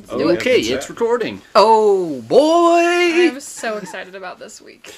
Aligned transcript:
do 0.00 0.28
it. 0.30 0.38
Okay, 0.38 0.60
it's 0.60 0.88
recording. 0.88 1.42
Oh 1.54 2.20
boy! 2.22 3.28
I'm 3.28 3.40
so 3.40 3.76
excited 3.78 4.14
about 4.14 4.38
this 4.38 4.60
week. 4.60 4.94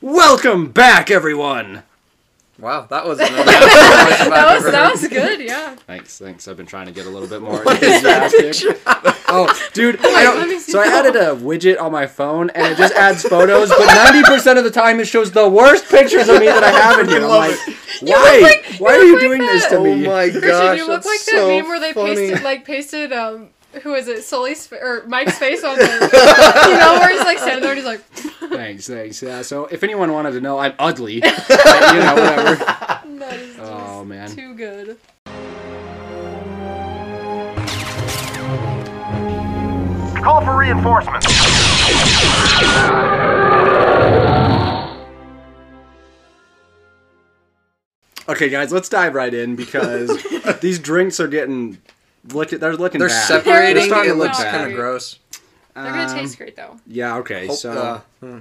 Welcome 0.00 0.70
back, 0.72 1.10
everyone. 1.10 1.82
Wow, 2.58 2.86
that 2.90 3.06
was 3.06 3.18
another 3.20 3.44
That 3.44 4.52
was 4.54 4.70
that 4.70 4.92
was 4.92 5.08
good, 5.08 5.40
yeah. 5.40 5.74
Thanks, 5.74 6.18
thanks. 6.18 6.46
I've 6.46 6.56
been 6.56 6.66
trying 6.66 6.86
to 6.86 6.92
get 6.92 7.06
a 7.06 7.10
little 7.10 7.26
bit 7.26 7.40
more 7.42 7.60
enthusiastic. 7.72 8.80
oh, 9.28 9.52
dude, 9.72 9.98
I 10.04 10.22
don't. 10.22 10.60
So 10.60 10.80
I 10.80 10.86
added 10.86 11.16
a 11.16 11.34
widget 11.34 11.80
on 11.80 11.90
my 11.90 12.06
phone, 12.06 12.50
and 12.50 12.72
it 12.72 12.76
just 12.76 12.94
adds 12.94 13.22
photos. 13.22 13.70
But 13.70 13.86
ninety 13.86 14.22
percent 14.22 14.58
of 14.58 14.64
the 14.64 14.70
time, 14.70 15.00
it 15.00 15.06
shows 15.08 15.32
the 15.32 15.48
worst 15.48 15.88
pictures 15.88 16.28
of 16.28 16.38
me 16.38 16.46
that 16.46 16.62
I 16.62 16.70
have 16.70 17.00
in 17.00 17.08
here. 17.08 17.22
I'm 17.22 17.28
like, 17.28 17.56
why? 18.02 18.38
like- 18.42 18.80
why 18.80 18.92
are 18.96 19.02
you 19.02 19.12
look 19.12 19.22
like 19.22 19.28
doing 19.28 19.40
this 19.40 19.66
to 19.68 19.80
me? 19.80 20.06
Oh 20.06 20.10
my 20.10 20.30
Christian, 20.30 20.40
gosh, 20.48 20.78
you 20.78 20.86
look 20.86 21.02
that's 21.02 21.06
like 21.06 21.18
so 21.20 21.46
that 21.48 21.56
meme 21.56 21.68
where 21.68 21.80
they 21.80 21.92
funny. 21.92 22.14
pasted 22.16 22.42
like 22.42 22.64
pasted 22.64 23.12
um 23.12 23.48
who 23.82 23.94
is 23.94 24.08
it? 24.08 24.22
Sully's 24.24 24.66
fa- 24.66 24.80
or 24.82 25.04
Mike's 25.06 25.38
face 25.38 25.64
on 25.64 25.76
the 25.78 25.84
you 25.84 26.78
know 26.78 26.98
where 27.00 27.10
he's 27.10 27.20
like 27.24 27.38
standing 27.38 27.62
there 27.62 27.70
and 27.72 27.78
he's 27.78 27.86
like 27.86 28.00
Thanks, 28.52 28.86
thanks. 28.86 29.22
Yeah. 29.22 29.42
So 29.42 29.64
if 29.66 29.82
anyone 29.82 30.12
wanted 30.12 30.32
to 30.32 30.40
know, 30.40 30.58
I'm 30.58 30.74
ugly. 30.78 31.20
But, 31.20 31.38
you 31.94 32.00
know, 32.00 32.14
whatever. 32.14 32.54
that 32.56 33.34
is 33.38 33.56
just 33.56 33.58
Oh 33.60 34.04
man. 34.04 34.30
too 34.30 34.54
good. 34.54 34.98
Call 40.22 40.44
for 40.44 40.56
reinforcements. 40.58 41.26
Okay, 48.28 48.48
guys, 48.48 48.72
let's 48.72 48.88
dive 48.88 49.14
right 49.14 49.32
in 49.34 49.56
because 49.56 50.22
these 50.60 50.78
drinks 50.78 51.18
are 51.18 51.26
getting 51.26 51.78
look. 52.32 52.50
They're 52.50 52.76
looking 52.76 52.98
They're 52.98 53.08
bad. 53.08 53.26
separating. 53.28 53.74
They're 53.76 53.86
starting 53.86 54.10
It 54.10 54.14
to 54.14 54.18
looks 54.20 54.38
bad. 54.38 54.50
kind 54.50 54.70
of 54.70 54.76
gross. 54.76 55.18
They're 55.74 55.84
gonna 55.84 56.12
Um, 56.12 56.18
taste 56.18 56.38
great 56.38 56.56
though. 56.56 56.78
Yeah. 56.86 57.16
Okay. 57.18 57.46
Hope- 57.46 57.56
so. 57.58 57.70
uh, 57.72 58.00
hmm. 58.20 58.38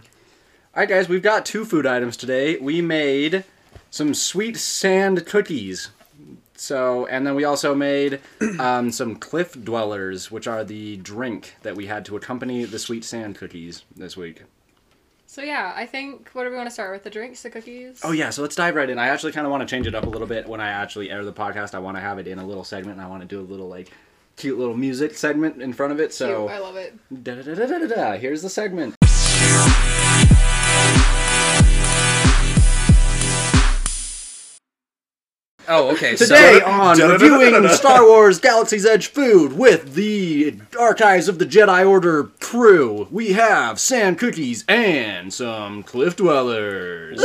All 0.73 0.80
right, 0.81 0.88
guys, 0.89 1.09
we've 1.09 1.22
got 1.22 1.45
two 1.45 1.66
food 1.66 1.86
items 1.86 2.16
today. 2.16 2.58
We 2.58 2.81
made 2.81 3.44
some 3.89 4.14
sweet 4.14 4.55
sand 4.58 5.25
cookies. 5.25 5.89
So, 6.55 7.08
and 7.08 7.25
then 7.25 7.36
we 7.36 7.44
also 7.44 7.73
made 7.75 8.20
um, 8.59 8.92
some 8.92 9.16
Cliff 9.16 9.53
Dwellers, 9.53 10.30
which 10.31 10.48
are 10.48 10.64
the 10.64 10.95
drink 10.98 11.55
that 11.64 11.75
we 11.75 11.88
had 11.88 12.05
to 12.05 12.16
accompany 12.16 12.64
the 12.66 12.80
sweet 12.80 13.03
sand 13.03 13.36
cookies 13.36 13.83
this 13.98 14.16
week. 14.16 14.44
So 15.31 15.41
yeah, 15.41 15.71
I 15.73 15.85
think 15.85 16.29
what 16.33 16.43
do 16.43 16.49
we 16.49 16.57
want 16.57 16.67
to 16.67 16.73
start 16.73 16.91
with? 16.91 17.03
The 17.03 17.09
drinks, 17.09 17.41
the 17.41 17.49
cookies? 17.49 18.01
Oh 18.03 18.11
yeah, 18.11 18.31
so 18.31 18.41
let's 18.41 18.53
dive 18.53 18.75
right 18.75 18.89
in. 18.89 18.99
I 18.99 19.07
actually 19.07 19.31
kind 19.31 19.47
of 19.47 19.51
want 19.51 19.65
to 19.65 19.65
change 19.65 19.87
it 19.87 19.95
up 19.95 20.05
a 20.05 20.09
little 20.09 20.27
bit 20.27 20.45
when 20.45 20.59
I 20.59 20.67
actually 20.67 21.09
air 21.09 21.23
the 21.23 21.31
podcast. 21.31 21.73
I 21.73 21.79
want 21.79 21.95
to 21.95 22.01
have 22.01 22.19
it 22.19 22.27
in 22.27 22.37
a 22.37 22.45
little 22.45 22.65
segment, 22.65 22.97
and 22.97 23.07
I 23.07 23.09
want 23.09 23.21
to 23.21 23.27
do 23.29 23.39
a 23.39 23.47
little 23.47 23.69
like 23.69 23.93
cute 24.35 24.59
little 24.59 24.75
music 24.75 25.15
segment 25.15 25.61
in 25.61 25.71
front 25.71 25.93
of 25.93 26.02
it. 26.02 26.13
So, 26.13 26.47
Cute, 26.47 26.52
I 26.52 26.59
love 26.59 26.75
it. 26.75 27.23
da 27.23 27.35
da 27.35 27.43
da 27.43 27.65
da 27.65 27.79
da 27.79 27.87
da. 27.87 28.11
Here's 28.17 28.41
the 28.41 28.49
segment. 28.49 28.93
Oh, 35.73 35.91
okay. 35.94 36.17
Today 36.17 36.59
so, 36.59 36.66
on 36.69 36.97
reviewing 37.00 37.66
Star 37.69 38.05
Wars 38.05 38.39
Galaxy's 38.41 38.86
Edge 38.86 39.08
food 39.08 39.53
with 39.53 39.94
the 39.94 40.55
Archives 40.77 41.30
of 41.30 41.39
the 41.39 41.45
Jedi 41.45 41.88
Order 41.89 42.25
crew, 42.41 43.08
we 43.09 43.31
have 43.33 43.80
sand 43.80 44.19
cookies 44.19 44.66
and 44.67 45.33
some 45.33 45.83
Cliff 45.83 46.17
Dwellers. 46.17 47.22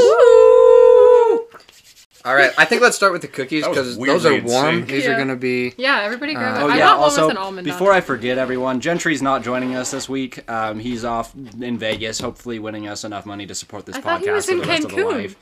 all 2.25 2.35
right, 2.35 2.53
I 2.57 2.65
think 2.65 2.83
let's 2.83 2.95
start 2.97 3.13
with 3.13 3.23
the 3.23 3.29
cookies 3.29 3.67
because 3.67 3.97
those 3.99 4.25
are 4.27 4.41
warm. 4.43 4.87
say. 4.87 4.95
These 4.95 5.07
are 5.09 5.17
gonna 5.17 5.35
be. 5.37 5.75
Yeah, 5.77 6.03
everybody 6.03 6.35
grab 6.35 6.57
Uh, 6.57 6.61
it. 6.61 6.63
Oh 6.63 6.69
I 6.69 6.77
yeah. 6.77 6.85
got 6.85 6.99
one 6.99 7.05
Also, 7.05 7.23
with 7.27 7.31
an 7.33 7.37
almond 7.39 7.65
before 7.65 7.91
on 7.91 7.97
I 7.97 8.01
forget, 8.01 8.39
everyone, 8.39 8.81
Gentry's 8.81 9.23
not 9.23 9.43
joining 9.43 9.75
us 9.75 9.91
this 9.91 10.09
week. 10.09 10.49
Um, 10.49 10.79
he's 10.79 11.05
off 11.05 11.35
in 11.35 11.79
Vegas, 11.79 12.21
hopefully 12.21 12.61
winning 12.61 12.87
us 12.87 13.03
enough 13.03 13.27
money 13.27 13.47
to 13.47 13.55
support 13.57 13.87
this 13.87 13.97
I 13.97 14.01
podcast 14.01 14.03
thought 14.05 14.21
he 14.23 14.31
was 14.31 14.47
for 14.47 14.53
in 14.53 14.59
the 14.59 14.67
rest 14.67 14.85
of 14.85 14.91
the 14.93 14.97
Cancun. 14.99 15.13
life. 15.13 15.37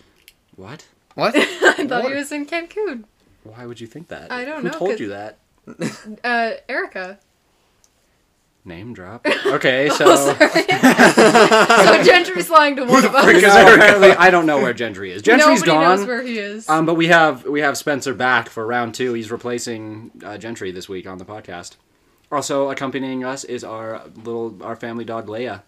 What? 0.56 0.86
What? 1.14 1.34
I 1.36 1.86
thought 1.86 2.02
What? 2.04 2.12
he 2.12 2.18
was 2.18 2.32
in 2.32 2.46
Cancun. 2.46 3.04
Why 3.44 3.66
would 3.66 3.80
you 3.80 3.86
think 3.86 4.08
that? 4.08 4.32
I 4.32 4.44
don't 4.44 4.58
Who 4.58 4.62
know, 4.64 4.70
Who 4.70 4.78
told 4.78 4.90
'cause- 4.92 5.00
you 5.00 5.08
that? 5.08 5.38
Uh, 6.24 6.50
Erica. 6.68 7.18
Name 8.66 8.94
drop. 8.94 9.26
Okay, 9.26 9.88
so. 9.94 10.04
Oh, 10.08 10.16
sorry. 10.16 10.62
so 11.86 12.02
Gentry's 12.02 12.48
lying 12.48 12.76
to 12.76 12.84
one 12.84 13.04
of 13.04 13.14
us. 13.14 13.26
Because 13.26 13.54
apparently, 13.54 14.12
I 14.12 14.30
don't 14.30 14.46
know 14.46 14.58
where 14.58 14.72
Gentry 14.72 15.10
is. 15.12 15.20
Gentry's 15.20 15.60
Nobody 15.60 15.70
gone. 15.84 15.98
knows 15.98 16.06
where 16.06 16.22
he 16.22 16.38
is. 16.38 16.66
Um, 16.68 16.86
but 16.86 16.94
we 16.94 17.08
have 17.08 17.44
we 17.44 17.60
have 17.60 17.76
Spencer 17.76 18.14
back 18.14 18.48
for 18.48 18.66
round 18.66 18.94
two. 18.94 19.12
He's 19.12 19.30
replacing 19.30 20.12
uh, 20.24 20.38
Gentry 20.38 20.70
this 20.70 20.88
week 20.88 21.06
on 21.06 21.18
the 21.18 21.26
podcast. 21.26 21.76
Also 22.32 22.70
accompanying 22.70 23.22
us 23.22 23.44
is 23.44 23.64
our 23.64 24.02
little 24.16 24.62
our 24.62 24.76
family 24.76 25.04
dog 25.04 25.26
Leia. 25.26 25.60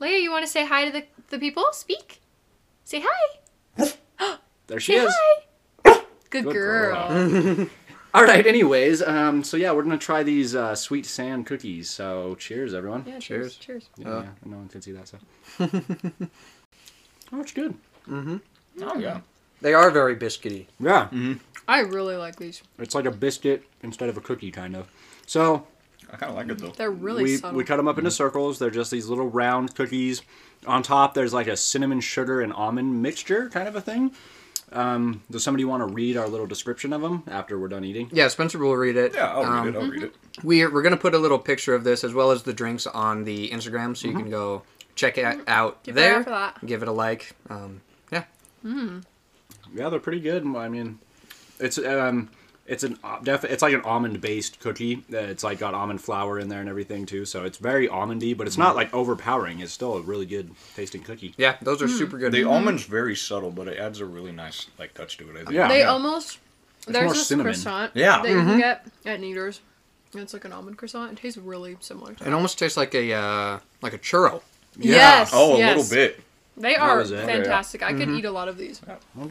Leia, 0.00 0.20
you 0.20 0.32
want 0.32 0.44
to 0.44 0.50
say 0.50 0.66
hi 0.66 0.84
to 0.86 0.90
the, 0.90 1.04
the 1.30 1.38
people? 1.38 1.66
Speak. 1.72 2.20
Say 2.84 3.00
hi. 3.00 3.38
There 4.66 4.80
she 4.80 4.92
Say 4.96 5.04
is. 5.04 5.14
hi. 5.84 6.00
Good, 6.30 6.44
Good 6.44 6.52
girl. 6.52 7.08
girl. 7.08 7.66
All 8.14 8.22
right. 8.24 8.46
Anyways, 8.46 9.02
um, 9.02 9.42
so 9.44 9.56
yeah, 9.56 9.72
we're 9.72 9.82
gonna 9.82 9.98
try 9.98 10.22
these 10.22 10.54
uh, 10.54 10.74
sweet 10.74 11.04
sand 11.06 11.46
cookies. 11.46 11.90
So 11.90 12.34
cheers, 12.36 12.72
everyone. 12.74 13.04
Yeah, 13.06 13.18
Cheers. 13.18 13.56
cheers. 13.56 13.84
Cheers. 13.86 13.88
Yeah, 13.98 14.08
Uh. 14.08 14.22
yeah, 14.22 14.28
no 14.44 14.56
one 14.58 14.68
can 14.68 14.82
see 14.82 14.92
that. 14.92 15.08
So. 15.08 15.18
oh, 17.32 17.40
it's 17.40 17.52
good. 17.52 17.74
Mm-hmm. 18.08 18.36
Oh 18.82 18.98
yeah. 18.98 19.20
They 19.60 19.72
are 19.74 19.90
very 19.90 20.14
biscuity. 20.16 20.66
Yeah, 20.78 21.08
I 21.66 21.80
really 21.80 22.16
like 22.16 22.36
these. 22.36 22.62
it's 22.78 22.94
like 22.94 23.06
a 23.06 23.10
biscuit 23.10 23.62
instead 23.82 24.08
of 24.10 24.16
a 24.16 24.20
cookie, 24.20 24.50
kind 24.50 24.76
of. 24.76 24.88
So 25.26 25.66
I 26.12 26.16
kind 26.16 26.30
of 26.30 26.36
like 26.36 26.48
it 26.50 26.58
though. 26.58 26.70
They're 26.70 26.90
really 26.90 27.22
we, 27.22 27.36
subtle. 27.36 27.56
we 27.56 27.64
cut 27.64 27.78
them 27.78 27.88
up 27.88 27.96
into 27.96 28.10
circles. 28.10 28.58
They're 28.58 28.70
just 28.70 28.90
these 28.90 29.06
little 29.08 29.28
round 29.28 29.74
cookies. 29.74 30.22
On 30.66 30.82
top, 30.82 31.14
there's 31.14 31.32
like 31.32 31.46
a 31.46 31.56
cinnamon 31.56 32.00
sugar 32.00 32.40
and 32.42 32.52
almond 32.52 33.00
mixture 33.02 33.48
kind 33.48 33.66
of 33.68 33.76
a 33.76 33.80
thing. 33.80 34.12
Um, 34.74 35.22
does 35.30 35.42
somebody 35.44 35.64
want 35.64 35.86
to 35.86 35.94
read 35.94 36.16
our 36.16 36.28
little 36.28 36.46
description 36.46 36.92
of 36.92 37.00
them 37.00 37.22
after 37.28 37.58
we're 37.58 37.68
done 37.68 37.84
eating? 37.84 38.08
Yeah, 38.12 38.28
Spencer 38.28 38.58
will 38.58 38.74
read 38.76 38.96
it. 38.96 39.14
Yeah, 39.14 39.32
I'll 39.32 39.44
Um, 39.44 39.64
read 39.66 39.74
it. 39.74 39.78
I'll 39.78 39.90
read 39.90 40.02
it. 40.02 40.14
We're 40.42 40.72
we're 40.72 40.82
gonna 40.82 40.96
put 40.96 41.14
a 41.14 41.18
little 41.18 41.38
picture 41.38 41.74
of 41.74 41.84
this 41.84 42.02
as 42.04 42.12
well 42.12 42.30
as 42.32 42.42
the 42.42 42.52
drinks 42.52 42.86
on 42.86 43.24
the 43.24 43.50
Instagram, 43.50 43.96
so 43.96 44.08
you 44.08 44.14
can 44.14 44.30
go 44.30 44.62
check 44.96 45.16
it 45.18 45.24
out 45.48 45.82
Keep 45.84 45.94
an 45.96 45.98
eye 45.98 46.02
there. 46.02 46.16
out 46.18 46.24
for 46.24 46.30
that. 46.30 46.66
Give 46.66 46.82
it 46.82 46.88
a 46.88 46.92
like. 46.92 47.34
Um, 47.48 47.80
yeah. 48.12 48.24
Yeah, 48.64 49.88
they're 49.88 50.00
pretty 50.00 50.20
good. 50.20 50.44
I 50.56 50.68
mean, 50.68 50.98
it's 51.58 51.78
um, 51.78 52.30
it's 52.66 52.82
an 52.82 52.98
def- 53.22 53.44
it's 53.44 53.62
like 53.62 53.74
an 53.74 53.82
almond 53.82 54.20
based 54.20 54.58
cookie. 54.60 55.04
Uh, 55.12 55.18
It's 55.18 55.44
like 55.44 55.58
got 55.58 55.74
almond 55.74 56.00
flour 56.00 56.38
in 56.38 56.48
there 56.48 56.60
and 56.60 56.68
everything 56.68 57.04
too. 57.06 57.24
So 57.24 57.44
it's 57.44 57.58
very 57.58 57.88
almondy, 57.88 58.36
but 58.36 58.46
it's 58.46 58.56
not 58.58 58.74
like 58.74 58.92
overpowering. 58.94 59.60
It's 59.60 59.72
still 59.72 59.94
a 59.96 60.00
really 60.00 60.26
good 60.26 60.50
tasting 60.74 61.02
cookie. 61.02 61.34
Yeah, 61.36 61.56
those 61.60 61.82
are 61.82 61.88
super 61.88 62.16
good. 62.18 62.32
The 62.32 62.44
almond's 62.44 62.84
very 62.84 63.16
subtle, 63.16 63.50
but 63.50 63.68
it 63.68 63.78
adds 63.78 64.00
a 64.00 64.06
really 64.06 64.32
nice 64.32 64.66
like 64.78 64.94
touch 64.94 65.18
to 65.18 65.28
it. 65.30 65.32
I 65.32 65.38
think. 65.38 65.50
Yeah. 65.50 65.68
they 65.68 65.80
yeah. 65.80 65.88
almost. 65.90 66.38
There's 66.86 67.04
more 67.04 67.14
this 67.14 67.26
cinnamon. 67.26 67.52
croissant 67.52 67.92
Yeah. 67.94 68.20
that 68.22 68.28
you 68.28 68.36
can 68.36 68.58
get 68.58 68.86
at 69.06 69.20
Kneaders. 69.20 69.60
It's 70.14 70.32
like 70.32 70.44
an 70.44 70.52
almond 70.52 70.78
croissant. 70.78 71.12
It 71.12 71.18
tastes 71.18 71.38
really 71.38 71.76
similar 71.80 72.14
to 72.14 72.26
It 72.26 72.32
almost 72.32 72.58
tastes 72.58 72.76
like 72.76 72.94
a 72.94 73.12
uh, 73.12 73.58
like 73.82 73.94
a 73.94 73.98
churro. 73.98 74.42
Yes. 74.78 75.30
Oh, 75.34 75.54
a 75.54 75.58
yes. 75.58 75.76
little 75.76 75.90
bit. 75.96 76.20
They 76.56 76.76
are 76.76 76.98
was 76.98 77.10
it. 77.10 77.16
Yeah, 77.16 77.26
fantastic. 77.26 77.82
I 77.82 77.92
could 77.92 78.08
mm-hmm. 78.08 78.18
eat 78.18 78.24
a 78.24 78.30
lot 78.30 78.46
of 78.46 78.56
these. 78.56 78.80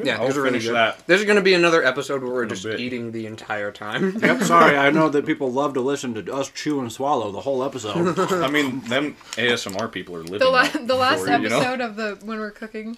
Yeah, 0.04 0.18
I'll 0.18 0.28
those 0.28 0.38
are 0.38 0.42
really 0.42 0.60
finish 0.60 0.66
good. 0.66 0.76
that. 0.76 1.08
There's 1.08 1.24
going 1.24 1.38
to 1.38 1.42
be 1.42 1.54
another 1.54 1.84
episode 1.84 2.22
where 2.22 2.34
we're 2.34 2.46
just 2.46 2.64
bit. 2.64 2.82
eating 2.82 3.14
the 3.14 3.28
entire 3.28 3.72
time. 3.72 4.18
Yep. 4.20 4.42
Sorry, 4.44 4.78
I 4.78 4.90
know 4.90 5.08
that 5.08 5.26
people 5.26 5.50
love 5.50 5.74
to 5.76 5.82
listen 5.82 6.14
to 6.16 6.34
us 6.34 6.50
chew 6.50 6.82
and 6.82 6.92
swallow 6.92 7.32
the 7.32 7.40
whole 7.42 7.64
episode. 7.64 8.20
I 8.44 8.50
mean, 8.50 8.82
them 8.82 9.16
ASMR 9.34 9.90
people 9.90 10.16
are 10.16 10.24
living. 10.24 10.40
The, 10.40 10.50
la- 10.50 10.64
that 10.64 10.88
the 10.88 10.96
last 10.96 11.22
for 11.22 11.30
you, 11.30 11.44
you 11.44 11.50
know? 11.50 11.60
episode 11.60 11.82
of 11.82 11.96
the 11.96 12.20
when 12.26 12.40
we're 12.40 12.52
cooking, 12.52 12.98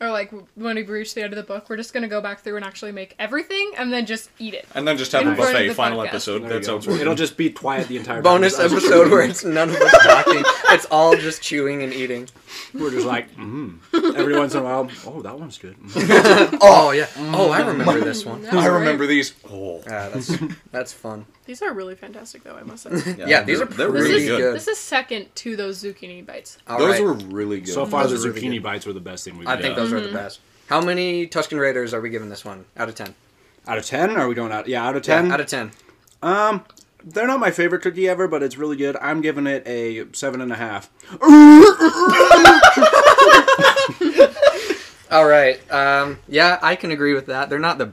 or 0.00 0.10
like 0.10 0.32
when 0.56 0.76
we 0.76 0.82
reach 0.82 1.14
the 1.14 1.22
end 1.22 1.32
of 1.32 1.36
the 1.36 1.42
book, 1.42 1.68
we're 1.70 1.76
just 1.76 1.92
gonna 1.94 2.08
go 2.08 2.20
back 2.20 2.40
through 2.40 2.56
and 2.56 2.64
actually 2.64 2.92
make 2.92 3.14
everything 3.18 3.72
and 3.78 3.92
then 3.92 4.06
just 4.06 4.30
eat 4.38 4.54
it. 4.54 4.66
And 4.74 4.86
then 4.86 4.96
just 4.96 5.12
have 5.12 5.22
In 5.22 5.28
a 5.28 5.34
front 5.36 5.50
of 5.50 5.54
buffet. 5.54 5.68
the 5.68 5.74
Final 5.74 5.98
podcast. 6.00 6.06
episode. 6.08 6.38
There 6.42 6.48
you 6.58 6.64
That's 6.64 6.86
go. 6.86 6.94
how. 6.94 7.00
It'll 7.00 7.14
just 7.14 7.36
be 7.36 7.50
quiet 7.50 7.88
the 7.88 7.96
entire. 7.96 8.20
Bonus 8.22 8.56
Just 8.56 8.72
us 8.72 8.72
episode 8.72 9.10
where 9.10 9.22
it's 9.22 9.44
none 9.44 9.70
of 9.70 9.76
us 9.76 9.92
talking. 10.06 10.42
It's 10.70 10.86
all 10.86 11.16
just 11.16 11.42
chewing 11.42 11.82
and 11.82 11.92
eating. 11.92 12.28
we're 12.72 12.90
just 12.90 13.06
like, 13.06 13.34
mm. 13.36 13.78
every 14.16 14.36
once 14.36 14.54
in 14.54 14.60
a 14.60 14.64
while. 14.64 14.88
Oh, 15.06 15.22
that 15.22 15.38
one's 15.38 15.58
good. 15.58 15.76
Mm. 15.78 16.58
Oh 16.60 16.90
yeah. 16.92 17.06
Oh, 17.16 17.50
I 17.50 17.60
remember 17.66 18.00
this 18.00 18.24
one. 18.24 18.42
That's 18.42 18.54
I 18.56 18.68
great. 18.68 18.78
remember 18.80 19.06
these. 19.06 19.32
Oh, 19.50 19.80
Yeah, 19.86 20.08
that's 20.08 20.32
that's 20.72 20.92
fun. 20.92 21.26
These 21.46 21.60
are 21.62 21.72
really 21.74 21.94
fantastic, 21.94 22.42
though. 22.42 22.54
I 22.56 22.62
must 22.62 22.84
say. 22.84 23.16
Yeah, 23.26 23.42
these 23.42 23.58
they're- 23.58 23.66
they're 23.66 23.92
This 23.92 24.02
really 24.02 24.22
is 24.24 24.28
good. 24.28 24.54
this 24.54 24.66
is 24.68 24.78
second 24.78 25.26
to 25.36 25.56
those 25.56 25.82
zucchini 25.82 26.24
bites. 26.24 26.56
All 26.66 26.78
Those 26.78 26.92
right. 26.94 27.02
were 27.04 27.12
really 27.12 27.60
good. 27.60 27.74
So 27.74 27.84
far, 27.86 28.04
the 28.04 28.10
Those 28.10 28.24
are 28.26 28.30
zucchini 28.32 28.34
really 28.42 28.48
good. 28.56 28.62
bites 28.62 28.86
were 28.86 28.92
the 28.94 29.00
best 29.00 29.24
thing 29.24 29.36
we've 29.38 29.46
I 29.46 29.54
done. 29.54 29.62
think 29.62 29.76
those 29.90 30.02
are 30.02 30.06
the 30.06 30.12
best. 30.12 30.40
How 30.68 30.80
many 30.80 31.26
Tusken 31.26 31.60
Raiders 31.60 31.92
are 31.92 32.00
we 32.00 32.10
giving 32.10 32.30
this 32.30 32.44
one 32.44 32.64
out 32.76 32.88
of 32.88 32.94
ten? 32.94 33.14
Out 33.66 33.78
of 33.78 33.84
ten? 33.84 34.16
Are 34.16 34.28
we 34.28 34.34
going 34.34 34.52
out? 34.52 34.66
Yeah, 34.68 34.86
out 34.86 34.96
of 34.96 35.02
ten. 35.02 35.30
out 35.30 35.40
of 35.40 35.46
ten. 35.46 35.72
um, 36.22 36.64
they're 37.06 37.26
not 37.26 37.38
my 37.38 37.50
favorite 37.50 37.82
cookie 37.82 38.08
ever, 38.08 38.26
but 38.26 38.42
it's 38.42 38.56
really 38.56 38.76
good. 38.76 38.96
I'm 38.96 39.20
giving 39.20 39.46
it 39.46 39.62
a 39.66 40.06
seven 40.12 40.40
and 40.40 40.50
a 40.50 40.56
half. 40.56 40.90
All 45.10 45.26
right. 45.26 45.60
Um, 45.70 46.18
yeah, 46.28 46.58
I 46.62 46.76
can 46.76 46.90
agree 46.90 47.14
with 47.14 47.26
that. 47.26 47.50
They're 47.50 47.58
not 47.58 47.78
the 47.78 47.92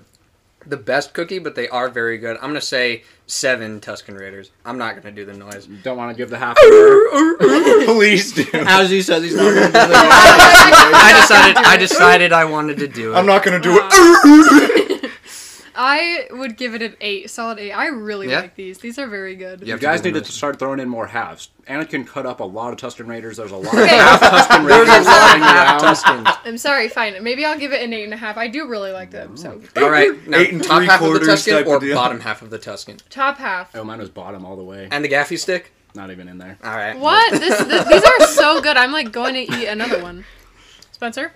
the 0.65 0.77
best 0.77 1.13
cookie, 1.13 1.39
but 1.39 1.55
they 1.55 1.67
are 1.69 1.89
very 1.89 2.17
good. 2.17 2.37
I'm 2.37 2.49
gonna 2.49 2.61
say 2.61 3.03
seven 3.27 3.79
Tusken 3.79 4.19
Raiders. 4.19 4.51
I'm 4.65 4.77
not 4.77 4.95
gonna 4.95 5.15
do 5.15 5.25
the 5.25 5.33
noise. 5.33 5.67
You 5.67 5.77
Don't 5.77 5.97
want 5.97 6.11
to 6.11 6.17
give 6.17 6.29
the 6.29 6.37
half. 6.37 6.55
to 6.61 7.85
Please 7.85 8.31
do. 8.33 8.45
As 8.53 8.89
he 8.89 9.01
says, 9.01 9.23
he's 9.23 9.35
not 9.35 9.43
going 9.43 9.55
to 9.55 9.65
do 9.67 9.71
the 9.71 9.79
I 10.93 11.17
decided. 11.21 11.57
I 11.57 11.77
decided 11.77 12.33
I 12.33 12.45
wanted 12.45 12.77
to 12.77 12.87
do 12.87 13.13
it. 13.13 13.15
I'm 13.15 13.25
not 13.25 13.43
gonna 13.43 13.59
do 13.59 13.79
it. 13.81 14.70
I 15.83 16.27
would 16.29 16.57
give 16.57 16.75
it 16.75 16.83
an 16.83 16.95
eight, 17.01 17.31
solid 17.31 17.57
eight. 17.57 17.71
I 17.71 17.87
really 17.87 18.29
Yeah. 18.29 18.41
like 18.41 18.53
these. 18.55 18.77
These 18.77 18.99
are 18.99 19.07
very 19.07 19.35
good. 19.35 19.61
You 19.61 19.73
You 19.73 19.79
guys 19.79 19.99
do 20.01 20.11
need 20.11 20.23
to 20.23 20.31
start 20.31 20.59
throwing 20.59 20.79
in 20.79 20.87
more 20.87 21.07
halves. 21.07 21.49
Anakin 21.67 22.05
cut 22.05 22.27
up 22.27 22.39
a 22.39 22.43
lot 22.43 22.71
of 22.71 22.77
Tusken 22.79 23.07
Raiders. 23.07 23.37
There's 23.37 23.49
a 23.51 23.55
lot 23.55 23.73
Okay. 23.73 23.83
of 23.83 23.89
half 23.89 24.21
Tusken 24.21 24.67
There's 24.67 24.87
Raiders 24.87 25.07
a 25.07 25.09
lot 25.09 25.35
of 25.35 25.41
lying 25.41 25.41
half 25.41 26.05
around. 26.07 26.27
I'm 26.45 26.57
sorry, 26.59 26.87
fine. 26.87 27.15
Maybe 27.23 27.43
I'll 27.45 27.57
give 27.57 27.73
it 27.73 27.81
an 27.81 27.93
eight 27.93 28.03
and 28.03 28.13
a 28.13 28.17
half. 28.17 28.37
I 28.37 28.47
do 28.47 28.67
really 28.67 28.91
like 28.91 29.09
them. 29.09 29.35
So 29.35 29.59
All 29.77 29.89
right, 29.89 30.11
now 30.27 30.37
Eight 30.41 30.51
and 30.53 30.63
top 30.63 30.77
three 30.77 30.85
half 30.85 31.01
of 31.01 31.13
the 31.13 31.19
quarters 31.19 31.45
Tusken 31.47 31.65
or 31.65 31.79
deal. 31.79 31.95
bottom 31.95 32.19
half 32.19 32.43
of 32.43 32.51
the 32.51 32.59
Tusken, 32.59 32.99
top 33.09 33.39
half. 33.39 33.75
Oh, 33.75 33.83
mine 33.83 33.97
was 33.97 34.09
bottom 34.09 34.45
all 34.45 34.55
the 34.55 34.63
way. 34.63 34.87
and 34.91 35.03
the 35.03 35.09
gaffy 35.09 35.39
stick. 35.39 35.71
Not 35.95 36.11
even 36.11 36.27
in 36.27 36.37
there. 36.37 36.59
All 36.63 36.75
right. 36.75 36.95
What? 36.97 37.31
This, 37.31 37.57
th 37.57 37.85
these 37.87 38.03
are 38.03 38.27
so 38.27 38.61
good. 38.61 38.77
I'm 38.77 38.91
like 38.91 39.11
going 39.11 39.33
to 39.33 39.41
eat 39.41 39.65
another 39.65 40.01
one. 40.03 40.25
Spencer? 40.91 41.33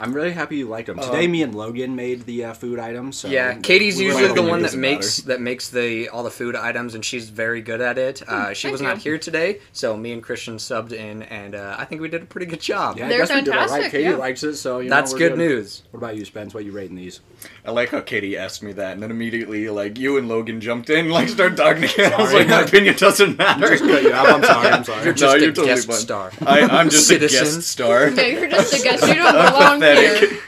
I'm 0.00 0.12
really 0.12 0.30
happy 0.32 0.56
you 0.58 0.68
liked 0.68 0.86
them. 0.86 0.98
Today, 0.98 1.26
me 1.26 1.42
and 1.42 1.54
Logan 1.54 1.96
made 1.96 2.24
the 2.24 2.44
uh, 2.46 2.52
food 2.54 2.78
items. 2.78 3.16
So 3.16 3.28
Yeah, 3.28 3.54
Katie's 3.58 3.98
we 3.98 4.04
usually 4.06 4.32
the 4.32 4.42
one 4.42 4.62
that 4.62 4.74
makes 4.76 5.20
better. 5.20 5.28
that 5.38 5.40
makes 5.42 5.70
the 5.70 6.08
all 6.10 6.22
the 6.22 6.30
food 6.30 6.54
items, 6.54 6.94
and 6.94 7.04
she's 7.04 7.28
very 7.30 7.60
good 7.60 7.80
at 7.80 7.98
it. 7.98 8.22
Uh, 8.28 8.52
she 8.54 8.62
thank 8.68 8.72
was 8.72 8.80
not 8.80 8.98
here 8.98 9.18
today, 9.18 9.60
so 9.72 9.96
me 9.96 10.12
and 10.12 10.22
Christian 10.22 10.56
subbed 10.56 10.92
in, 10.92 11.22
and 11.24 11.54
uh, 11.54 11.74
I 11.78 11.84
think 11.84 12.00
we 12.00 12.08
did 12.08 12.22
a 12.22 12.26
pretty 12.26 12.46
good 12.46 12.60
job. 12.60 12.96
Yeah, 12.98 13.06
I 13.06 13.08
They're 13.08 13.18
guess 13.18 13.30
we 13.30 13.40
did 13.42 13.48
all 13.48 13.58
right. 13.60 13.68
fantastic, 13.68 13.92
Katie 13.92 14.04
yeah. 14.10 14.16
likes 14.16 14.42
it, 14.44 14.56
so 14.56 14.78
you 14.78 14.88
know, 14.88 14.94
That's 14.96 15.12
we're 15.12 15.18
good 15.18 15.38
news. 15.38 15.82
What 15.90 15.98
about 15.98 16.16
you, 16.16 16.24
Spence? 16.24 16.54
What 16.54 16.62
are 16.62 16.66
you 16.66 16.72
rating 16.72 16.96
these? 16.96 17.20
I 17.64 17.70
like 17.70 17.90
how 17.90 18.00
Katie 18.00 18.36
asked 18.36 18.62
me 18.62 18.72
that, 18.72 18.92
and 18.94 19.02
then 19.02 19.10
immediately, 19.10 19.68
like, 19.68 19.96
you 19.98 20.16
and 20.18 20.28
Logan 20.28 20.60
jumped 20.60 20.90
in, 20.90 21.08
like, 21.10 21.28
started 21.28 21.56
talking 21.56 21.84
again. 21.84 22.12
I 22.12 22.16
was 22.22 22.30
Sorry. 22.30 22.44
like, 22.44 22.48
my 22.50 22.62
opinion 22.62 22.96
doesn't 22.96 23.38
matter. 23.38 23.68
Just 23.68 23.84
cut 23.84 24.02
you 24.02 24.12
off. 24.12 24.26
I'm 24.28 24.42
sorry. 24.44 24.68
I'm 24.68 24.84
sorry. 24.84 25.04
You're 25.04 25.12
No, 25.14 25.18
just 25.18 25.36
a 25.36 25.40
you're 25.40 25.52
guest 25.52 25.86
fine. 25.86 25.96
star. 25.96 26.32
I, 26.46 26.60
I'm 26.62 26.90
just 26.90 27.10
a 27.10 27.18
guest 27.18 27.62
star. 27.62 28.06
Okay, 28.06 28.32
you're 28.32 28.48
just 28.48 28.74
a 28.74 28.82
guest. 28.82 29.06
You 29.06 29.14
don't 29.14 29.36
I'm 29.36 29.52
belong 29.52 29.80
pathetic. 29.96 30.42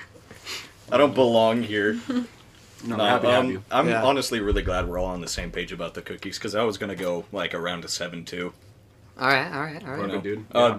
I 0.93 0.97
don't 0.97 1.15
belong 1.15 1.63
here. 1.63 1.99
No, 2.09 2.25
No, 2.87 2.95
I'm 2.95 3.01
happy 3.01 3.27
to 3.27 3.31
have 3.33 3.45
um, 3.45 3.51
you. 3.51 3.63
I'm 3.71 3.89
Yeah. 3.89 4.03
honestly 4.03 4.41
really 4.41 4.63
glad 4.63 4.89
we're 4.89 4.99
all 4.99 5.07
on 5.07 5.21
the 5.21 5.29
same 5.29 5.51
page 5.51 5.71
about 5.73 5.95
the 5.95 6.01
cookies 6.03 6.39
because 6.39 6.55
I 6.55 6.63
was 6.65 6.79
gonna 6.79 6.97
go 6.97 7.27
like 7.31 7.55
around 7.55 7.85
a 7.85 7.89
seven 7.89 8.25
two. 8.25 8.53
All 9.19 9.29
right, 9.29 9.53
all 9.53 9.61
right, 9.61 9.83
all 9.85 9.91
right, 9.91 9.91
right, 9.91 9.91
all 9.91 9.97
Perfect, 9.97 10.15
right, 10.15 10.23
dude. 10.23 10.45
Uh, 10.53 10.79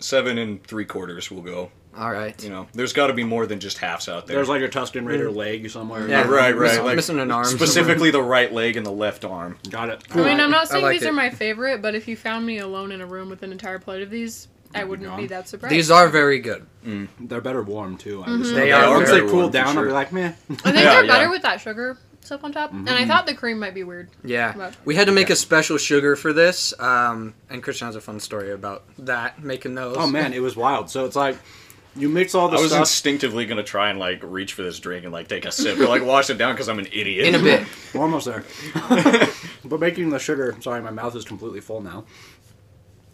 seven 0.00 0.36
and 0.38 0.62
three 0.64 0.84
quarters 0.84 1.30
will 1.30 1.40
go. 1.40 1.70
all 1.96 2.10
right. 2.12 2.40
You 2.44 2.50
know, 2.50 2.68
there's 2.74 2.92
got 2.92 3.06
to 3.06 3.14
be 3.14 3.24
more 3.24 3.46
than 3.46 3.58
just 3.58 3.78
halves 3.78 4.06
out 4.06 4.26
there. 4.26 4.36
There's 4.36 4.50
like 4.50 4.60
a 4.62 4.68
Tusken 4.68 5.06
Raider 5.06 5.30
leg 5.30 5.68
somewhere. 5.70 6.06
Yeah, 6.06 6.28
right, 6.28 6.54
right, 6.54 6.60
Missing, 6.60 6.84
like, 6.84 6.96
missing 6.96 7.18
an 7.20 7.30
arm. 7.30 7.46
specifically 7.46 8.10
the 8.10 8.22
right 8.22 8.52
leg 8.52 8.76
and 8.76 8.84
the 8.84 8.92
left 8.92 9.24
arm. 9.24 9.56
Got 9.70 9.88
it. 9.88 10.04
I 10.10 10.16
mean, 10.18 10.40
I'm 10.40 10.50
not 10.50 10.62
I 10.66 10.72
saying 10.72 10.84
like 10.84 10.92
these 10.98 11.04
it. 11.04 11.08
are 11.08 11.12
my 11.14 11.30
favorite, 11.30 11.80
but 11.80 11.94
if 11.94 12.06
you 12.06 12.16
found 12.16 12.44
me 12.44 12.58
alone 12.58 12.92
in 12.92 13.00
a 13.00 13.06
room 13.06 13.30
with 13.30 13.42
an 13.42 13.50
entire 13.50 13.78
plate 13.78 14.02
of 14.02 14.10
these, 14.10 14.46
I 14.74 14.84
wouldn't 14.84 15.08
gone. 15.08 15.20
be 15.20 15.26
that 15.28 15.48
surprised. 15.48 15.72
These 15.74 15.90
are 15.90 16.08
very 16.08 16.38
good. 16.38 16.66
They're 17.18 17.40
better 17.40 17.62
warm 17.62 17.96
too. 17.96 18.22
I 18.22 18.28
Mm-hmm. 18.28 18.42
just 18.42 18.54
They 18.54 18.70
know. 18.70 18.90
are 18.92 18.96
Once 18.96 19.10
they 19.10 19.20
cool 19.20 19.32
warm, 19.32 19.46
for 19.48 19.52
down, 19.52 19.76
I'll 19.78 19.84
be 19.84 19.90
like, 19.90 20.12
meh. 20.12 20.28
I 20.28 20.30
think 20.32 20.64
Yeah, 20.64 20.72
they're 20.72 21.04
yeah. 21.04 21.12
better 21.12 21.30
with 21.30 21.42
that 21.42 21.60
sugar 21.60 21.98
stuff 22.22 22.44
on 22.44 22.52
top. 22.52 22.72
And 22.72 22.88
I 22.88 23.04
thought 23.06 23.26
the 23.26 23.34
cream 23.34 23.58
might 23.58 23.74
be 23.74 23.82
weird. 23.82 24.10
Yeah, 24.22 24.52
But- 24.56 24.76
we 24.84 24.94
had 24.94 25.06
to 25.06 25.12
make 25.12 25.28
a 25.30 25.36
special 25.36 25.76
sugar 25.78 26.14
for 26.16 26.32
this, 26.32 26.72
um, 26.78 27.34
and 27.48 27.62
Christian 27.62 27.86
has 27.86 27.96
a 27.96 28.00
fun 28.00 28.20
story 28.20 28.52
about 28.52 28.84
that 28.98 29.42
making 29.42 29.74
those. 29.74 29.96
Oh 29.98 30.06
man, 30.06 30.32
it 30.32 30.40
was 30.42 30.54
wild. 30.56 30.88
So 30.90 31.04
it's 31.04 31.16
like 31.16 31.36
you 31.96 32.08
mix 32.08 32.36
all 32.36 32.48
the 32.48 32.56
I 32.56 32.60
was 32.60 32.70
stuff. 32.70 32.80
instinctively 32.82 33.46
gonna 33.46 33.64
try 33.64 33.90
and 33.90 33.98
like 33.98 34.20
reach 34.22 34.52
for 34.52 34.62
this 34.62 34.78
drink 34.78 35.02
and 35.04 35.12
like 35.12 35.26
take 35.26 35.44
a 35.46 35.50
sip 35.50 35.78
or 35.80 35.86
like 35.88 36.04
wash 36.04 36.30
it 36.30 36.38
down 36.38 36.52
because 36.54 36.68
I'm 36.68 36.78
an 36.78 36.86
idiot. 36.92 37.26
in 37.26 37.34
a 37.34 37.42
bit. 37.42 37.66
We're 37.94 38.02
almost 38.02 38.26
there. 38.26 38.44
but 39.64 39.80
making 39.80 40.10
the 40.10 40.18
sugar, 40.20 40.54
sorry, 40.60 40.80
my 40.82 40.90
mouth 40.90 41.16
is 41.16 41.24
completely 41.24 41.60
full 41.60 41.80
now. 41.80 42.04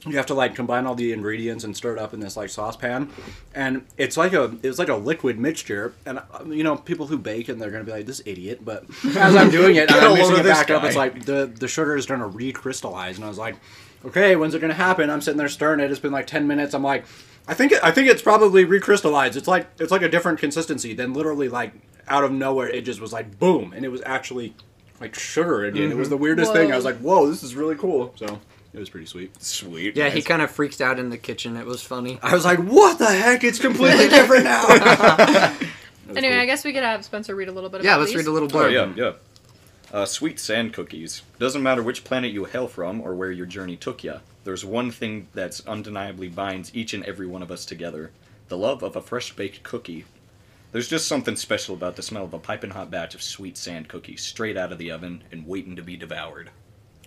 You 0.07 0.17
have 0.17 0.27
to 0.27 0.35
like 0.35 0.55
combine 0.55 0.87
all 0.87 0.95
the 0.95 1.13
ingredients 1.13 1.65
and 1.65 1.77
stir 1.77 1.95
it 1.95 1.99
up 1.99 2.15
in 2.15 2.21
this 2.21 2.37
like 2.37 2.49
saucepan, 2.49 3.11
and 3.55 3.85
it's 3.97 4.17
like 4.17 4.33
a 4.33 4.57
it's 4.63 4.79
like 4.79 4.89
a 4.89 4.97
liquid 4.97 5.39
mixture. 5.39 5.95
And 6.05 6.19
uh, 6.19 6.45
you 6.47 6.63
know, 6.63 6.77
people 6.77 7.07
who 7.07 7.19
bake 7.19 7.49
and 7.49 7.61
they're 7.61 7.71
gonna 7.71 7.85
be 7.85 7.93
like 7.93 8.07
this 8.07 8.23
idiot, 8.25 8.65
but 8.65 8.85
as 9.17 9.35
I'm 9.35 9.51
doing 9.51 9.77
it, 9.77 9.91
and 9.91 9.91
Get 9.91 10.03
a 10.03 10.07
I'm 10.07 10.11
load 10.11 10.19
mixing 10.19 10.37
it 10.37 10.43
this 10.45 10.59
back 10.59 10.71
up, 10.71 10.85
it's 10.85 10.97
like 10.97 11.25
the 11.25 11.47
the 11.47 11.69
sugar 11.69 11.97
is 11.97 12.07
gonna 12.07 12.29
recrystallize, 12.29 13.17
and 13.17 13.25
I 13.25 13.29
was 13.29 13.39
like, 13.39 13.57
okay, 14.05 14.37
when's 14.37 14.55
it 14.55 14.61
gonna 14.61 14.75
happen? 14.75 15.11
I'm 15.11 15.21
sitting 15.21 15.39
there 15.39 15.49
stirring 15.49 15.81
it. 15.81 15.91
It's 15.91 16.01
been 16.01 16.13
like 16.13 16.27
ten 16.27 16.47
minutes. 16.47 16.75
I'm 16.75 16.83
like, 16.83 17.05
I 17.49 17.55
think 17.55 17.73
it, 17.73 17.81
I 17.83 17.91
think 17.91 18.09
it's 18.09 18.23
probably 18.23 18.65
recrystallized. 18.65 19.37
It's 19.37 19.49
like 19.49 19.67
it's 19.79 19.93
like 19.93 20.03
a 20.03 20.09
different 20.09 20.39
consistency. 20.39 20.95
Then 20.95 21.15
literally 21.15 21.49
like 21.49 21.73
out 22.09 22.25
of 22.25 22.33
nowhere, 22.33 22.69
it 22.69 22.83
just 22.83 23.01
was 23.01 23.13
like 23.13 23.39
boom, 23.39 23.73
and 23.73 23.85
it 23.85 23.89
was 23.89 24.03
actually 24.07 24.55
like 25.01 25.15
sugar 25.15 25.65
again. 25.65 25.91
It 25.91 25.97
was 25.97 26.09
the 26.09 26.17
weirdest 26.17 26.53
thing. 26.53 26.73
I 26.73 26.77
was 26.77 26.85
like, 26.85 26.97
whoa, 26.99 27.29
this 27.29 27.43
is 27.43 27.55
really 27.55 27.77
cool. 27.77 28.13
So 28.17 28.41
it 28.77 28.81
was 28.81 28.91
pretty 28.91 29.07
sweet. 29.07 29.43
Sweet. 29.43 29.97
Yeah, 29.97 30.11
he 30.11 30.21
kind 30.21 30.43
of 30.43 30.51
freaked 30.51 30.81
out 30.83 30.99
in 30.99 31.09
the 31.11 31.17
kitchen. 31.17 31.57
It 31.57 31.65
was 31.67 31.83
funny. 31.83 32.19
I 32.23 32.35
was 32.35 32.45
like, 32.45 32.59
what 32.59 32.99
the 32.99 33.07
heck? 33.07 33.43
It's 33.43 33.59
completely 33.59 34.09
different 34.11 34.45
now. 34.45 35.57
Anyway, 36.15 36.37
I 36.37 36.47
guess 36.47 36.65
we 36.65 36.73
could 36.73 36.85
have 36.85 37.05
Spencer 37.05 37.35
read 37.35 37.49
a 37.49 37.53
little 37.53 37.69
bit 37.69 37.81
about 37.81 37.85
Yeah, 37.91 37.97
let's 37.97 38.11
these. 38.11 38.19
read 38.19 38.27
a 38.29 38.31
little 38.31 38.49
Oh 38.57 38.69
yeah, 38.69 38.93
yeah. 38.95 39.13
Uh, 39.93 40.05
sweet 40.05 40.39
sand 40.39 40.73
cookies. 40.73 41.23
Doesn't 41.41 41.65
matter 41.65 41.83
which 41.83 42.05
planet 42.05 42.31
you 42.33 42.45
hail 42.45 42.69
from 42.69 43.01
or 43.01 43.15
where 43.15 43.33
your 43.33 43.45
journey 43.47 43.77
took 43.77 44.05
ya. 44.05 44.19
There's 44.45 44.65
one 44.65 44.93
thing 44.93 45.27
that's 45.35 45.67
undeniably 45.67 46.29
binds 46.29 46.71
each 46.75 46.95
and 46.95 47.03
every 47.05 47.27
one 47.27 47.43
of 47.43 47.51
us 47.51 47.65
together: 47.67 48.13
the 48.49 48.57
love 48.57 48.85
of 48.85 48.95
a 48.95 49.03
fresh 49.03 49.33
baked 49.33 49.65
cookie. 49.65 50.05
There's 50.71 50.89
just 50.89 51.09
something 51.09 51.35
special 51.35 51.75
about 51.75 51.97
the 51.97 52.03
smell 52.03 52.25
of 52.25 52.35
a 52.35 52.39
piping 52.39 52.71
hot 52.71 52.89
batch 52.91 53.17
of 53.17 53.23
sweet 53.23 53.57
sand 53.57 53.89
cookies 53.89 54.23
straight 54.23 54.57
out 54.57 54.71
of 54.73 54.79
the 54.79 54.93
oven 54.93 55.25
and 55.33 55.47
waiting 55.47 55.75
to 55.75 55.83
be 55.83 55.97
devoured. 55.97 56.51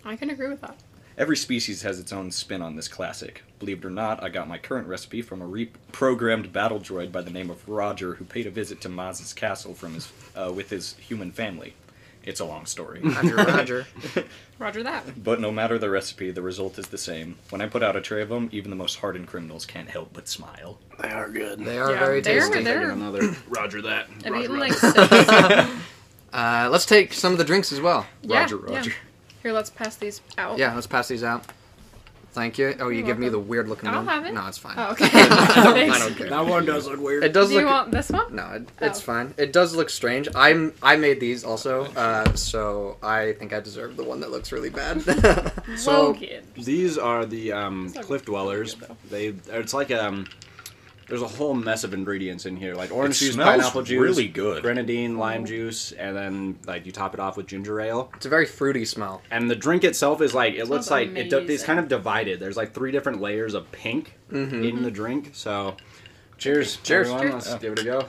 I 0.03 0.15
can 0.17 0.29
agree 0.29 0.49
with 0.49 0.61
that. 0.61 0.77
Every 1.19 1.35
species 1.37 1.81
has 1.83 1.99
its 1.99 2.11
own 2.13 2.31
spin 2.31 2.61
on 2.61 2.75
this 2.77 2.87
classic. 2.87 3.43
Believe 3.59 3.79
it 3.79 3.85
or 3.85 3.89
not, 3.89 4.23
I 4.23 4.29
got 4.29 4.47
my 4.47 4.57
current 4.57 4.87
recipe 4.87 5.21
from 5.21 5.41
a 5.41 5.45
reprogrammed 5.45 6.53
battle 6.53 6.79
droid 6.79 7.11
by 7.11 7.21
the 7.21 7.29
name 7.29 7.49
of 7.49 7.67
Roger, 7.67 8.15
who 8.15 8.23
paid 8.25 8.47
a 8.47 8.49
visit 8.49 8.79
to 8.81 8.89
Maz's 8.89 9.33
castle 9.33 9.73
from 9.73 9.95
his 9.95 10.09
uh, 10.35 10.51
with 10.55 10.69
his 10.69 10.95
human 10.95 11.31
family. 11.31 11.73
It's 12.23 12.39
a 12.39 12.45
long 12.45 12.65
story. 12.65 13.01
Roger, 13.03 13.35
Roger. 13.35 13.87
Roger 14.59 14.83
that. 14.83 15.21
But 15.23 15.39
no 15.41 15.51
matter 15.51 15.77
the 15.77 15.89
recipe, 15.89 16.31
the 16.31 16.41
result 16.41 16.77
is 16.79 16.87
the 16.87 16.97
same. 16.97 17.37
When 17.49 17.59
I 17.61 17.67
put 17.67 17.83
out 17.83 17.95
a 17.97 18.01
tray 18.01 18.21
of 18.21 18.29
them, 18.29 18.49
even 18.53 18.69
the 18.69 18.75
most 18.77 18.95
hardened 18.99 19.27
criminals 19.27 19.65
can't 19.65 19.89
help 19.89 20.11
but 20.13 20.27
smile. 20.29 20.79
they 21.01 21.09
are 21.09 21.29
good. 21.29 21.59
They 21.65 21.79
are 21.79 21.91
Yeah, 21.93 21.99
very 21.99 22.21
they're- 22.21 22.39
tasty. 22.41 22.63
they're- 22.63 22.79
Taking 22.79 23.01
another 23.01 23.35
Roger 23.49 23.81
that. 23.83 24.07
I've 24.25 24.31
Roger, 24.31 24.43
eaten 24.45 24.59
Roger. 24.59 24.59
like 24.59 24.73
six. 25.67 25.71
Uh, 26.31 26.69
let's 26.71 26.85
take 26.85 27.13
some 27.13 27.31
of 27.33 27.37
the 27.37 27.43
drinks 27.45 27.71
as 27.73 27.81
well. 27.81 28.05
Yeah, 28.21 28.41
Roger, 28.41 28.59
yeah. 28.69 28.75
Roger. 28.75 28.93
Here, 29.43 29.53
let's 29.53 29.69
pass 29.69 29.95
these 29.95 30.21
out. 30.37 30.57
Yeah, 30.57 30.73
let's 30.75 30.87
pass 30.87 31.07
these 31.07 31.23
out. 31.23 31.45
Thank 32.31 32.59
you. 32.59 32.75
Oh, 32.79 32.89
you 32.89 32.97
You're 32.99 33.07
give 33.07 33.17
me 33.17 33.27
the 33.29 33.39
weird 33.39 33.67
looking 33.67 33.89
I'll 33.89 33.95
one. 33.97 34.07
have 34.07 34.23
it. 34.25 34.33
No, 34.35 34.45
it's 34.45 34.59
fine. 34.59 34.75
Oh, 34.77 34.91
okay. 34.91 35.05
I 35.05 35.09
Thanks. 35.73 35.99
don't 35.99 36.15
care. 36.15 36.29
That 36.29 36.45
one 36.45 36.63
does 36.63 36.85
look 36.87 36.99
weird. 36.99 37.23
It 37.23 37.33
does 37.33 37.47
Do 37.49 37.55
you 37.55 37.61
look. 37.61 37.69
want 37.69 37.91
this 37.91 38.11
one? 38.11 38.35
No, 38.35 38.45
it, 38.51 38.69
it's 38.81 38.99
Oh. 38.99 39.03
fine. 39.03 39.33
It 39.37 39.51
does 39.51 39.75
look 39.75 39.89
strange. 39.89 40.27
I'm 40.35 40.73
I 40.83 40.95
made 40.95 41.19
these 41.19 41.43
also, 41.43 41.85
uh, 41.95 42.35
so 42.35 42.97
I 43.01 43.33
think 43.39 43.51
I 43.51 43.59
deserve 43.61 43.97
the 43.97 44.03
one 44.03 44.19
that 44.19 44.29
looks 44.29 44.51
really 44.51 44.69
bad. 44.69 45.01
So 45.77 46.07
Logan. 46.11 46.43
these 46.55 46.97
are 46.99 47.25
the 47.25 47.51
um, 47.53 47.91
not 47.95 48.03
cliff 48.05 48.25
dwellers. 48.25 48.75
good, 48.75 48.89
though. 48.89 48.97
They 49.09 49.27
it's 49.57 49.73
like 49.73 49.89
um 49.91 50.27
there's 51.09 51.21
a 51.23 51.27
whole 51.27 51.53
mess 51.53 51.83
of 51.83 51.93
ingredients 51.93 52.45
in 52.45 52.55
here, 52.55 52.75
like 52.75 52.91
orange 52.91 53.15
It 53.21 53.25
juice, 53.25 53.35
pineapple 53.35 53.81
juice, 53.81 53.99
really 53.99 54.27
good. 54.27 54.61
grenadine, 54.61 55.17
lime 55.17 55.43
juice, 55.45 55.91
and 55.91 56.15
then 56.15 56.59
like 56.67 56.85
you 56.85 56.91
top 56.91 57.13
it 57.13 57.19
off 57.19 57.35
with 57.35 57.47
ginger 57.47 57.81
ale. 57.81 58.11
it's 58.15 58.25
a 58.25 58.29
very 58.29 58.45
fruity 58.45 58.85
smell. 58.85 59.21
And 59.31 59.49
the 59.49 59.55
drink 59.55 59.83
itself 59.83 60.21
is 60.21 60.33
like 60.33 60.53
it 60.53 60.65
looks 60.65 60.89
like 60.89 61.09
it, 61.15 61.33
it's 61.33 61.63
kind 61.63 61.79
of 61.79 61.87
divided. 61.87 62.39
There's 62.39 62.55
like 62.57 62.73
three 62.73 62.91
different 62.91 63.19
layers 63.21 63.53
of 63.53 63.69
pink 63.71 64.13
Mm-hmm. 64.31 64.63
in 64.63 64.83
the 64.83 64.91
drink. 64.91 65.31
So, 65.33 65.75
cheers, 66.37 66.77
Cheers. 66.83 67.07
everyone. 67.07 67.21
Cheers. 67.21 67.33
Let's 67.33 67.49
Yeah. 67.49 67.57
give 67.57 67.71
it 67.73 67.79
a 67.79 67.83
go. 67.83 68.05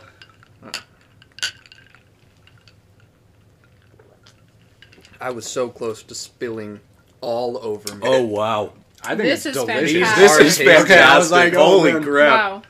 I 5.21 5.31
was 5.31 5.47
so 5.47 5.69
close 5.69 6.03
to 6.05 6.15
spilling 6.15 6.81
all 7.21 7.59
over 7.63 7.95
me. 7.95 8.03
Oh 8.05 8.23
wow. 8.25 8.73
I 9.03 9.09
think 9.09 9.21
This 9.23 9.47
it's 9.47 9.57
is 9.57 9.65
delicious. 9.65 9.93
fantastic. 9.93 10.17
This 10.19 10.33
is 10.33 10.39
tasty. 10.59 10.65
fantastic. 10.67 10.91
Okay, 10.97 11.03
I 11.03 11.19
was 11.19 11.31
like, 11.31 11.55
Holy 11.55 11.93
crap. 12.05 12.33
Wow. 12.33 12.63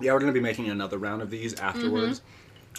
Yeah, 0.00 0.12
we're 0.12 0.20
gonna 0.20 0.32
be 0.32 0.40
making 0.40 0.68
another 0.68 0.98
round 0.98 1.22
of 1.22 1.30
these 1.30 1.54
afterwards. 1.54 2.22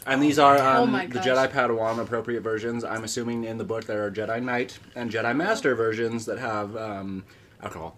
And 0.06 0.22
these 0.22 0.38
are 0.38 0.58
Oh 0.58 0.84
um, 0.84 0.92
my 0.92 1.08
the. 1.08 1.20
Jedi 1.20 1.50
Padawan 1.50 2.00
appropriate 2.00 2.42
versions. 2.42 2.84
I'm 2.84 3.04
assuming 3.04 3.44
in 3.44 3.58
the 3.58 3.64
book 3.64 3.86
there 3.86 4.06
are 4.06 4.12
Jedi 4.12 4.42
Knight 4.42 4.78
and 4.96 5.12
Jedi 5.12 5.36
Master 5.36 5.76
versions 5.76 6.26
that 6.26 6.38
have 6.38 6.76
um, 6.78 7.24
alcohol. 7.64 7.98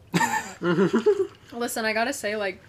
Listen, 1.51 1.85
I 1.85 1.93
gotta 1.93 2.13
say, 2.13 2.35
like, 2.35 2.61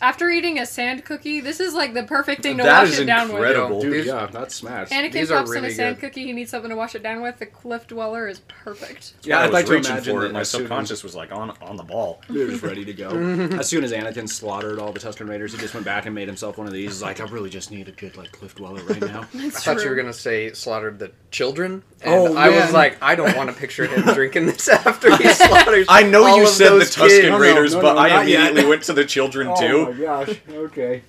After 0.00 0.30
eating 0.30 0.58
a 0.58 0.64
sand 0.66 1.04
cookie, 1.04 1.40
this 1.40 1.60
is 1.60 1.74
like 1.74 1.92
the 1.92 2.04
perfect 2.04 2.42
thing 2.42 2.56
to 2.56 2.62
That 2.62 2.80
wash 2.84 2.92
is 2.92 3.00
it 3.00 3.04
down 3.04 3.30
incredible. 3.30 3.76
with. 3.76 3.84
Dude, 3.84 3.92
These- 3.94 4.06
yeah, 4.06 4.26
that's 4.32 4.54
smashed. 4.54 4.92
Anakin 4.92 5.12
These 5.12 5.30
are 5.30 5.38
pops 5.38 5.50
in 5.50 5.56
a 5.58 5.60
really 5.62 5.74
sand 5.74 5.96
good. 6.00 6.08
cookie. 6.12 6.24
He 6.24 6.32
needs 6.32 6.50
something 6.50 6.70
to 6.70 6.76
wash 6.76 6.94
it 6.94 7.02
down 7.02 7.20
with. 7.22 7.38
The 7.38 7.46
Cliff 7.46 7.86
Dweller 7.86 8.26
is 8.26 8.40
perfect. 8.48 9.12
yeah, 9.24 9.38
I 9.40 9.42
I'd 9.42 9.46
was 9.46 9.52
like 9.54 9.66
to 9.66 9.72
reaching 9.72 9.92
imagine 9.92 10.14
for 10.16 10.20
that 10.22 10.26
it. 10.28 10.32
My 10.32 10.40
as 10.40 10.48
soon 10.50 10.60
as- 10.62 10.68
subconscious 10.68 11.04
was 11.04 11.14
like 11.14 11.32
on 11.32 11.50
on 11.62 11.76
the 11.76 11.82
ball. 11.82 12.22
He 12.28 12.38
was 12.44 12.62
ready 12.62 12.84
to 12.84 12.92
go. 12.94 13.10
as 13.58 13.68
soon 13.68 13.84
as 13.84 13.92
Anakin 13.92 14.28
slaughtered 14.28 14.78
all 14.78 14.92
the 14.92 15.00
Tusken 15.00 15.28
Raiders, 15.28 15.52
he 15.52 15.58
just 15.58 15.74
went 15.74 15.84
back 15.84 16.06
and 16.06 16.14
made 16.14 16.28
himself 16.28 16.56
one 16.56 16.66
of 16.66 16.72
these. 16.72 16.90
He's 16.90 17.02
like, 17.02 17.20
I 17.20 17.24
really 17.24 17.50
just 17.50 17.70
need 17.70 17.88
a 17.88 17.92
good 17.92 18.16
like 18.16 18.32
Cliff 18.32 18.54
Dweller 18.54 18.82
right 18.84 19.00
now. 19.02 19.20
I 19.34 19.50
thought 19.50 19.82
you 19.82 19.88
were 19.90 19.94
gonna 19.96 20.12
say 20.14 20.52
slaughtered 20.52 20.98
the 20.98 21.12
children. 21.30 21.82
And 22.02 22.14
Oh, 22.14 22.36
I 22.36 22.48
man. 22.48 22.60
was 22.62 22.72
like, 22.72 22.96
I 23.02 23.14
don't 23.14 23.36
want 23.36 23.50
to 23.50 23.54
picture 23.56 23.84
him 23.86 24.02
drinking 24.14 24.46
this 24.46 24.66
after 24.68 25.14
he 25.16 25.28
slaughters. 25.28 25.86
I 25.90 26.02
know 26.04 26.24
all 26.26 26.36
you 26.38 26.42
of 26.44 26.48
said 26.48 26.70
the 26.70 26.78
those 26.78 26.96
Tusken 26.96 27.08
kids. 27.08 27.24
No, 27.24 27.36
no, 27.36 27.38
Raiders, 27.38 27.74
no, 27.74 27.82
but 27.82 27.98
I 27.98 28.08
not 28.08 28.26
yet. 28.28 28.40
immediately 28.46 28.70
went 28.70 28.82
to 28.84 28.92
the 28.94 29.04
children 29.04 29.48
Oh 29.48 29.56
too. 29.60 29.89
My 29.92 29.98
gosh. 30.00 30.40
Okay. 30.50 31.02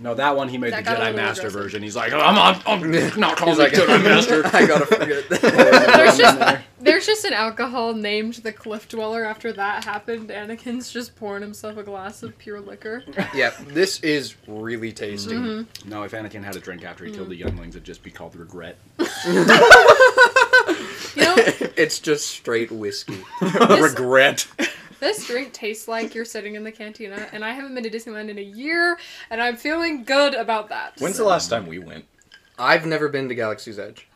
No, 0.00 0.12
that 0.16 0.36
one 0.36 0.48
he 0.48 0.58
made 0.58 0.72
That 0.72 0.84
the 0.84 0.90
got 0.90 0.96
a 0.98 1.02
Jedi 1.02 1.04
little 1.12 1.16
Master 1.18 1.40
aggressive. 1.42 1.62
version. 1.62 1.82
He's 1.84 1.94
like, 1.94 2.12
I'm 2.12 2.36
on. 2.36 2.60
I'm 2.66 3.20
not 3.20 3.36
calling 3.36 3.54
He's 3.54 3.58
like, 3.60 3.72
Jedi 3.74 4.02
Master. 4.02 4.42
I 4.52 4.66
gotta 4.66 4.86
forget. 4.86 5.28
There's 5.30 6.18
just 6.18 6.60
there's 6.80 7.06
just 7.06 7.24
an 7.24 7.32
alcohol 7.32 7.94
named 7.94 8.34
the 8.34 8.52
Cliff 8.52 8.88
Dweller. 8.88 9.24
After 9.24 9.52
that 9.54 9.84
happened, 9.84 10.28
Anakin's 10.30 10.92
just 10.92 11.14
pouring 11.16 11.42
himself 11.42 11.78
a 11.78 11.82
glass 11.84 12.22
of 12.24 12.36
pure 12.36 12.60
liquor. 12.60 13.04
yeah, 13.34 13.52
this 13.68 14.00
is 14.00 14.34
really 14.48 14.92
tasty. 14.92 15.32
Mm-hmm. 15.34 15.88
No, 15.88 16.02
if 16.02 16.10
Anakin 16.12 16.42
had 16.42 16.56
a 16.56 16.60
drink 16.60 16.84
after 16.84 17.04
he 17.06 17.12
killed 17.12 17.28
the 17.30 17.36
younglings, 17.36 17.76
it'd 17.76 17.86
just 17.86 18.02
be 18.02 18.10
called 18.10 18.34
regret. 18.36 18.76
You 18.98 19.44
know, 21.22 21.34
It's 21.76 22.00
just 22.00 22.26
straight 22.28 22.70
whiskey. 22.72 23.22
Regret. 23.40 24.46
This 25.04 25.26
drink 25.26 25.52
tastes 25.52 25.86
like 25.86 26.14
you're 26.14 26.24
sitting 26.24 26.54
in 26.54 26.64
the 26.64 26.72
cantina, 26.72 27.28
and 27.32 27.44
I 27.44 27.52
haven't 27.52 27.74
been 27.74 27.84
to 27.84 27.90
Disneyland 27.90 28.30
in 28.30 28.38
a 28.38 28.42
year, 28.42 28.98
and 29.30 29.40
I'm 29.42 29.56
feeling 29.56 30.02
good 30.04 30.34
about 30.34 30.70
that. 30.70 30.94
When's 30.98 31.18
the 31.18 31.24
last 31.24 31.48
time 31.50 31.66
we 31.66 31.78
went? 31.78 32.06
I've 32.58 32.86
never 32.86 33.08
been 33.08 33.28
to 33.28 33.34
Galaxy's 33.34 33.78
Edge. 33.78 34.08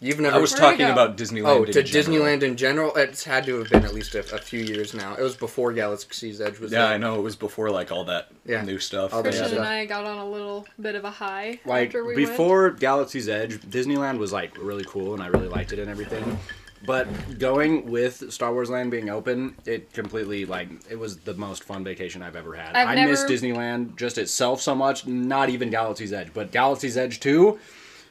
You've 0.00 0.18
never. 0.18 0.34
I 0.36 0.38
was 0.40 0.50
Where'd 0.52 0.60
talking 0.60 0.86
go? 0.88 0.92
about 0.92 1.16
Disneyland. 1.16 1.46
Oh, 1.46 1.62
in 1.62 1.72
to 1.72 1.82
general. 1.84 2.24
Disneyland 2.26 2.42
in 2.42 2.56
general, 2.56 2.94
it's 2.96 3.22
had 3.22 3.44
to 3.46 3.58
have 3.60 3.70
been 3.70 3.84
at 3.84 3.94
least 3.94 4.16
a, 4.16 4.18
a 4.34 4.38
few 4.38 4.60
years 4.60 4.94
now. 4.94 5.14
It 5.14 5.22
was 5.22 5.36
before 5.36 5.72
Galaxy's 5.72 6.40
Edge 6.40 6.58
was. 6.58 6.72
Yeah, 6.72 6.82
there. 6.86 6.94
I 6.94 6.98
know 6.98 7.14
it 7.20 7.22
was 7.22 7.36
before 7.36 7.70
like 7.70 7.92
all 7.92 8.04
that 8.06 8.28
Yeah. 8.44 8.62
new 8.62 8.80
stuff. 8.80 9.14
All 9.14 9.22
Christian 9.22 9.46
stuff. 9.46 9.58
and 9.60 9.66
I 9.68 9.86
got 9.86 10.04
on 10.04 10.18
a 10.18 10.28
little 10.28 10.66
bit 10.80 10.96
of 10.96 11.04
a 11.04 11.10
high 11.10 11.60
Like 11.64 11.86
after 11.86 12.04
we 12.04 12.16
went. 12.16 12.28
before 12.30 12.70
Galaxy's 12.72 13.28
Edge, 13.28 13.60
Disneyland 13.60 14.18
was 14.18 14.32
like 14.32 14.58
really 14.58 14.84
cool, 14.88 15.14
and 15.14 15.22
I 15.22 15.28
really 15.28 15.46
liked 15.48 15.72
it 15.72 15.78
and 15.78 15.88
everything. 15.88 16.36
But 16.84 17.38
going 17.38 17.90
with 17.90 18.32
Star 18.32 18.52
Wars 18.52 18.70
Land 18.70 18.90
being 18.90 19.08
open, 19.08 19.56
it 19.64 19.92
completely 19.92 20.44
like 20.46 20.68
it 20.90 20.98
was 20.98 21.18
the 21.18 21.34
most 21.34 21.64
fun 21.64 21.84
vacation 21.84 22.22
I've 22.22 22.36
ever 22.36 22.54
had. 22.54 22.74
I've 22.74 22.88
I 22.88 23.06
miss 23.06 23.24
Disneyland 23.24 23.96
just 23.96 24.18
itself 24.18 24.60
so 24.60 24.74
much. 24.74 25.06
Not 25.06 25.48
even 25.48 25.70
Galaxy's 25.70 26.12
Edge, 26.12 26.32
but 26.34 26.50
Galaxy's 26.52 26.96
Edge 26.96 27.20
too. 27.20 27.58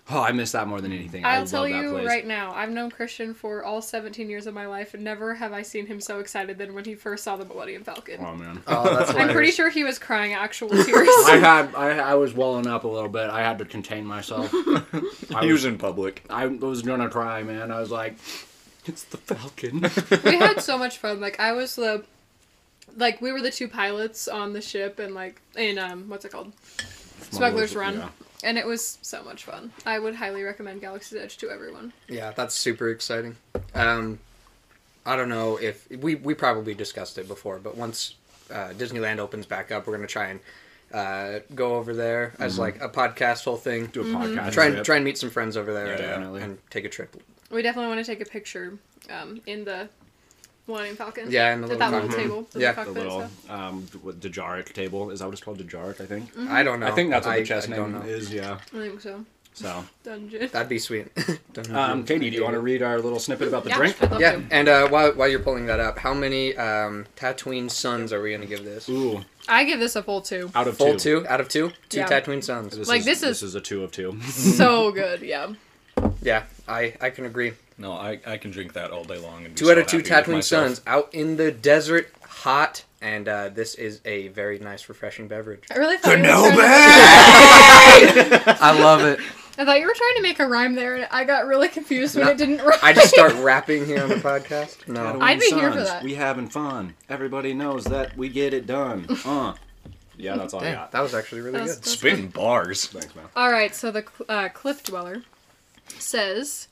Oh, 0.10 0.20
I 0.22 0.32
miss 0.32 0.52
that 0.54 0.68
more 0.68 0.82
than 0.82 0.92
anything. 0.92 1.24
I 1.24 1.36
I'll 1.36 1.40
love 1.42 1.50
tell 1.50 1.64
that 1.64 1.70
you 1.70 1.92
place. 1.92 2.08
right 2.08 2.26
now, 2.26 2.52
I've 2.54 2.72
known 2.72 2.90
Christian 2.90 3.34
for 3.34 3.64
all 3.64 3.82
17 3.82 4.30
years 4.30 4.48
of 4.48 4.54
my 4.54 4.66
life, 4.66 4.94
and 4.94 5.04
never 5.04 5.36
have 5.36 5.54
I 5.54 5.62
seen 5.62 5.86
him 5.86 6.02
so 6.02 6.20
excited 6.20 6.58
than 6.58 6.74
when 6.74 6.84
he 6.84 6.96
first 6.96 7.24
saw 7.24 7.38
the 7.38 7.46
Millennium 7.46 7.84
Falcon. 7.84 8.18
Oh 8.20 8.36
man. 8.36 8.62
Oh, 8.68 8.96
that's 8.96 9.12
I'm 9.16 9.30
pretty 9.30 9.52
sure 9.52 9.70
he 9.70 9.84
was 9.84 10.00
crying 10.00 10.34
actual 10.34 10.70
tears. 10.84 11.08
I 11.28 11.38
had 11.40 11.76
I, 11.76 12.00
I 12.00 12.14
was 12.16 12.34
welling 12.34 12.68
up 12.68 12.84
a 12.84 12.88
little 12.88 13.10
bit. 13.10 13.30
I 13.30 13.42
had 13.42 13.60
to 13.60 13.66
contain 13.66 14.06
myself. 14.06 14.52
I 14.54 15.42
He 15.42 15.52
was 15.52 15.62
was 15.62 15.66
in 15.66 15.78
public. 15.78 16.24
I 16.30 16.48
was 16.48 16.82
gonna 16.82 17.10
cry, 17.10 17.44
man. 17.44 17.72
I 17.72 17.80
was 17.80 17.92
like, 17.92 18.18
it's 18.86 19.04
the 19.06 19.18
Falcon. 19.18 19.82
we 20.24 20.38
had 20.38 20.62
so 20.62 20.78
much 20.78 20.98
fun. 20.98 21.20
Like 21.20 21.40
I 21.40 21.52
was 21.54 21.76
the, 21.76 22.04
like 22.98 23.22
we 23.22 23.32
were 23.32 23.42
the 23.42 23.52
two 23.52 23.68
pilots 23.68 24.28
on 24.28 24.54
the 24.54 24.62
ship, 24.62 25.00
and 25.00 25.14
like 25.14 25.42
in 25.56 25.78
um 25.78 26.10
what's 26.10 26.26
it 26.26 26.32
called, 26.32 26.52
Smuggler's 27.32 27.76
Run, 27.76 27.98
Yeah. 27.98 28.10
and 28.44 28.58
it 28.58 28.66
was 28.66 28.98
so 29.02 29.24
much 29.24 29.44
fun. 29.46 29.72
I 29.86 30.00
would 30.00 30.16
highly 30.16 30.44
recommend 30.44 30.82
Galaxy's 30.82 31.20
Edge 31.22 31.38
to 31.38 31.50
everyone. 31.50 31.94
Yeah, 32.08 32.32
that's 32.32 32.56
super 32.56 32.90
exciting. 32.90 33.36
Um, 33.76 34.20
I 35.06 35.16
don't 35.16 35.30
know 35.30 35.58
if 35.58 35.90
we 35.90 36.16
we 36.16 36.34
probably 36.34 36.74
discussed 36.74 37.18
it 37.18 37.28
before, 37.28 37.60
but 37.60 37.76
once 37.78 38.16
uh, 38.52 38.70
Disneyland 38.78 39.20
opens 39.20 39.46
back 39.46 39.72
up, 39.72 39.88
we're 39.88 39.96
gonna 39.96 40.08
try 40.08 40.28
and 40.28 40.40
uh, 40.94 41.40
go 41.56 41.76
over 41.76 41.94
there 41.94 42.34
as 42.40 42.60
like 42.60 42.82
a 42.82 42.90
podcast 42.90 43.46
whole 43.46 43.56
thing. 43.56 43.88
Do 43.88 44.02
a 44.02 44.04
podcast. 44.04 44.52
Try 44.52 44.66
and 44.66 44.74
trip. 44.76 44.86
try 44.86 44.96
and 44.98 45.06
meet 45.06 45.18
some 45.18 45.30
friends 45.30 45.56
over 45.56 45.74
there 45.74 45.88
Yeah, 45.88 45.98
definitely. 45.98 46.42
and 46.42 46.58
take 46.70 46.84
a 46.86 46.90
trip. 46.90 47.16
We 47.52 47.62
definitely 47.62 47.90
want 47.94 48.06
to 48.06 48.12
take 48.12 48.22
a 48.26 48.30
picture, 48.30 48.78
um, 49.10 49.42
in 49.46 49.66
the 49.66 49.90
Millennium 50.68 50.96
Falcon. 50.96 51.30
Yeah, 51.32 51.54
in 51.54 51.62
the 51.62 51.66
at 51.66 51.70
little 51.72 51.80
that 51.80 51.92
little 51.92 52.08
cockpit. 52.10 52.24
table. 52.26 52.48
Yeah. 52.56 52.72
the 52.74 52.84
the 52.86 52.92
little 52.92 53.20
stuff. 53.22 53.52
um 53.52 53.88
what, 54.04 54.20
Dejarik 54.20 54.72
table. 54.74 55.10
Is 55.12 55.20
that 55.20 55.26
what 55.26 55.34
it's 55.34 55.42
called? 55.42 55.60
Dejarik, 55.60 56.00
I 56.02 56.06
think. 56.06 56.30
I 56.50 56.64
don't 56.64 56.80
know. 56.80 56.88
I 56.88 56.92
think 56.92 57.10
that's 57.10 57.26
what 57.26 57.34
I- 57.36 57.40
the 57.40 57.46
chess 57.46 57.68
I 57.70 57.76
don't 57.76 57.92
name 57.94 58.02
know. 58.04 58.08
is. 58.08 58.32
Yeah. 58.34 58.58
I 58.74 58.78
think 58.78 59.02
so. 59.02 59.26
So, 59.54 59.84
Dungeon. 60.04 60.48
That'd 60.50 60.70
be 60.70 60.80
sweet. 60.80 61.08
Don't 61.54 61.70
um, 61.76 62.06
Katie, 62.06 62.30
do 62.30 62.38
you 62.38 62.44
want 62.44 62.54
to 62.54 62.62
read 62.62 62.82
our 62.82 63.02
little 63.02 63.20
snippet 63.20 63.50
about 63.50 63.64
the 63.66 63.72
Yeah, 63.72 63.76
drink? 63.76 64.02
I'd 64.02 64.12
love 64.12 64.22
yeah, 64.22 64.32
to. 64.38 64.44
and 64.50 64.70
uh, 64.70 64.88
while 64.88 65.12
while 65.12 65.28
you're 65.28 65.42
pulling 65.42 65.66
that 65.66 65.82
up, 65.82 65.98
how 65.98 66.14
many 66.14 66.56
um, 66.56 67.06
Tatooine 67.18 67.70
Suns 67.70 68.14
are 68.14 68.22
we 68.22 68.32
gonna 68.32 68.46
give 68.46 68.64
this? 68.64 68.88
Ooh, 68.88 69.26
I 69.50 69.66
give 69.66 69.82
this 69.82 69.98
a 69.98 70.04
full 70.04 70.22
two. 70.22 70.50
out 70.56 70.70
of 70.70 70.78
Full 70.78 70.94
two. 70.96 71.24
two 71.24 71.28
out 71.28 71.42
of 71.42 71.50
two. 71.50 71.74
Two 71.90 71.98
Yeah. 72.00 72.08
Tatooine 72.08 72.42
Suns. 72.42 72.78
This 72.78 72.88
Like, 72.88 73.00
is, 73.00 73.06
this 73.06 73.20
this 73.20 73.38
is- 73.44 73.50
is 73.50 73.56
a 73.56 73.60
two 73.60 73.84
of 73.84 73.92
two. 73.92 74.18
so 74.22 74.90
good, 74.94 75.22
yeah. 75.22 75.52
Yeah, 76.22 76.44
I 76.68 76.96
I 77.02 77.10
can 77.10 77.26
agree. 77.26 77.54
No, 77.78 77.94
I, 77.94 78.20
I 78.28 78.38
can 78.38 78.52
drink 78.52 78.74
that 78.74 78.92
all 78.92 79.04
day 79.04 79.18
long. 79.18 79.44
And 79.46 79.56
be 79.56 79.60
Two 79.60 79.66
so 79.66 79.72
out 79.72 79.78
of 79.80 79.88
two 79.88 79.98
happy 80.08 80.34
with 80.34 80.42
Tatooine. 80.42 80.44
Suns 80.44 80.82
out 80.86 81.12
in 81.14 81.36
the 81.38 81.52
desert, 81.52 82.12
hot, 82.24 82.84
and 83.02 83.28
uh, 83.28 83.50
this 83.50 83.74
is 83.74 84.02
a 84.06 84.28
very 84.28 84.60
nice, 84.60 84.88
refreshing 84.88 85.28
beverage. 85.28 85.64
I 85.72 85.78
really 85.80 85.98
thought 85.98 86.18
you 86.18 86.24
were 86.24 86.30
trying 88.14 88.30
to- 88.30 88.58
I 88.62 88.80
love 88.80 89.02
it. 89.02 89.20
I 89.58 89.66
thought 89.66 89.80
you 89.80 89.86
were 89.88 89.94
trying 89.96 90.16
to 90.16 90.22
make 90.22 90.40
a 90.40 90.48
rhyme 90.48 90.76
there, 90.76 90.96
and 90.96 91.08
I 91.12 91.24
got 91.24 91.46
really 91.48 91.68
confused 91.68 92.16
when 92.16 92.26
No, 92.26 92.32
it 92.32 92.38
didn't 92.38 92.60
rhyme. 92.64 92.80
I 92.84 92.94
just 92.94 93.10
start 93.14 93.34
rapping 93.36 93.86
here 93.86 94.02
on 94.04 94.10
the 94.10 94.16
podcast. 94.16 94.88
No. 94.88 95.20
I'd 95.22 95.40
be 95.40 95.48
here 95.50 95.72
for 95.72 95.82
that. 95.84 96.04
We 96.04 96.14
having 96.16 96.48
fun. 96.50 96.94
Everybody 97.10 97.54
knows 97.54 97.84
that 97.86 98.16
we 98.16 98.30
get 98.30 98.54
it 98.54 98.68
done. 98.68 99.08
Uh. 99.26 99.54
Yeah, 100.18 100.36
that's 100.38 100.54
all 100.54 100.64
I 100.64 100.74
got. 100.74 100.92
that 100.92 101.02
was 101.02 101.16
actually 101.16 101.42
really 101.42 101.54
That's- 101.54 101.76
good. 101.78 101.84
that's 101.84 101.92
Spitting 101.94 102.28
bars. 102.28 102.86
Thanks, 102.88 103.16
man. 103.16 103.26
All 103.36 103.52
right, 103.52 103.74
so 103.74 103.90
the 103.90 104.06
uh, 104.30 104.50
Cliff 104.50 104.84
Dweller 104.84 105.24
says, 106.02 106.68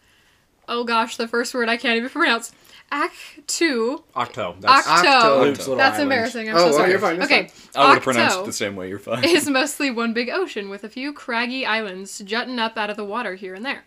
"Oh 0.67 0.83
gosh, 0.83 1.17
the 1.17 1.27
first 1.27 1.53
word 1.53 1.69
I 1.69 1.77
can't 1.77 1.97
even 1.97 2.09
pronounce." 2.09 2.51
Act 2.91 3.13
two, 3.45 4.03
Octo. 4.15 4.55
That's 4.59 4.87
Octo. 4.87 5.07
Octo. 5.51 5.75
That's 5.75 5.95
island. 5.97 6.01
embarrassing. 6.01 6.49
I'm 6.49 6.55
Oh, 6.55 6.59
so 6.59 6.65
okay, 6.65 6.73
sorry. 6.77 6.89
you're 6.89 6.99
fine, 6.99 7.15
you're 7.17 7.25
okay, 7.25 7.51
I 7.75 7.85
would 7.87 7.93
have 7.95 8.03
pronounced 8.03 8.39
it 8.39 8.45
the 8.47 8.53
same 8.53 8.75
way. 8.75 8.89
You're 8.89 8.97
fine. 8.97 9.23
is 9.23 9.47
mostly 9.47 9.91
one 9.91 10.11
big 10.13 10.29
ocean 10.29 10.69
with 10.69 10.83
a 10.83 10.89
few 10.89 11.13
craggy 11.13 11.67
islands 11.67 12.17
jutting 12.19 12.57
up 12.57 12.77
out 12.77 12.89
of 12.89 12.97
the 12.97 13.05
water 13.05 13.35
here 13.35 13.53
and 13.53 13.63
there. 13.63 13.83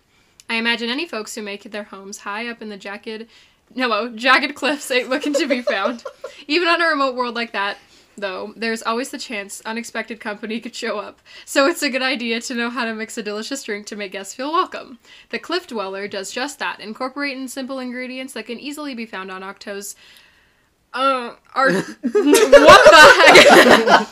I 0.49 0.55
imagine 0.55 0.89
any 0.89 1.07
folks 1.09 1.35
who 1.35 1.43
make 1.43 1.65
their 1.65 1.83
homes 1.85 2.19
high 2.19 2.47
up 2.47 2.63
in 2.63 2.69
the 2.69 2.77
jagged, 2.77 3.27
no, 3.75 4.09
jagged 4.11 4.55
cliffs 4.55 4.89
ain't 4.93 5.09
looking 5.09 5.33
to 5.35 5.49
be 5.49 5.63
found. 5.63 6.05
Even 6.47 6.69
on 6.69 6.81
a 6.81 6.87
remote 6.87 7.17
world 7.17 7.35
like 7.35 7.51
that, 7.53 7.79
though, 8.17 8.53
there's 8.57 8.83
always 8.83 9.11
the 9.11 9.19
chance 9.19 9.63
unexpected 9.65 10.21
company 10.21 10.61
could 10.63 10.75
show 10.75 10.99
up. 10.99 11.21
So 11.45 11.67
it's 11.67 11.83
a 11.83 11.91
good 11.91 12.03
idea 12.03 12.41
to 12.41 12.55
know 12.55 12.71
how 12.71 12.85
to 12.85 12.95
mix 12.95 13.17
a 13.19 13.23
delicious 13.23 13.63
drink 13.63 13.87
to 13.87 13.97
make 13.97 14.13
guests 14.13 14.35
feel 14.35 14.53
welcome. 14.53 14.99
The 15.31 15.39
Cliff 15.39 15.67
Dweller 15.67 16.09
does 16.09 16.31
just 16.31 16.59
that, 16.59 16.81
incorporating 16.81 17.49
simple 17.49 17.79
ingredients 17.79 18.33
that 18.35 18.47
can 18.47 18.59
easily 18.59 18.95
be 18.95 19.07
found 19.07 19.31
on 19.31 19.43
Ahch-To's. 19.43 19.97
Uh, 20.95 21.35
ar- 21.55 21.73
what 21.73 21.93
the 22.03 22.13
heck? 23.17 24.09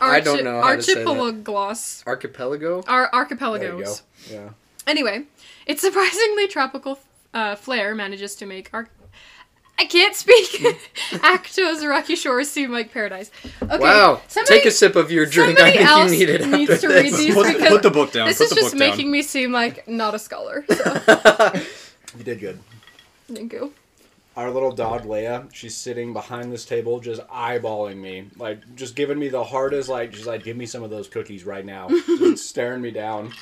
I 0.00 0.20
don't 0.20 0.44
know 0.44 0.60
how 0.60 0.76
to 0.76 0.82
say 0.82 0.94
that. 0.94 1.06
Archipelagos. 1.06 2.04
Archipelago. 2.06 2.82
Our 2.88 3.02
you 3.02 3.08
archipelagos. 3.12 4.02
go. 4.28 4.34
Yeah. 4.34 4.48
Anyway, 4.86 5.24
its 5.66 5.80
surprisingly 5.80 6.48
tropical 6.48 6.98
uh, 7.32 7.54
flair 7.56 7.94
manages 7.94 8.34
to 8.36 8.46
make 8.46 8.70
our. 8.72 8.88
I 9.76 9.86
can't 9.86 10.14
speak. 10.14 10.50
Ahch-To's 11.10 11.84
rocky 11.84 12.14
shores 12.14 12.48
seem 12.48 12.70
like 12.70 12.92
paradise. 12.92 13.30
Okay, 13.62 13.78
wow. 13.78 14.20
somebody, 14.28 14.56
Take 14.58 14.66
a 14.66 14.70
sip 14.70 14.94
of 14.94 15.10
your 15.10 15.26
drink. 15.26 15.58
I 15.60 15.72
think 15.72 15.84
else 15.84 16.12
you 16.12 16.18
need 16.18 16.28
it 16.28 16.46
needs 16.46 16.70
after 16.70 16.88
to 16.88 16.94
read 16.94 17.06
this. 17.12 17.18
these 17.18 17.34
Put, 17.34 17.46
because 17.52 17.68
put 17.68 17.82
the 17.82 17.90
book 17.90 18.12
down. 18.12 18.28
this 18.28 18.38
put 18.38 18.44
is 18.44 18.50
the 18.50 18.56
just 18.56 18.70
book 18.72 18.78
making 18.78 19.06
down. 19.06 19.10
me 19.12 19.22
seem 19.22 19.52
like 19.52 19.86
not 19.88 20.14
a 20.14 20.18
scholar. 20.18 20.64
So, 20.68 21.52
You 22.16 22.22
did 22.24 22.38
good. 22.38 22.60
thank 23.32 23.52
you. 23.52 23.72
Our 24.36 24.50
little 24.50 24.72
dog 24.72 25.04
Leia, 25.04 25.52
she's 25.52 25.76
sitting 25.76 26.12
behind 26.12 26.52
this 26.52 26.64
table, 26.64 26.98
just 27.00 27.20
eyeballing 27.28 27.96
me, 27.98 28.26
like 28.36 28.58
just 28.76 28.94
giving 28.96 29.18
me 29.18 29.28
the 29.28 29.42
hardest. 29.44 29.88
Like 29.88 30.12
she's 30.14 30.26
like, 30.26 30.42
"Give 30.42 30.56
me 30.56 30.66
some 30.66 30.82
of 30.82 30.90
those 30.90 31.06
cookies 31.08 31.44
right 31.44 31.64
now," 31.64 31.88
just 32.06 32.48
staring 32.48 32.82
me 32.82 32.90
down. 32.90 33.32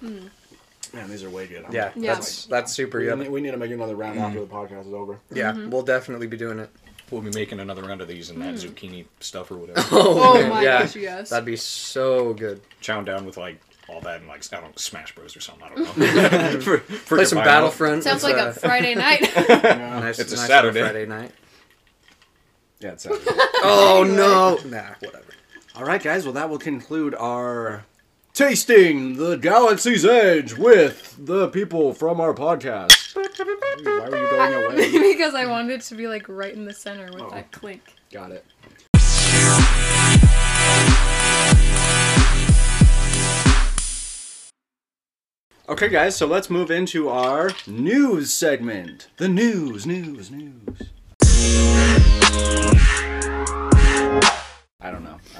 Hmm. 0.00 0.26
Man, 0.94 1.10
these 1.10 1.24
are 1.24 1.30
way 1.30 1.46
good. 1.46 1.64
I'm 1.64 1.72
Yeah, 1.72 1.86
like, 1.86 1.92
Yeah. 1.96 2.14
that's 2.14 2.46
that's 2.46 2.72
super 2.72 2.98
We, 2.98 3.06
yummy. 3.08 3.24
need, 3.24 3.32
we 3.32 3.40
need 3.40 3.50
to 3.50 3.56
make 3.56 3.70
another 3.72 3.96
round 3.96 4.18
after 4.18 4.40
the 4.40 4.46
podcast 4.46 4.86
is 4.86 4.94
over. 4.94 5.18
Yeah, 5.32 5.52
Mm-hmm. 5.52 5.70
we'll 5.70 5.82
definitely 5.82 6.26
be 6.26 6.36
doing 6.36 6.58
it. 6.58 6.70
We'll 7.10 7.20
be 7.22 7.30
making 7.30 7.60
another 7.60 7.82
round 7.82 8.00
of 8.00 8.08
these 8.08 8.30
and 8.30 8.40
that 8.42 8.54
zucchini 8.54 9.04
stuff 9.20 9.50
or 9.50 9.56
whatever. 9.56 9.80
Oh 9.92 10.34
man, 10.34 10.48
my 10.50 10.62
yeah. 10.62 10.80
gosh, 10.82 10.96
yes. 10.96 11.30
That'd 11.30 11.44
be 11.44 11.56
so 11.56 12.32
good. 12.34 12.60
Chowing 12.80 13.04
down 13.04 13.26
with 13.26 13.36
like 13.36 13.60
all 13.88 14.00
that 14.00 14.20
and 14.20 14.28
like 14.28 14.42
I 14.52 14.56
don't 14.56 14.70
know, 14.70 14.72
Smash 14.76 15.14
Bros 15.14 15.36
or 15.36 15.40
something. 15.40 15.64
I 15.64 15.74
don't 15.74 15.98
know. 15.98 16.60
For- 16.60 16.78
Play 16.78 17.24
some 17.26 17.38
my- 17.38 17.44
Battlefront. 17.44 18.02
Sounds 18.04 18.22
with, 18.24 18.32
like 18.32 18.42
uh, 18.42 18.48
a 18.48 18.52
Friday 18.54 18.94
night. 18.94 19.20
nice, 19.36 20.18
It's 20.18 20.32
a 20.32 20.36
nice 20.36 20.46
Saturday. 20.46 20.80
Friday 20.80 21.06
night. 21.06 21.32
Yeah, 22.80 22.92
it 22.92 23.00
sounds. 23.00 23.20
Oh 23.62 24.04
no! 24.06 24.58
Nah, 24.68 24.94
whatever. 25.00 25.24
All 25.76 25.84
right, 25.84 26.02
guys. 26.02 26.24
Well, 26.24 26.34
that 26.34 26.48
will 26.50 26.58
conclude 26.58 27.14
our 27.14 27.84
tasting 28.34 29.16
the 29.16 29.36
Galaxy's 29.36 30.04
Edge 30.04 30.54
with 30.54 31.16
the 31.18 31.48
people 31.48 31.94
from 31.94 32.20
our 32.20 32.34
podcast. 32.34 33.14
Why 33.14 34.08
were 34.10 34.16
you 34.18 34.28
going 34.30 34.54
away? 34.74 35.12
because 35.14 35.34
I 35.34 35.46
wanted 35.46 35.74
it 35.74 35.80
to 35.82 35.94
be 35.94 36.08
like 36.08 36.28
right 36.28 36.52
in 36.52 36.64
the 36.64 36.74
center 36.74 37.06
with 37.12 37.22
Oh. 37.22 37.30
that 37.30 37.52
clink. 37.52 37.80
Got 38.12 38.32
it. 38.32 38.44
Okay, 45.68 45.88
guys, 45.88 46.14
so 46.16 46.26
let's 46.26 46.50
move 46.50 46.70
into 46.70 47.08
our 47.08 47.50
news 47.66 48.32
segment. 48.32 49.08
The 49.16 49.28
news, 49.28 49.86
news, 49.86 50.30
news. 50.30 50.90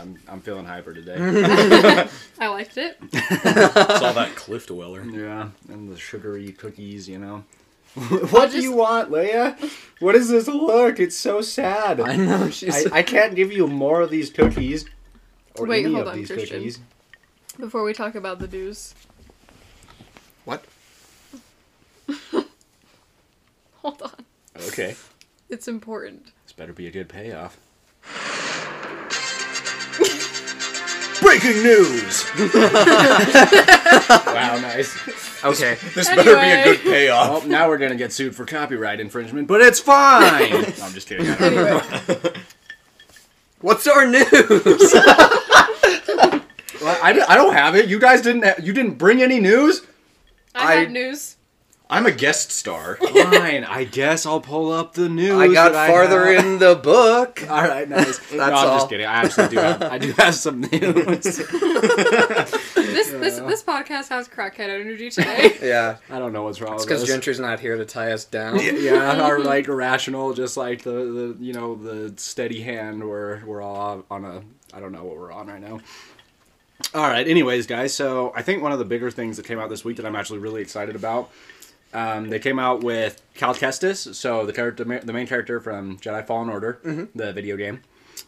I 0.04 0.06
don't 0.06 0.14
know. 0.14 0.20
I'm, 0.28 0.34
I'm 0.34 0.40
feeling 0.40 0.64
hyper 0.66 0.92
today. 0.94 1.16
I 2.38 2.49
liked 2.49 2.76
it. 2.76 2.99
Saw 3.12 4.12
that 4.12 4.32
cliff 4.37 4.66
dweller. 4.66 5.04
yeah, 5.04 5.49
and 5.68 5.90
the 5.90 5.96
sugary 5.99 6.52
cookies, 6.52 7.08
you 7.08 7.18
know. 7.18 7.44
what 7.94 8.50
do 8.50 8.56
just- 8.56 8.62
you 8.62 8.73
want, 8.73 9.11
Leia? 9.11 9.56
What 10.00 10.14
is 10.14 10.28
this 10.28 10.49
look? 10.49 10.99
It's 10.99 11.16
so 11.16 11.40
sad. 11.40 12.00
I 12.00 12.16
know 12.16 12.50
she's. 12.50 12.87
I, 12.87 12.99
I 12.99 13.02
can't 13.02 13.34
give 13.34 13.52
you 13.52 13.66
more 13.66 14.00
of 14.02 14.11
these 14.11 14.30
cookies. 14.30 14.87
Or 15.56 15.66
Wait, 15.66 15.84
any 15.84 15.94
hold 15.94 16.08
of 16.08 16.12
on, 16.12 16.18
these 16.18 16.28
Christian. 16.30 16.58
cookies. 16.58 16.80
Before 17.58 17.84
we 17.84 17.92
talk 17.92 18.16
about 18.16 18.40
the 18.40 18.49
news, 18.49 18.94
what? 20.44 20.64
hold 23.76 24.02
on. 24.02 24.25
Okay. 24.68 24.96
It's 25.49 25.68
important. 25.68 26.32
This 26.44 26.52
better 26.52 26.73
be 26.73 26.88
a 26.88 26.90
good 26.90 27.08
payoff. 27.08 27.56
Breaking 31.25 31.62
news! 31.62 32.25
wow, 32.54 34.59
nice. 34.61 35.45
Okay. 35.45 35.76
This 35.95 36.09
better 36.09 36.23
be 36.25 36.31
a 36.31 36.38
Anyway. 36.38 36.76
good 36.76 36.81
payoff. 36.85 37.31
Well, 37.31 37.47
now 37.49 37.69
we're 37.69 37.78
gonna 37.78 37.97
get 37.97 38.12
sued 38.12 38.37
for 38.37 38.45
copyright 38.45 39.00
infringement, 39.00 39.49
but 39.49 39.61
it's 39.61 39.81
fine! 39.93 40.50
no, 40.52 40.59
I'm 40.83 40.93
just 40.93 41.09
kidding. 41.09 41.28
I 41.28 41.35
don't 41.37 41.54
know. 41.54 41.78
Anyway, 42.09 42.33
What's 43.61 43.87
our 43.87 44.07
news? 44.07 44.26
Well, 46.83 46.99
I, 47.02 47.12
I 47.28 47.37
don't 47.37 47.54
have 47.54 47.76
it. 47.76 47.88
You 47.88 47.99
guys 47.99 48.21
didn't. 48.21 48.45
Ha- 48.45 48.57
you 48.62 48.75
didn't 48.75 48.99
bring 48.99 49.23
any 49.23 49.40
news. 49.40 49.81
I, 50.54 50.66
I- 50.66 50.75
have 50.81 50.90
news. 50.90 51.37
I'm 51.91 52.07
a 52.07 52.11
guest 52.11 52.50
star. 52.50 52.97
Fine. 53.12 53.64
I 53.64 53.85
guess 53.85 54.25
I'll 54.25 54.41
pull 54.41 54.73
up 54.73 54.95
the 54.95 55.09
news. 55.09 55.33
I 55.33 55.53
got 55.53 55.73
that 55.73 55.91
farther 55.91 56.33
have. 56.33 56.45
in 56.45 56.59
the 56.59 56.75
book. 56.75 57.45
All 57.50 57.62
right, 57.62 57.88
nice. 57.88 58.21
no, 58.33 58.43
I'm 58.43 58.55
all. 58.55 58.76
just 58.79 58.88
kidding. 58.88 59.07
I 59.07 59.12
actually 59.25 59.49
do 59.49 59.57
have. 59.59 59.83
I 59.83 59.99
do 59.99 60.12
have 60.12 60.35
some 60.35 60.61
news. 60.62 61.43
This 62.95 63.11
this 63.11 63.38
this 63.41 63.62
podcast 63.62 64.09
has 64.11 64.29
crackhead 64.29 64.69
energy 64.69 65.11
today. 65.11 65.57
Yeah, 65.61 65.97
I 66.09 66.21
don't 66.21 66.33
know 66.33 66.45
what's 66.45 66.61
wrong 66.61 66.76
with 66.76 66.85
because 66.85 67.00
this. 67.00 67.11
Gentry's 67.11 67.41
not 67.41 67.59
here 67.59 67.76
to 67.76 67.85
tie 67.85 68.12
us 68.12 68.25
down. 68.25 68.61
yeah, 68.61 69.21
are 69.21 69.41
like 69.41 69.67
irrational, 69.67 70.33
just 70.33 70.57
like 70.57 70.83
the, 70.83 70.91
the 70.91 71.37
you 71.41 71.53
know 71.53 71.75
the 71.75 72.14
steady 72.17 72.61
hand. 72.62 73.03
We're 73.03 73.45
we're 73.45 73.62
all 73.62 74.05
on 74.11 74.25
a 74.25 74.43
I 74.73 74.81
don't 74.81 74.93
know 74.93 75.03
what 75.03 75.17
we're 75.17 75.33
on 75.33 75.49
right 75.49 75.61
now. 75.61 75.81
All 76.95 77.09
right. 77.09 77.26
Anyways, 77.26 77.67
guys. 77.67 77.95
So 77.95 78.33
I 78.37 78.43
think 78.43 78.62
one 78.62 78.73
of 78.73 78.79
the 78.79 78.85
bigger 78.85 79.11
things 79.11 79.37
that 79.37 79.47
came 79.47 79.59
out 79.59 79.71
this 79.71 79.85
week 79.85 79.97
that 79.97 80.07
I'm 80.07 80.17
actually 80.17 80.38
really 80.38 80.62
excited 80.62 80.95
about. 80.95 81.31
Um, 81.95 82.29
they 82.29 82.39
came 82.41 82.59
out 82.59 82.83
with 82.83 83.23
Cal 83.35 83.55
Kestis, 83.55 84.15
so 84.15 84.45
the 84.45 84.53
character, 84.53 84.85
the 84.85 85.13
main 85.13 85.27
character 85.27 85.61
from 85.61 85.97
Jedi 85.99 86.27
Fallen 86.27 86.49
Order, 86.49 87.09
the 87.15 87.33
video 87.33 87.57
game. 87.57 87.83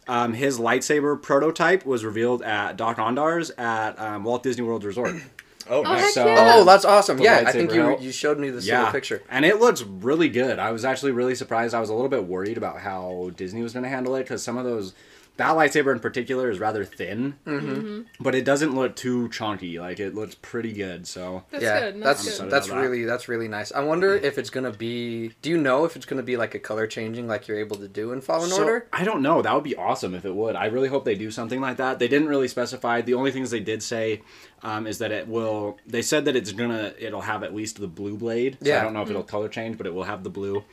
Um, 0.09 0.33
his 0.35 0.59
lightsaber 0.59 1.21
prototype 1.21 1.85
was 1.85 2.05
revealed 2.05 2.43
at 2.43 2.77
Dok-Ondar's 2.77 3.51
at 3.51 3.99
um, 3.99 4.23
Walt 4.25 4.43
Disney 4.45 4.63
World 4.65 4.85
Resort. 4.85 5.15
Oh, 5.69 5.81
Oh, 5.81 5.83
nice. 5.83 6.01
heck 6.05 6.11
So- 6.13 6.27
yeah. 6.27 6.53
Oh, 6.55 6.65
that's 6.65 6.85
awesome. 6.85 7.19
Yeah, 7.19 7.43
I 7.45 7.51
think 7.51 7.75
you 7.75 7.83
hilt. 7.83 8.01
you 8.01 8.13
showed 8.13 8.39
me 8.39 8.51
this 8.51 8.65
little 8.83 8.93
picture. 8.93 9.21
And 9.29 9.45
it 9.45 9.59
looks 9.59 9.83
really 9.83 10.29
good. 10.29 10.61
I 10.61 10.71
was 10.71 10.85
actually 10.85 11.11
really 11.11 11.35
surprised. 11.35 11.75
I 11.75 11.81
was 11.81 11.89
a 11.91 11.93
little 11.93 12.09
bit 12.09 12.23
worried 12.23 12.57
about 12.57 12.79
how 12.79 13.33
Disney 13.37 13.63
was 13.65 13.73
going 13.73 13.83
to 13.83 13.89
handle 13.89 14.15
it 14.15 14.21
because 14.23 14.45
some 14.45 14.57
of 14.59 14.65
those, 14.65 14.95
that 15.37 15.55
lightsaber 15.55 15.93
in 15.93 16.01
particular 16.01 16.51
is 16.51 16.59
rather 16.59 16.85
thin, 16.85 17.35
mm-hmm. 17.47 18.03
but 18.21 18.35
it 18.35 18.45
doesn't 18.45 18.75
look 18.75 18.97
too 18.97 19.29
chunky. 19.29 19.79
Like 19.79 20.01
it 20.01 20.15
looks 20.15 20.35
pretty 20.35 20.73
good. 20.73 21.07
So 21.07 21.45
That's 21.51 21.63
yeah, 21.63 21.81
good. 21.81 22.03
that's 22.03 22.25
That's, 22.25 22.41
good. 22.41 22.51
that's 22.51 22.67
about 22.69 22.77
that. 22.77 22.83
really 22.89 23.05
that's 23.05 23.29
really 23.29 23.49
nice. 23.49 23.73
I 23.73 23.81
wonder 23.81 24.15
if 24.15 24.39
it's 24.39 24.51
gonna 24.51 24.73
be. 24.73 25.33
Do 25.43 25.51
you 25.51 25.59
know 25.59 25.85
if 25.85 25.97
it's 25.97 26.07
gonna 26.07 26.23
be 26.23 26.37
like 26.37 26.55
a 26.55 26.59
color 26.59 26.87
changing 26.87 27.27
like 27.29 27.49
you're 27.49 27.59
able 27.59 27.77
to 27.77 27.89
do 27.89 28.13
in 28.13 28.21
Fallen 28.21 28.51
So, 28.51 28.63
Order? 28.63 28.89
I 28.93 29.05
don't 29.05 29.23
know. 29.23 29.43
That 29.43 29.55
would 29.55 29.65
be 29.65 29.77
awesome 29.77 30.15
if 30.15 30.25
it 30.25 30.35
would. 30.35 30.57
I 30.57 30.67
really 30.67 30.89
hope 30.89 31.05
they 31.05 31.15
do 31.15 31.31
something 31.31 31.61
like 31.61 31.77
that. 31.77 31.99
They 31.99 32.09
didn't 32.09 32.29
really 32.29 32.49
specify. 32.49 33.01
The 33.03 33.15
only 33.15 33.31
things 33.31 33.51
they 33.51 33.61
did 33.61 33.83
say 33.83 34.23
um, 34.63 34.87
is 34.87 34.99
that 34.99 35.13
it 35.13 35.29
will. 35.29 35.79
They 35.87 36.03
said 36.03 36.25
that 36.25 36.37
it's 36.37 36.53
gonna. 36.53 36.95
It'll 36.99 37.21
have 37.21 37.43
at 37.43 37.55
least 37.55 37.79
the 37.81 37.89
blue 37.89 38.17
blade. 38.17 38.59
So 38.65 38.77
I 38.77 38.83
don't 38.83 38.95
know 38.95 39.03
if 39.03 39.11
it'll 39.11 39.23
color 39.23 39.49
change, 39.49 39.77
but 39.77 39.87
it 39.87 39.95
will 39.95 40.05
have 40.05 40.23
the 40.25 40.31
blue. 40.31 40.65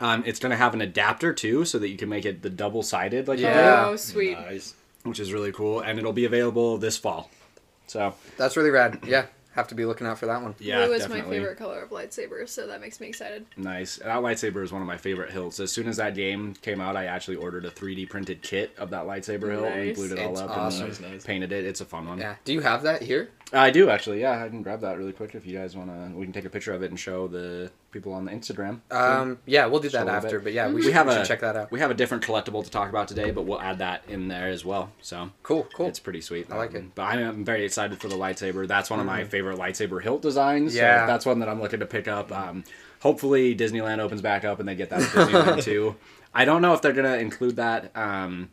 Um, 0.00 0.24
it's 0.26 0.38
gonna 0.40 0.56
have 0.56 0.74
an 0.74 0.80
adapter 0.80 1.32
too, 1.32 1.64
so 1.64 1.78
that 1.78 1.88
you 1.88 1.96
can 1.96 2.08
make 2.08 2.24
it 2.24 2.42
the 2.42 2.50
double 2.50 2.82
sided 2.82 3.28
like 3.28 3.38
you 3.38 3.46
did. 3.46 3.54
Yeah. 3.54 3.86
Oh, 3.86 3.96
sweet. 3.96 4.38
Nice. 4.38 4.74
which 5.04 5.20
is 5.20 5.32
really 5.32 5.52
cool, 5.52 5.80
and 5.80 5.98
it'll 5.98 6.12
be 6.12 6.24
available 6.24 6.76
this 6.78 6.96
fall. 6.96 7.30
So 7.86 8.14
That's 8.36 8.56
really 8.56 8.70
rad. 8.70 8.98
Yeah, 9.06 9.26
have 9.54 9.68
to 9.68 9.76
be 9.76 9.84
looking 9.84 10.04
out 10.08 10.18
for 10.18 10.26
that 10.26 10.42
one. 10.42 10.56
yeah, 10.58 10.84
Blue 10.84 10.94
is 10.94 11.02
definitely. 11.02 11.22
my 11.30 11.36
favorite 11.44 11.56
color 11.58 11.80
of 11.80 11.90
lightsaber, 11.90 12.48
so 12.48 12.66
that 12.66 12.80
makes 12.80 12.98
me 12.98 13.06
excited. 13.06 13.46
Nice. 13.56 13.98
That 13.98 14.16
lightsaber 14.22 14.64
is 14.64 14.72
one 14.72 14.82
of 14.82 14.88
my 14.88 14.96
favorite 14.96 15.30
hilts. 15.30 15.60
As 15.60 15.70
soon 15.70 15.86
as 15.86 15.96
that 15.98 16.16
game 16.16 16.54
came 16.62 16.80
out, 16.80 16.96
I 16.96 17.04
actually 17.04 17.36
ordered 17.36 17.64
a 17.64 17.70
3D 17.70 18.10
printed 18.10 18.42
kit 18.42 18.72
of 18.76 18.90
that 18.90 19.04
lightsaber 19.04 19.52
hilt 19.52 19.66
and 19.66 19.86
Nice. 19.86 19.94
glued 19.96 20.10
it 20.10 20.18
all 20.18 20.32
It's 20.32 20.40
up 20.40 20.50
awesome. 20.50 20.86
and 20.86 21.00
Nice, 21.00 21.00
nice. 21.12 21.24
painted 21.24 21.52
it. 21.52 21.64
It's 21.64 21.80
a 21.80 21.84
fun 21.84 22.08
one. 22.08 22.18
Yeah. 22.18 22.34
Do 22.44 22.52
you 22.52 22.60
have 22.62 22.82
that 22.82 23.02
here? 23.02 23.30
I 23.52 23.70
do 23.70 23.88
actually. 23.90 24.20
Yeah, 24.20 24.42
I 24.44 24.48
can 24.48 24.62
grab 24.62 24.80
that 24.80 24.98
really 24.98 25.12
quick 25.12 25.36
if 25.36 25.46
you 25.46 25.56
guys 25.56 25.76
want 25.76 25.88
to. 25.90 26.16
We 26.18 26.24
can 26.24 26.32
take 26.32 26.44
a 26.46 26.50
picture 26.50 26.72
of 26.74 26.82
it 26.82 26.90
and 26.90 26.98
show 26.98 27.28
the 27.28 27.70
people 27.96 28.12
on 28.12 28.24
the 28.24 28.32
Instagram. 28.32 28.80
Um, 28.90 29.38
yeah, 29.46 29.66
we'll 29.66 29.80
do 29.80 29.88
that 29.90 30.08
after. 30.08 30.38
But 30.40 30.52
yeah, 30.52 30.68
we, 30.68 30.74
we 30.74 30.82
should, 30.82 30.92
have 30.92 31.06
we 31.08 31.14
a 31.14 31.24
check 31.24 31.40
that 31.40 31.56
out. 31.56 31.70
We 31.70 31.80
have 31.80 31.90
a 31.90 31.94
different 31.94 32.24
collectible 32.24 32.62
to 32.64 32.70
talk 32.70 32.88
about 32.90 33.08
today, 33.08 33.30
but 33.30 33.42
we'll 33.42 33.60
add 33.60 33.78
that 33.78 34.02
in 34.08 34.28
there 34.28 34.48
as 34.48 34.64
well. 34.64 34.90
So 35.00 35.30
Cool, 35.42 35.66
cool. 35.74 35.86
It's 35.88 35.98
pretty 35.98 36.20
sweet. 36.20 36.46
I 36.50 36.56
like 36.56 36.70
Um, 36.70 36.76
it. 36.76 36.78
Mm-hmm. 36.80 36.88
But 36.94 37.02
I'm, 37.02 37.18
I'm 37.26 37.44
very 37.44 37.64
excited 37.64 38.00
for 38.00 38.08
the 38.08 38.16
lightsaber. 38.16 38.66
That's 38.68 38.90
one 38.90 39.00
of 39.00 39.06
my 39.06 39.24
favorite 39.24 39.58
lightsaber 39.58 40.02
hilt 40.02 40.22
designs. 40.22 40.74
Yeah. 40.74 41.04
So 41.04 41.06
that's 41.12 41.26
one 41.26 41.38
that 41.40 41.48
I'm 41.48 41.60
looking 41.60 41.80
to 41.80 41.86
pick 41.86 42.06
up. 42.08 42.30
Um, 42.32 42.64
hopefully 43.00 43.54
Disneyland 43.56 43.98
opens 44.00 44.20
back 44.22 44.44
up 44.44 44.60
and 44.60 44.68
they 44.68 44.74
get 44.74 44.90
that 44.90 45.02
at 45.02 45.08
Disneyland 45.08 45.62
too. 45.64 45.96
I 46.34 46.44
don't 46.44 46.60
know 46.62 46.74
if 46.74 46.82
they're 46.82 46.92
gonna 46.92 47.16
include 47.16 47.56
that. 47.56 47.90
Um, 47.96 48.50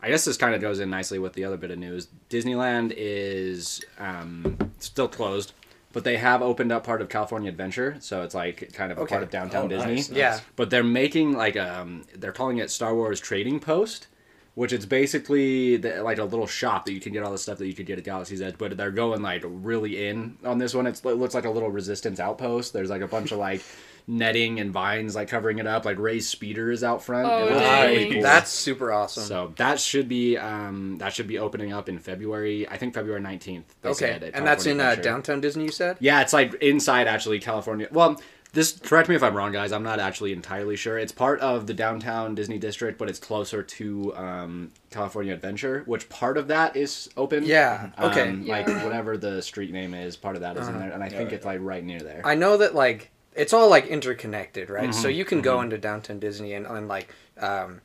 I 0.00 0.08
guess 0.10 0.24
this 0.24 0.36
kind 0.36 0.54
of 0.54 0.60
goes 0.60 0.78
in 0.78 0.90
nicely 0.90 1.18
with 1.18 1.32
the 1.32 1.44
other 1.44 1.56
bit 1.56 1.72
of 1.72 1.78
news. 1.78 2.06
Disneyland 2.30 2.94
is 2.96 3.84
um, 3.98 4.56
still 4.78 5.08
closed, 5.08 5.52
but 5.92 6.04
they 6.04 6.16
have 6.18 6.42
opened 6.42 6.70
up 6.72 6.84
part 6.84 7.00
of 7.00 7.08
California 7.08 7.48
Adventure, 7.50 7.96
so 8.00 8.22
it's 8.22 8.34
like 8.34 8.72
kind 8.74 8.92
of 8.92 8.98
a 8.98 9.00
Okay. 9.02 9.10
part 9.14 9.22
of 9.22 9.30
downtown 9.30 9.64
Oh, 9.64 9.68
Disney. 9.68 9.94
nice, 9.96 10.08
nice. 10.10 10.18
Yeah. 10.18 10.40
But 10.56 10.70
they're 10.70 10.84
making 10.84 11.32
like 11.32 11.56
um 11.56 12.04
they're 12.16 12.32
calling 12.32 12.58
it 12.58 12.70
Star 12.70 12.94
Wars 12.94 13.20
Trading 13.20 13.58
Post, 13.60 14.06
which 14.54 14.72
it's 14.72 14.86
basically 14.86 15.76
the, 15.76 16.02
like 16.02 16.18
a 16.18 16.24
little 16.24 16.46
shop 16.46 16.84
that 16.86 16.92
you 16.92 17.00
can 17.00 17.12
get 17.12 17.22
all 17.22 17.32
the 17.32 17.38
stuff 17.38 17.58
that 17.58 17.66
you 17.66 17.74
could 17.74 17.86
get 17.86 17.96
at 17.98 18.04
Galaxy's 18.04 18.42
Edge. 18.42 18.56
But 18.58 18.76
they're 18.76 18.90
going 18.90 19.22
like 19.22 19.42
really 19.46 20.06
in 20.08 20.36
on 20.44 20.58
this 20.58 20.74
one. 20.74 20.86
It's, 20.86 21.00
it 21.04 21.14
looks 21.16 21.34
like 21.34 21.44
a 21.44 21.50
little 21.50 21.70
resistance 21.70 22.18
outpost. 22.20 22.72
There's 22.72 22.90
like 22.90 23.02
a 23.02 23.08
bunch 23.08 23.32
of 23.32 23.38
like 23.38 23.62
netting 24.10 24.58
and 24.58 24.72
vines 24.72 25.14
like 25.14 25.28
covering 25.28 25.58
it 25.58 25.66
up. 25.66 25.84
Like 25.84 25.98
Rey's 25.98 26.26
speeder 26.26 26.72
is 26.72 26.82
out 26.82 27.02
front. 27.02 27.28
Oh, 27.30 27.46
It 27.46 27.50
really 27.98 28.12
cool. 28.14 28.22
That's 28.22 28.50
super 28.50 28.90
awesome. 28.90 29.22
so 29.24 29.52
that 29.56 29.78
should 29.78 30.08
be 30.08 30.36
um 30.38 30.96
that 30.98 31.12
should 31.12 31.28
be 31.28 31.38
opening 31.38 31.72
up 31.72 31.88
in 31.88 31.98
February. 31.98 32.66
I 32.68 32.78
think 32.78 32.94
February 32.94 33.20
nineteenth. 33.20 33.72
okay, 33.84 34.30
and 34.34 34.46
that's 34.46 34.66
in 34.66 34.80
uh, 34.80 34.94
downtown 34.96 35.40
Disney. 35.40 35.64
You 35.64 35.70
said. 35.70 35.98
Yeah, 36.00 36.22
it's 36.22 36.32
like 36.32 36.54
inside 36.54 37.06
actually 37.06 37.38
California. 37.38 37.88
Well, 37.92 38.18
this 38.54 38.78
correct 38.82 39.10
me 39.10 39.14
if 39.14 39.22
I'm 39.22 39.36
wrong, 39.36 39.52
guys. 39.52 39.72
I'm 39.72 39.82
not 39.82 40.00
actually 40.00 40.32
entirely 40.32 40.74
sure. 40.74 40.98
It's 40.98 41.12
part 41.12 41.38
of 41.40 41.66
the 41.66 41.74
downtown 41.74 42.34
Disney 42.34 42.56
district, 42.58 42.96
but 42.98 43.10
it's 43.10 43.18
closer 43.18 43.62
to 43.62 44.16
um, 44.16 44.72
California 44.90 45.34
Adventure, 45.34 45.82
which 45.84 46.08
part 46.08 46.38
of 46.38 46.48
that 46.48 46.74
is 46.74 47.10
open. 47.18 47.44
Yeah, 47.44 47.90
okay. 47.98 48.30
Um, 48.30 48.46
Like 48.46 48.66
whatever 48.66 49.18
the 49.18 49.42
street 49.42 49.70
name 49.70 49.92
is, 49.92 50.16
part 50.16 50.34
of 50.34 50.40
that 50.40 50.56
is 50.56 50.66
in 50.66 50.78
there, 50.78 50.92
and 50.92 51.02
I 51.04 51.10
think 51.10 51.32
it's 51.32 51.44
like 51.44 51.58
right 51.60 51.84
near 51.84 52.00
there. 52.00 52.22
I 52.24 52.36
know 52.36 52.56
that 52.56 52.74
like 52.74 53.10
it's 53.38 53.52
all 53.52 53.70
like 53.70 53.86
interconnected, 53.86 54.68
right? 54.70 54.90
Mm-hmm. 54.90 55.00
So 55.00 55.08
you 55.08 55.24
can 55.24 55.40
go 55.40 55.60
into 55.60 55.78
downtown 55.78 56.18
Disney 56.18 56.52
and, 56.54 56.66
and 56.66 56.88
like 56.88 57.08
um, 57.40 57.80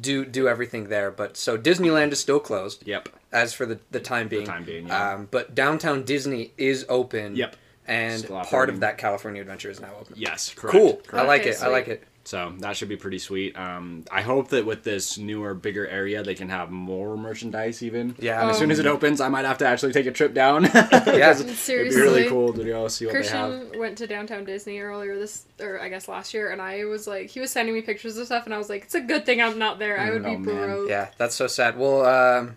do 0.00 0.24
do 0.24 0.48
everything 0.48 0.88
there. 0.88 1.10
But 1.10 1.36
so 1.36 1.56
Disneyland 1.56 2.12
is 2.12 2.20
still 2.20 2.40
closed 2.40 2.86
Yep. 2.86 3.08
as 3.32 3.54
for 3.54 3.64
the 3.66 3.78
the 3.90 4.00
time 4.00 4.28
being. 4.28 4.44
The 4.44 4.50
time 4.50 4.64
being, 4.64 4.86
yeah. 4.88 5.12
Um, 5.14 5.28
but 5.30 5.54
downtown 5.54 6.04
Disney 6.04 6.52
is 6.58 6.84
open. 6.88 7.36
Yep. 7.36 7.56
And 7.86 8.28
part 8.28 8.68
of 8.68 8.80
that 8.80 8.98
California 8.98 9.40
Adventure 9.40 9.70
is 9.70 9.80
now 9.80 9.92
open. 9.98 10.12
Yes. 10.18 10.52
Correct. 10.54 10.76
Cool. 10.76 11.00
I 11.10 11.22
like 11.22 11.40
Okay, 11.40 11.50
it. 11.50 11.62
I 11.62 11.68
like 11.68 11.88
it. 11.88 12.04
So 12.28 12.52
that 12.58 12.76
should 12.76 12.90
be 12.90 12.96
pretty 12.98 13.18
sweet. 13.18 13.58
Um, 13.58 14.04
I 14.12 14.20
hope 14.20 14.48
that 14.48 14.66
with 14.66 14.82
this 14.84 15.16
newer, 15.16 15.54
bigger 15.54 15.88
area, 15.88 16.22
they 16.22 16.34
can 16.34 16.50
have 16.50 16.70
more 16.70 17.16
merchandise. 17.16 17.82
Even 17.82 18.14
Yeah, 18.18 18.42
And 18.42 18.50
as 18.50 18.58
soon 18.58 18.70
as 18.70 18.78
it 18.78 18.84
opens, 18.84 19.22
I 19.22 19.30
might 19.30 19.46
have 19.46 19.56
to 19.58 19.66
actually 19.66 19.94
take 19.94 20.04
a 20.04 20.12
trip 20.12 20.34
down. 20.34 20.64
Yeah. 21.06 21.32
seriously, 21.32 21.74
It'd 21.76 21.94
be 21.94 21.96
really 21.96 22.28
cool 22.28 22.52
to 22.52 22.62
go 22.64 22.86
see 22.88 23.06
what 23.06 23.14
they 23.14 23.26
have. 23.28 23.50
Christian 23.60 23.80
went 23.80 23.96
to 23.96 24.06
downtown 24.06 24.44
Disney 24.44 24.78
earlier 24.80 25.18
this, 25.18 25.46
or 25.58 25.80
I 25.80 25.88
guess 25.88 26.06
last 26.06 26.34
year, 26.34 26.50
and 26.50 26.60
I 26.60 26.84
was 26.84 27.06
like, 27.06 27.30
he 27.30 27.40
was 27.40 27.50
sending 27.50 27.74
me 27.74 27.80
pictures 27.80 28.18
of 28.18 28.26
stuff, 28.26 28.44
and 28.44 28.52
I 28.52 28.58
was 28.58 28.68
like, 28.68 28.82
it's 28.82 28.94
a 28.94 29.00
good 29.00 29.24
thing 29.24 29.40
I'm 29.40 29.58
not 29.58 29.78
there. 29.78 29.98
I 29.98 30.10
would 30.10 30.26
Oh, 30.26 30.30
be 30.30 30.36
man. 30.36 30.42
broke. 30.44 30.90
Yeah, 30.90 31.08
that's 31.16 31.34
so 31.34 31.46
sad. 31.46 31.78
Well, 31.78 32.04
um, 32.04 32.56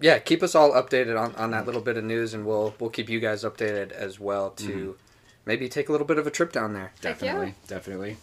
yeah, 0.00 0.18
keep 0.18 0.42
us 0.42 0.54
all 0.54 0.70
updated 0.72 1.20
on, 1.20 1.34
on 1.34 1.50
that 1.50 1.66
little 1.66 1.82
bit 1.82 1.98
of 1.98 2.04
news, 2.04 2.32
and 2.32 2.46
we'll 2.46 2.74
we'll 2.80 2.88
keep 2.88 3.10
you 3.10 3.20
guys 3.20 3.44
updated 3.44 3.92
as 3.92 4.18
well 4.18 4.48
to 4.52 4.66
Mm-hmm. 4.66 4.90
maybe 5.44 5.68
take 5.68 5.90
a 5.90 5.92
little 5.92 6.06
bit 6.06 6.16
of 6.16 6.26
a 6.26 6.30
trip 6.30 6.52
down 6.52 6.72
there. 6.72 6.92
Heck 7.02 7.20
yeah. 7.20 7.32
Definitely, 7.34 7.54
definitely. 7.66 8.16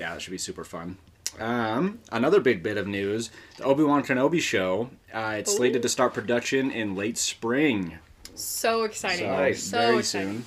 Yeah, 0.00 0.12
that 0.14 0.22
should 0.22 0.30
be 0.32 0.38
super 0.38 0.64
fun. 0.64 0.96
Um, 1.38 2.00
another 2.10 2.40
big 2.40 2.62
bit 2.62 2.76
of 2.76 2.86
news: 2.88 3.30
the 3.58 3.64
Obi 3.64 3.84
Wan 3.84 4.02
Kenobi 4.02 4.40
show. 4.40 4.90
Uh, 5.12 5.36
it's 5.38 5.54
slated 5.54 5.82
to 5.82 5.88
start 5.88 6.12
production 6.14 6.70
in 6.70 6.96
late 6.96 7.18
spring. 7.18 7.98
So 8.34 8.82
exciting. 8.84 9.26
So, 9.26 9.52
So 9.52 9.78
very 9.78 9.98
exciting. 9.98 10.02
soon. 10.02 10.44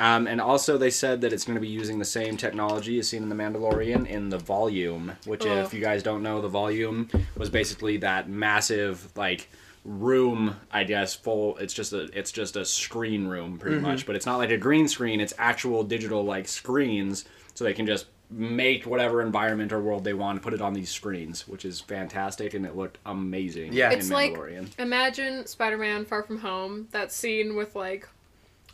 Um, 0.00 0.26
and 0.28 0.40
also, 0.40 0.78
they 0.78 0.90
said 0.90 1.20
that 1.22 1.32
it's 1.32 1.44
going 1.44 1.56
to 1.56 1.60
be 1.60 1.66
using 1.68 1.98
the 1.98 2.04
same 2.04 2.36
technology 2.36 2.98
as 3.00 3.08
seen 3.08 3.22
in 3.24 3.28
The 3.28 3.34
Mandalorian 3.34 4.06
in 4.06 4.28
the 4.28 4.38
volume, 4.38 5.12
which, 5.24 5.44
Oh. 5.44 5.56
if 5.62 5.74
you 5.74 5.80
guys 5.80 6.04
don't 6.04 6.22
know, 6.22 6.40
the 6.40 6.48
volume 6.48 7.08
was 7.36 7.50
basically 7.50 7.96
that 7.98 8.28
massive, 8.28 9.08
like, 9.16 9.48
room 9.84 10.54
i 10.70 10.84
guess 10.84 11.14
full 11.14 11.56
it's 11.58 11.72
just 11.72 11.94
a 11.94 12.10
it's 12.18 12.30
just 12.30 12.56
a 12.56 12.64
screen 12.64 13.26
room 13.26 13.56
pretty 13.58 13.76
Mm-hmm. 13.76 13.86
much 13.86 14.04
but 14.06 14.16
it's 14.16 14.26
not 14.26 14.36
like 14.36 14.50
a 14.50 14.58
green 14.58 14.86
screen 14.86 15.18
it's 15.18 15.32
actual 15.38 15.82
digital 15.82 16.22
like 16.24 16.46
screens 16.46 17.24
so 17.54 17.64
they 17.64 17.72
can 17.72 17.86
just 17.86 18.04
make 18.30 18.84
whatever 18.84 19.22
environment 19.22 19.72
or 19.72 19.80
world 19.80 20.04
they 20.04 20.12
want 20.12 20.36
and 20.36 20.42
put 20.42 20.52
it 20.52 20.60
on 20.60 20.74
these 20.74 20.90
screens 20.90 21.48
which 21.48 21.64
is 21.64 21.80
fantastic 21.80 22.52
and 22.52 22.66
it 22.66 22.76
looked 22.76 22.98
amazing 23.06 23.72
Yeah. 23.72 23.90
in 23.90 23.98
It's 23.98 24.10
like 24.10 24.36
imagine 24.78 25.46
Spider-Man 25.46 26.04
Far 26.04 26.22
From 26.22 26.38
Home. 26.40 26.88
That 26.90 27.10
scene 27.10 27.56
with 27.56 27.74
like 27.74 28.06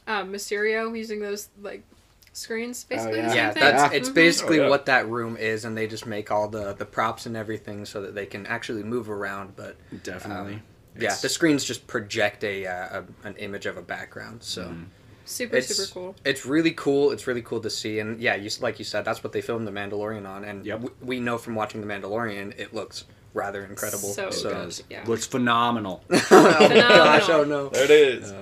um, 0.09 0.33
Mysterio 0.33 0.97
using 0.97 1.21
those 1.21 1.49
like 1.63 1.83
screens, 2.33 2.83
basically. 2.85 3.19
yeah. 3.19 3.23
the 3.23 3.29
same 3.29 3.37
Yeah, 3.37 3.51
thing. 3.53 3.61
that's 3.63 3.93
Yeah. 3.93 3.97
it's 3.99 4.09
Mhm. 4.11 4.15
basically 4.15 4.59
Oh, 4.59 4.65
yeah. 4.65 4.69
what 4.71 4.87
that 4.87 5.09
room 5.09 5.37
is, 5.37 5.65
and 5.65 5.77
they 5.77 5.87
just 5.87 6.05
make 6.05 6.33
all 6.33 6.49
the 6.49 6.73
the 6.75 6.85
props 6.85 7.25
and 7.27 7.37
everything 7.37 7.85
so 7.87 8.03
that 8.03 8.15
they 8.15 8.27
can 8.27 8.45
actually 8.47 8.83
move 8.83 9.09
around. 9.09 9.55
But 9.55 9.77
definitely 10.03 10.55
um, 10.55 10.63
yeah, 10.99 11.15
the 11.23 11.29
screens 11.29 11.65
just 11.65 11.87
project 11.87 12.43
a, 12.45 12.67
uh, 12.67 13.03
a 13.23 13.27
an 13.29 13.37
image 13.37 13.67
of 13.67 13.77
a 13.77 13.83
background. 13.83 14.43
So. 14.43 14.65
Mm-hmm. 14.65 14.83
Super 15.25 15.57
It's 15.57 15.75
super 15.75 15.93
cool. 15.93 16.17
It's 16.25 16.45
really 16.47 16.73
cool. 16.73 17.11
It's 17.11 17.27
really 17.27 17.43
cool 17.43 17.61
to 17.61 17.71
see, 17.71 17.99
and 17.99 18.21
yeah, 18.21 18.35
you 18.35 18.51
like 18.61 18.79
you 18.79 18.85
said, 18.85 19.05
that's 19.05 19.23
what 19.25 19.33
they 19.33 19.41
filmed 19.41 19.67
the 19.67 19.73
Mandalorian 19.73 20.27
on, 20.29 20.45
and 20.45 20.65
Yep. 20.67 20.77
w- 20.81 20.95
we 21.03 21.21
know 21.21 21.39
from 21.39 21.55
watching 21.55 21.81
the 21.81 21.87
Mandalorian, 21.87 22.59
it 22.59 22.75
looks 22.75 23.05
rather 23.33 23.65
incredible. 23.65 24.11
So 24.13 24.29
it 24.29 24.35
So, 24.35 24.51
does. 24.51 24.83
yeah. 24.89 25.03
looks 25.07 25.27
phenomenal 25.27 26.05
oh 26.11 26.19
gosh, 26.31 27.25
Phenomenal. 27.25 27.31
oh 27.31 27.45
no. 27.45 27.69
There 27.71 27.85
it 27.85 27.91
is. 27.91 28.33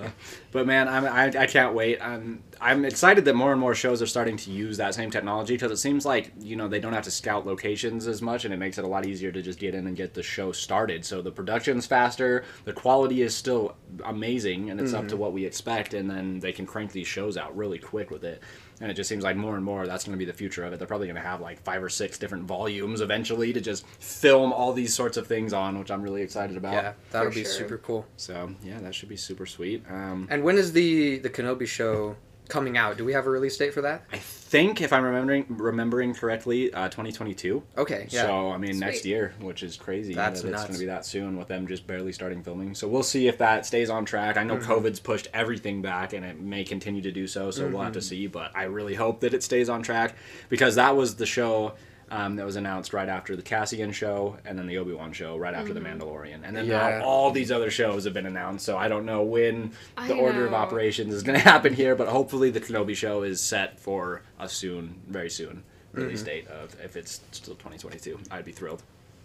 But 0.52 0.66
man, 0.66 0.86
I'm, 0.86 1.06
I, 1.06 1.26
I 1.42 1.46
can't 1.46 1.74
wait. 1.74 1.98
I'm 2.02 2.44
I'm 2.60 2.84
excited 2.84 3.24
that 3.24 3.34
more 3.34 3.52
and 3.52 3.60
more 3.60 3.74
shows 3.74 4.02
are 4.02 4.06
starting 4.06 4.36
to 4.36 4.50
use 4.50 4.76
that 4.76 4.94
same 4.94 5.10
technology 5.10 5.54
because 5.54 5.72
it 5.72 5.78
seems 5.78 6.04
like 6.04 6.30
you 6.38 6.56
know 6.56 6.68
they 6.68 6.78
don't 6.78 6.92
have 6.92 7.04
to 7.04 7.10
scout 7.10 7.46
locations 7.46 8.06
as 8.06 8.20
much, 8.20 8.44
and 8.44 8.52
it 8.52 8.58
makes 8.58 8.76
it 8.76 8.84
a 8.84 8.86
lot 8.86 9.06
easier 9.06 9.32
to 9.32 9.40
just 9.40 9.58
get 9.58 9.74
in 9.74 9.86
and 9.86 9.96
get 9.96 10.12
the 10.12 10.22
show 10.22 10.52
started. 10.52 11.06
So 11.06 11.22
the 11.22 11.32
production's 11.32 11.86
faster, 11.86 12.44
the 12.66 12.72
quality 12.74 13.22
is 13.22 13.34
still 13.34 13.74
amazing, 14.04 14.70
and 14.70 14.78
it's 14.78 14.92
up 14.92 15.08
to 15.08 15.14
mm-hmm. 15.14 15.22
what 15.22 15.32
we 15.32 15.46
expect, 15.46 15.94
and 15.94 16.08
then 16.08 16.38
they 16.38 16.52
can 16.52 16.66
crank 16.66 16.92
these 16.92 17.08
shows 17.08 17.38
out 17.38 17.56
really 17.56 17.78
quick 17.78 18.10
with 18.10 18.22
it. 18.22 18.42
And 18.80 18.90
it 18.90 18.94
just 18.94 19.08
seems 19.08 19.22
like 19.22 19.36
more 19.36 19.54
and 19.54 19.64
more 19.64 19.86
that's 19.86 20.04
going 20.04 20.12
to 20.12 20.18
be 20.18 20.24
the 20.24 20.32
future 20.32 20.64
of 20.64 20.72
it. 20.72 20.78
They're 20.78 20.88
probably 20.88 21.06
going 21.06 21.16
to 21.16 21.22
have 21.22 21.40
like 21.40 21.62
five 21.62 21.82
or 21.82 21.88
six 21.88 22.18
different 22.18 22.44
volumes 22.44 23.00
eventually 23.00 23.52
to 23.52 23.60
just 23.60 23.86
film 23.86 24.52
all 24.52 24.72
these 24.72 24.92
sorts 24.94 25.16
of 25.16 25.26
things 25.26 25.52
on, 25.52 25.78
which 25.78 25.90
I'm 25.90 26.02
really 26.02 26.22
excited 26.22 26.56
about. 26.56 26.72
Yeah, 26.72 26.92
that'll 27.12 27.30
For 27.30 27.34
be 27.36 27.44
sure. 27.44 27.52
super 27.52 27.78
cool. 27.78 28.06
So 28.16 28.50
yeah, 28.64 28.80
that 28.80 28.94
should 28.94 29.08
be 29.08 29.16
super 29.16 29.46
sweet. 29.46 29.84
Um, 29.88 30.26
And 30.30 30.42
when 30.42 30.58
is 30.58 30.72
the 30.72 31.18
the 31.18 31.30
Kenobi 31.30 31.66
show 31.66 32.16
coming 32.48 32.76
out? 32.76 32.96
Do 32.96 33.04
we 33.04 33.12
have 33.12 33.26
a 33.26 33.30
release 33.30 33.56
date 33.56 33.72
for 33.72 33.82
that? 33.82 34.02
I 34.12 34.18
think, 34.52 34.80
if 34.80 34.92
I'm 34.92 35.02
remembering 35.02 35.46
remembering 35.48 36.14
correctly, 36.14 36.72
uh, 36.72 36.88
2022. 36.88 37.62
Okay, 37.78 38.06
yeah. 38.10 38.22
So 38.22 38.52
I 38.52 38.58
mean, 38.58 38.78
next 38.78 39.04
year, 39.04 39.34
which 39.40 39.62
is 39.62 39.76
crazy. 39.76 40.14
That's 40.14 40.42
that 40.42 40.52
it's 40.52 40.62
going 40.62 40.74
to 40.74 40.78
be 40.78 40.86
that 40.86 41.04
soon 41.04 41.36
with 41.36 41.48
them 41.48 41.66
just 41.66 41.86
barely 41.86 42.12
starting 42.12 42.42
filming. 42.42 42.74
So 42.74 42.86
we'll 42.86 43.02
see 43.02 43.26
if 43.26 43.38
that 43.38 43.66
stays 43.66 43.90
on 43.90 44.04
track. 44.04 44.36
I 44.36 44.44
know 44.44 44.58
Mm-hmm. 44.58 44.70
COVID's 44.70 45.00
pushed 45.00 45.28
everything 45.34 45.82
back, 45.82 46.12
and 46.12 46.24
it 46.24 46.38
may 46.38 46.62
continue 46.62 47.02
to 47.02 47.10
do 47.10 47.26
so. 47.26 47.50
So 47.50 47.66
we'll 47.66 47.80
have 47.82 47.94
to 47.94 47.98
Mm-hmm. 47.98 48.08
see. 48.08 48.26
But 48.28 48.52
I 48.54 48.64
really 48.64 48.94
hope 48.94 49.20
that 49.20 49.34
it 49.34 49.42
stays 49.42 49.68
on 49.68 49.82
track 49.82 50.14
because 50.48 50.76
that 50.76 50.94
was 50.96 51.16
the 51.16 51.26
show. 51.26 51.72
Um, 52.14 52.36
that 52.36 52.44
was 52.44 52.56
announced 52.56 52.92
right 52.92 53.08
after 53.08 53.36
the 53.36 53.42
Cassian 53.42 53.90
show, 53.90 54.36
and 54.44 54.58
then 54.58 54.66
the 54.66 54.76
Obi 54.76 54.92
Wan 54.92 55.14
show 55.14 55.38
right 55.38 55.54
after 55.54 55.72
the 55.72 55.80
Mandalorian, 55.80 56.40
and 56.44 56.54
then 56.54 56.66
Yeah. 56.66 56.98
now 56.98 57.04
all 57.06 57.30
these 57.30 57.50
other 57.50 57.70
shows 57.70 58.04
have 58.04 58.12
been 58.12 58.26
announced. 58.26 58.66
So 58.66 58.76
I 58.76 58.88
don't 58.88 59.06
know 59.06 59.22
when 59.22 59.70
the 59.96 60.12
I 60.14 60.18
order 60.18 60.44
of 60.44 60.52
operations 60.52 61.14
is 61.14 61.22
going 61.22 61.38
to 61.40 61.42
happen 61.44 61.72
here, 61.72 61.96
but 61.96 62.08
hopefully 62.08 62.50
the 62.50 62.60
Kenobi 62.60 62.94
show 62.94 63.22
is 63.22 63.40
set 63.40 63.80
for 63.80 64.20
a 64.38 64.46
soon, 64.46 65.00
very 65.08 65.30
soon 65.30 65.62
release 65.94 66.18
Mm-hmm. 66.20 66.26
date 66.26 66.48
of 66.48 66.76
if 66.84 66.96
it's 66.96 67.22
still 67.30 67.54
2022. 67.54 68.18
I'd 68.30 68.44
be 68.44 68.52
thrilled. 68.52 68.82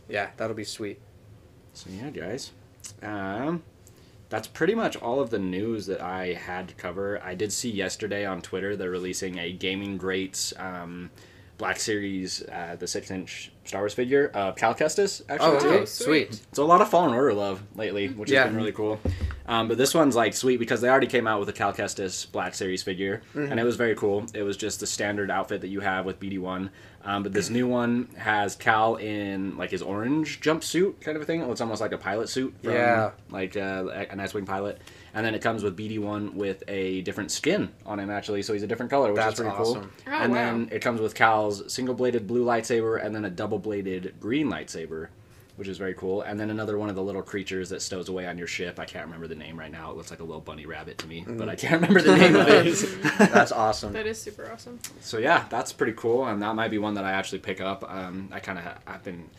Yeah, 0.07 0.29
that'll 0.37 0.55
be 0.55 0.63
sweet. 0.63 1.01
So 1.73 1.89
yeah, 1.89 2.09
guys, 2.09 2.51
um, 3.03 3.63
that's 4.29 4.47
pretty 4.47 4.75
much 4.75 4.95
all 4.95 5.19
of 5.19 5.29
the 5.29 5.39
news 5.39 5.87
that 5.87 5.99
I 6.01 6.33
had 6.35 6.69
to 6.69 6.73
cover. 6.75 7.21
I 7.21 7.35
did 7.35 7.51
see 7.51 7.69
yesterday 7.69 8.25
on 8.25 8.41
Twitter 8.41 8.77
they're 8.77 8.89
releasing 8.89 9.37
a 9.39 9.51
Gaming 9.51 9.97
Greats 9.97 10.53
um, 10.57 11.09
Black 11.57 11.79
Series, 11.79 12.43
uh, 12.43 12.75
the 12.77 12.87
six-inch 12.87 13.51
Star 13.65 13.81
Wars 13.81 13.93
figure 13.93 14.29
of 14.33 14.55
Cal 14.55 14.75
Kestis. 14.75 15.21
Actually, 15.27 15.57
Oh, 15.57 15.59
too. 15.59 15.67
okay, 15.69 15.85
sweet. 15.85 16.05
sweet. 16.33 16.41
It's 16.49 16.59
a 16.59 16.63
lot 16.63 16.81
of 16.81 16.89
Fallen 16.89 17.13
Order 17.13 17.33
love 17.33 17.63
lately, 17.75 18.07
which 18.09 18.29
Yeah. 18.29 18.43
has 18.43 18.49
been 18.49 18.57
really 18.57 18.71
cool. 18.71 18.99
Um, 19.47 19.67
but 19.67 19.77
this 19.77 19.93
one's 19.93 20.15
like 20.15 20.33
sweet 20.35 20.57
because 20.57 20.81
they 20.81 20.89
already 20.89 21.07
came 21.07 21.25
out 21.25 21.39
with 21.39 21.49
a 21.49 21.53
Cal 21.53 21.73
Kestis 21.73 22.31
Black 22.31 22.53
Series 22.53 22.83
figure, 22.83 23.21
and 23.33 23.59
it 23.59 23.63
was 23.63 23.75
very 23.75 23.95
cool. 23.95 24.25
It 24.33 24.43
was 24.43 24.55
just 24.57 24.79
the 24.81 24.87
standard 24.87 25.31
outfit 25.31 25.61
that 25.61 25.69
you 25.69 25.79
have 25.79 26.05
with 26.05 26.19
BD1. 26.19 26.69
Um, 27.07 27.23
but 27.23 27.31
this 27.31 27.49
new 27.49 27.65
one 27.67 28.09
has 28.17 28.57
Cal 28.57 28.97
in 28.97 29.55
like 29.57 29.71
his 29.71 29.81
orange 29.81 30.41
jumpsuit 30.41 30.99
kind 30.99 31.15
of 31.15 31.23
a 31.23 31.25
thing. 31.25 31.41
It's 31.41 31.61
almost 31.61 31.79
like 31.79 31.93
a 31.93 31.97
pilot 31.97 32.27
suit. 32.27 32.53
From, 32.61 32.73
Yeah. 32.73 33.11
Like 33.31 33.55
uh, 33.55 33.87
an 34.09 34.19
X-wing 34.19 34.45
pilot. 34.45 34.81
And 35.13 35.25
then 35.25 35.33
it 35.33 35.41
comes 35.41 35.63
with 35.63 35.77
BD1 35.77 36.33
with 36.33 36.63
a 36.67 37.01
different 37.03 37.31
skin 37.31 37.71
on 37.85 37.97
him 37.99 38.09
actually, 38.09 38.43
so 38.43 38.51
he's 38.51 38.61
a 38.61 38.67
different 38.67 38.91
color, 38.91 39.13
which 39.13 39.15
That's 39.21 39.39
is 39.39 39.45
pretty 39.45 39.55
awesome. 39.55 39.81
cool. 39.83 40.13
Oh, 40.13 40.17
and 40.21 40.31
wow. 40.33 40.37
then 40.37 40.69
it 40.69 40.81
comes 40.81 40.99
with 40.99 41.15
Cal's 41.15 41.73
single-bladed 41.73 42.27
blue 42.27 42.43
lightsaber 42.43 43.03
and 43.03 43.15
then 43.15 43.23
a 43.23 43.29
double-bladed 43.29 44.15
green 44.19 44.51
lightsaber 44.51 45.07
which 45.57 45.67
is 45.67 45.77
very 45.77 45.93
cool. 45.93 46.21
And 46.21 46.39
then 46.39 46.49
another 46.49 46.77
one 46.77 46.87
of 46.89 46.95
the 46.95 47.03
little 47.03 47.21
creatures 47.21 47.69
that 47.69 47.81
stows 47.81 48.07
away 48.09 48.25
on 48.27 48.37
your 48.37 48.47
ship. 48.47 48.79
I 48.79 48.85
can't 48.85 49.05
remember 49.05 49.27
the 49.27 49.35
name 49.35 49.57
right 49.59 49.71
now. 49.71 49.91
It 49.91 49.97
looks 49.97 50.09
like 50.11 50.19
a 50.21 50.23
little 50.23 50.39
bunny 50.41 50.65
rabbit 50.65 50.97
to 50.99 51.07
me, 51.07 51.25
but 51.27 51.49
I 51.49 51.55
can't 51.55 51.73
remember 51.81 52.01
the 52.01 52.15
name 52.15 52.35
of 52.35 52.47
it. 52.47 52.65
That's 53.17 53.51
awesome. 53.51 53.91
That 53.93 54.07
is 54.07 54.21
super 54.21 54.49
awesome. 54.51 54.79
so 55.01 55.17
yeah, 55.17 55.45
that's 55.49 55.73
pretty 55.73 55.93
cool, 55.93 56.25
and 56.25 56.41
that 56.41 56.55
might 56.55 56.69
be 56.71 56.77
one 56.77 56.93
that 56.93 57.03
I 57.03 57.11
actually 57.11 57.39
pick 57.39 57.59
up. 57.59 57.83
Um, 57.91 58.29
I 58.31 58.39
kind 58.39 58.57
of 58.57 58.63
ha- 58.63 58.77
I've 58.87 59.03
been 59.03 59.29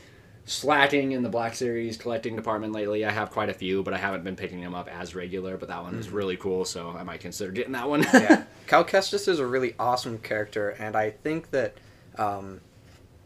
slacking 0.45 1.13
in 1.13 1.23
the 1.23 1.29
Black 1.29 1.55
Series 1.55 1.97
collecting 1.97 2.35
department 2.35 2.73
lately. 2.73 3.05
I 3.05 3.11
have 3.11 3.31
quite 3.31 3.49
a 3.51 3.55
few, 3.55 3.83
but 3.83 3.93
I 3.95 3.99
haven't 3.99 4.25
been 4.25 4.37
picking 4.37 4.61
them 4.61 4.75
up 4.75 4.89
as 4.89 5.15
regular. 5.15 5.57
But 5.57 5.69
that 5.69 5.83
one 5.83 5.95
is 5.97 6.09
really 6.11 6.37
cool, 6.37 6.65
so 6.65 6.91
I 6.99 7.03
might 7.05 7.21
consider 7.21 7.53
getting 7.53 7.73
that 7.73 7.89
one. 7.89 8.03
yeah, 8.15 8.45
Cal 8.67 8.85
Kestis 8.85 9.29
is 9.29 9.39
a 9.39 9.47
really 9.47 9.75
awesome 9.79 10.19
character, 10.19 10.71
and 10.71 10.97
I 10.97 11.11
think 11.11 11.51
that 11.51 11.75
um, 12.17 12.61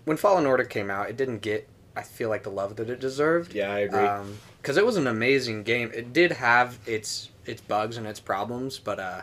when 0.04 0.16
Fallen 0.16 0.46
Order 0.46 0.64
came 0.64 0.90
out, 0.90 1.08
it 1.08 1.16
didn't 1.16 1.38
get, 1.42 1.68
I 1.94 2.02
feel 2.02 2.28
like, 2.28 2.42
the 2.42 2.50
love 2.50 2.76
that 2.76 2.88
it 2.90 3.00
deserved. 3.00 3.54
yeah, 3.54 3.70
I 3.72 3.80
agree. 3.80 4.08
Because 4.60 4.76
it 4.76 4.86
was 4.86 4.96
an 4.96 5.06
amazing 5.06 5.62
game. 5.62 5.90
It 5.94 6.12
did 6.12 6.32
have 6.32 6.78
its 6.86 7.30
its 7.44 7.60
bugs 7.60 7.96
and 7.96 8.06
its 8.06 8.20
problems, 8.20 8.78
but 8.78 8.98
uh, 9.00 9.20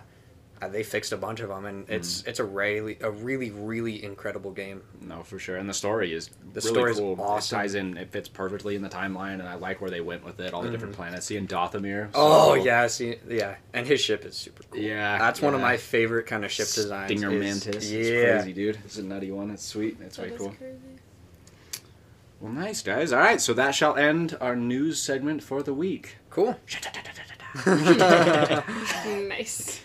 uh, 0.61 0.67
they 0.67 0.83
fixed 0.83 1.13
a 1.13 1.17
bunch 1.17 1.39
of 1.39 1.47
them, 1.49 1.63
and 1.65 1.87
Mm. 1.87 1.91
it's 1.93 2.23
it's 2.25 2.39
a 2.39 2.43
really 2.43 2.97
a 3.01 3.09
really 3.09 3.49
really 3.49 4.03
incredible 4.03 4.51
game. 4.51 4.81
No, 5.01 5.23
for 5.23 5.39
sure. 5.39 5.55
And 5.55 5.69
the 5.69 5.73
story 5.73 6.13
is 6.13 6.27
The 6.53 6.59
really 6.59 6.69
story's 6.69 6.97
cool. 6.99 7.15
awesome. 7.21 7.57
It 7.57 7.61
ties 7.61 7.75
in. 7.75 7.95
It 7.97 8.11
fits 8.11 8.27
perfectly 8.27 8.75
in 8.75 8.81
the 8.81 8.89
timeline, 8.89 9.35
and 9.39 9.43
I 9.47 9.55
like 9.55 9.79
where 9.81 9.89
they 9.89 10.01
went 10.01 10.23
with 10.25 10.39
it. 10.41 10.53
All 10.53 10.61
the 10.61 10.69
different 10.69 10.95
planets. 10.95 11.25
Seeing 11.27 11.47
Dathomir. 11.47 12.13
so 12.13 12.19
oh 12.19 12.53
cool. 12.55 12.65
yeah, 12.65 12.85
see 12.87 13.15
yeah, 13.29 13.55
and 13.73 13.87
his 13.87 14.01
ship 14.01 14.25
is 14.25 14.35
super 14.35 14.63
cool. 14.69 14.81
Yeah, 14.81 15.17
that's 15.17 15.41
one 15.41 15.55
of 15.55 15.61
my 15.61 15.77
favorite 15.77 16.25
kind 16.27 16.43
of 16.43 16.51
ship 16.51 16.67
designs. 16.67 17.07
Stinger 17.09 17.31
Mantis. 17.31 17.89
Yeah, 17.89 17.99
It's 18.01 18.43
crazy, 18.43 18.53
dude. 18.53 18.77
It's 18.85 18.97
a 18.97 19.03
nutty 19.03 19.31
one. 19.31 19.49
It's 19.51 19.65
sweet. 19.65 19.97
It's 20.01 20.17
That 20.17 20.31
way 20.31 20.37
cool. 20.37 20.49
crazy. 20.49 20.75
Well, 22.39 22.53
nice, 22.53 22.81
guys. 22.81 23.11
All 23.11 23.19
right, 23.19 23.41
so 23.41 23.53
that 23.53 23.75
shall 23.75 23.97
end 23.97 24.37
our 24.39 24.55
news 24.55 25.01
segment 25.01 25.43
for 25.43 25.61
the 25.61 25.73
week. 25.73 26.17
cool. 26.29 26.59
Nice. 29.27 29.81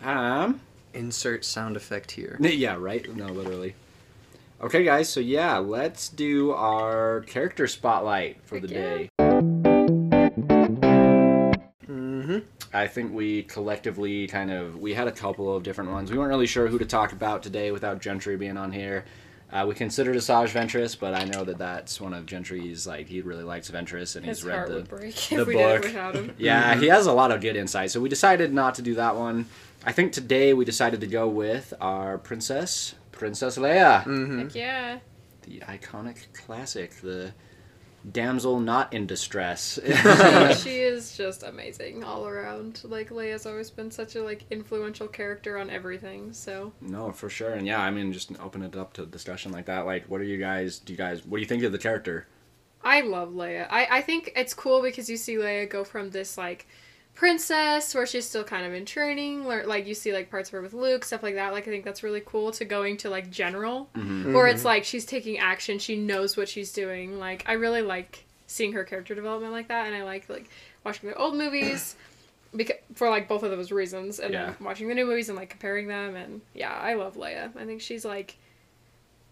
Um, 0.00 0.60
Insert 0.94 1.44
sound 1.44 1.76
effect 1.76 2.12
here. 2.12 2.38
yeah, 2.40 2.76
right? 2.78 3.14
No, 3.14 3.26
literally. 3.26 3.74
Okay, 4.62 4.84
guys, 4.84 5.08
so 5.08 5.20
yeah, 5.20 5.58
let's 5.58 6.08
do 6.08 6.52
our 6.52 7.22
character 7.22 7.66
spotlight 7.66 8.38
for 8.44 8.60
the 8.60 8.68
yeah. 8.68 9.08
day. 9.60 9.75
I 12.76 12.86
think 12.88 13.12
we 13.14 13.42
collectively 13.44 14.26
kind 14.26 14.50
of 14.50 14.78
we 14.78 14.94
had 14.94 15.08
a 15.08 15.12
couple 15.12 15.54
of 15.56 15.62
different 15.62 15.90
ones. 15.90 16.10
We 16.10 16.18
weren't 16.18 16.28
really 16.30 16.46
sure 16.46 16.66
who 16.68 16.78
to 16.78 16.84
talk 16.84 17.12
about 17.12 17.42
today 17.42 17.70
without 17.70 18.00
Gentry 18.00 18.36
being 18.36 18.56
on 18.56 18.72
here. 18.72 19.04
Uh, 19.52 19.64
we 19.66 19.74
considered 19.74 20.16
Asajj 20.16 20.48
Ventress, 20.48 20.98
but 20.98 21.14
I 21.14 21.24
know 21.24 21.44
that 21.44 21.56
that's 21.56 22.00
one 22.00 22.12
of 22.12 22.26
Gentry's 22.26 22.86
like 22.86 23.06
he 23.06 23.20
really 23.22 23.44
likes 23.44 23.70
Ventress 23.70 24.16
and 24.16 24.26
His 24.26 24.38
he's 24.38 24.44
read 24.44 24.56
heart 24.56 24.68
the 24.68 24.74
would 24.74 24.88
break 24.88 25.14
the 25.14 25.36
if 25.40 25.46
we 25.46 25.54
did 25.54 25.60
it 25.62 25.74
book. 25.82 25.84
without 25.84 26.14
him. 26.16 26.34
Yeah, 26.38 26.74
he 26.78 26.86
has 26.88 27.06
a 27.06 27.12
lot 27.12 27.30
of 27.30 27.40
good 27.40 27.56
insight. 27.56 27.92
So 27.92 28.00
we 28.00 28.08
decided 28.08 28.52
not 28.52 28.74
to 28.74 28.82
do 28.82 28.94
that 28.96 29.14
one. 29.16 29.46
I 29.84 29.92
think 29.92 30.12
today 30.12 30.52
we 30.52 30.64
decided 30.64 31.00
to 31.00 31.06
go 31.06 31.28
with 31.28 31.72
our 31.80 32.18
princess, 32.18 32.96
Princess 33.12 33.56
Leia, 33.56 34.02
Mm-hmm. 34.02 34.38
Heck 34.40 34.54
yeah. 34.54 34.98
the 35.42 35.60
iconic 35.60 36.32
classic, 36.34 36.90
the 37.00 37.32
damsel 38.12 38.60
not 38.60 38.92
in 38.92 39.06
distress. 39.06 39.78
she, 39.84 40.54
she 40.62 40.76
is 40.80 41.16
just 41.16 41.42
amazing 41.42 42.04
all 42.04 42.26
around. 42.26 42.82
Like 42.84 43.10
Leia's 43.10 43.46
always 43.46 43.70
been 43.70 43.90
such 43.90 44.16
a 44.16 44.22
like 44.22 44.44
influential 44.50 45.08
character 45.08 45.58
on 45.58 45.70
everything. 45.70 46.32
So 46.32 46.72
no, 46.80 47.12
for 47.12 47.28
sure. 47.28 47.52
And 47.52 47.66
yeah, 47.66 47.80
I 47.80 47.90
mean, 47.90 48.12
just 48.12 48.38
open 48.40 48.62
it 48.62 48.76
up 48.76 48.92
to 48.94 49.06
discussion 49.06 49.52
like 49.52 49.66
that. 49.66 49.86
Like, 49.86 50.06
what 50.06 50.20
are 50.20 50.24
you 50.24 50.38
guys? 50.38 50.78
Do 50.78 50.92
you 50.92 50.96
guys? 50.96 51.24
What 51.24 51.38
do 51.38 51.40
you 51.40 51.48
think 51.48 51.62
of 51.62 51.72
the 51.72 51.78
character? 51.78 52.26
I 52.82 53.00
love 53.00 53.30
Leia. 53.30 53.66
I 53.70 53.98
I 53.98 54.00
think 54.02 54.32
it's 54.36 54.54
cool 54.54 54.82
because 54.82 55.10
you 55.10 55.16
see 55.16 55.34
Leia 55.34 55.68
go 55.68 55.84
from 55.84 56.10
this 56.10 56.38
like 56.38 56.66
princess 57.16 57.94
where 57.94 58.06
she's 58.06 58.26
still 58.26 58.44
kind 58.44 58.64
of 58.64 58.72
in 58.72 58.84
training, 58.84 59.46
lear- 59.46 59.66
like 59.66 59.86
you 59.86 59.94
see 59.94 60.12
like 60.12 60.30
parts 60.30 60.50
of 60.50 60.52
her 60.52 60.62
with 60.62 60.74
Luke, 60.74 61.04
stuff 61.04 61.22
like 61.22 61.34
that. 61.34 61.52
Like 61.52 61.66
I 61.66 61.70
think 61.70 61.84
that's 61.84 62.02
really 62.04 62.22
cool 62.24 62.52
to 62.52 62.64
going 62.64 62.98
to 62.98 63.10
like 63.10 63.30
general, 63.30 63.88
mm-hmm. 63.96 64.32
where 64.32 64.46
it's 64.46 64.58
mm-hmm. 64.60 64.68
like 64.68 64.84
she's 64.84 65.04
taking 65.04 65.38
action, 65.38 65.78
she 65.80 65.96
knows 65.96 66.36
what 66.36 66.48
she's 66.48 66.72
doing. 66.72 67.18
Like 67.18 67.42
I 67.46 67.54
really 67.54 67.82
like 67.82 68.24
seeing 68.46 68.74
her 68.74 68.84
character 68.84 69.14
development 69.14 69.52
like 69.52 69.68
that, 69.68 69.86
and 69.86 69.96
I 69.96 70.04
like 70.04 70.28
like 70.28 70.48
watching 70.84 71.08
the 71.08 71.16
old 71.16 71.34
movies. 71.34 71.96
Because, 72.54 72.76
for 72.94 73.10
like 73.10 73.28
both 73.28 73.42
of 73.42 73.50
those 73.50 73.70
reasons, 73.70 74.18
and 74.18 74.32
Yeah. 74.32 74.54
watching 74.60 74.88
the 74.88 74.94
new 74.94 75.04
movies 75.04 75.28
and 75.28 75.36
like 75.36 75.50
comparing 75.50 75.88
them, 75.88 76.14
and 76.14 76.40
yeah, 76.54 76.72
I 76.72 76.94
love 76.94 77.16
Leia. 77.16 77.54
I 77.54 77.66
think 77.66 77.82
she's 77.82 78.02
like 78.02 78.36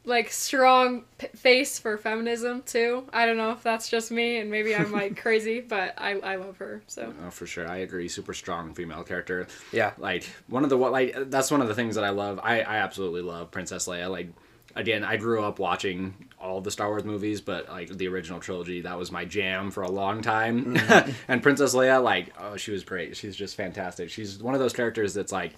like 0.06 0.30
strong 0.30 1.04
p- 1.18 1.28
face 1.28 1.78
for 1.78 1.96
feminism 1.96 2.62
too. 2.62 3.04
I 3.12 3.24
don't 3.26 3.36
know 3.36 3.52
if 3.52 3.62
that's 3.62 3.88
just 3.88 4.10
me 4.10 4.38
and 4.38 4.50
maybe 4.50 4.74
I'm 4.76 4.92
like 4.92 5.16
crazy, 5.20 5.60
but 5.60 5.94
I 5.96 6.18
I 6.20 6.36
love 6.36 6.58
her. 6.58 6.82
So 6.86 7.12
Oh, 7.26 7.30
for 7.30 7.46
sure, 7.46 7.68
I 7.68 7.78
agree. 7.78 8.08
Super 8.08 8.34
strong 8.34 8.74
female 8.74 9.02
character. 9.02 9.46
Yeah. 9.72 9.92
like 9.98 10.24
one 10.46 10.62
of 10.64 10.70
the 10.70 10.76
what 10.76 10.92
like 10.92 11.14
that's 11.30 11.50
one 11.50 11.62
of 11.62 11.68
the 11.68 11.74
things 11.74 11.94
that 11.94 12.04
I 12.04 12.10
love. 12.10 12.38
I 12.42 12.60
I 12.60 12.76
absolutely 12.76 13.22
love 13.22 13.50
Princess 13.50 13.86
Leia. 13.88 14.10
Like 14.10 14.28
again, 14.76 15.04
I 15.04 15.16
grew 15.16 15.42
up 15.42 15.58
watching 15.58 16.28
all 16.38 16.60
the 16.60 16.70
Star 16.70 16.88
Wars 16.88 17.04
movies, 17.04 17.40
but 17.40 17.68
like 17.68 17.88
the 17.96 18.08
original 18.08 18.40
trilogy, 18.40 18.82
that 18.82 18.98
was 18.98 19.10
my 19.10 19.24
jam 19.24 19.70
for 19.70 19.82
a 19.84 19.90
long 19.90 20.20
time. 20.20 20.74
Mm-hmm. 20.74 21.10
and 21.28 21.42
Princess 21.42 21.74
Leia, 21.74 22.02
like 22.02 22.34
oh, 22.38 22.56
she 22.56 22.72
was 22.72 22.84
great. 22.84 23.16
She's 23.16 23.34
just 23.36 23.56
fantastic. 23.56 24.10
She's 24.10 24.42
one 24.42 24.52
of 24.54 24.60
those 24.60 24.72
characters 24.74 25.14
that's 25.14 25.32
like 25.32 25.52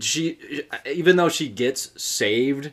she 0.00 0.62
even 0.84 1.16
though 1.16 1.28
she 1.28 1.48
gets 1.48 1.90
saved 2.02 2.72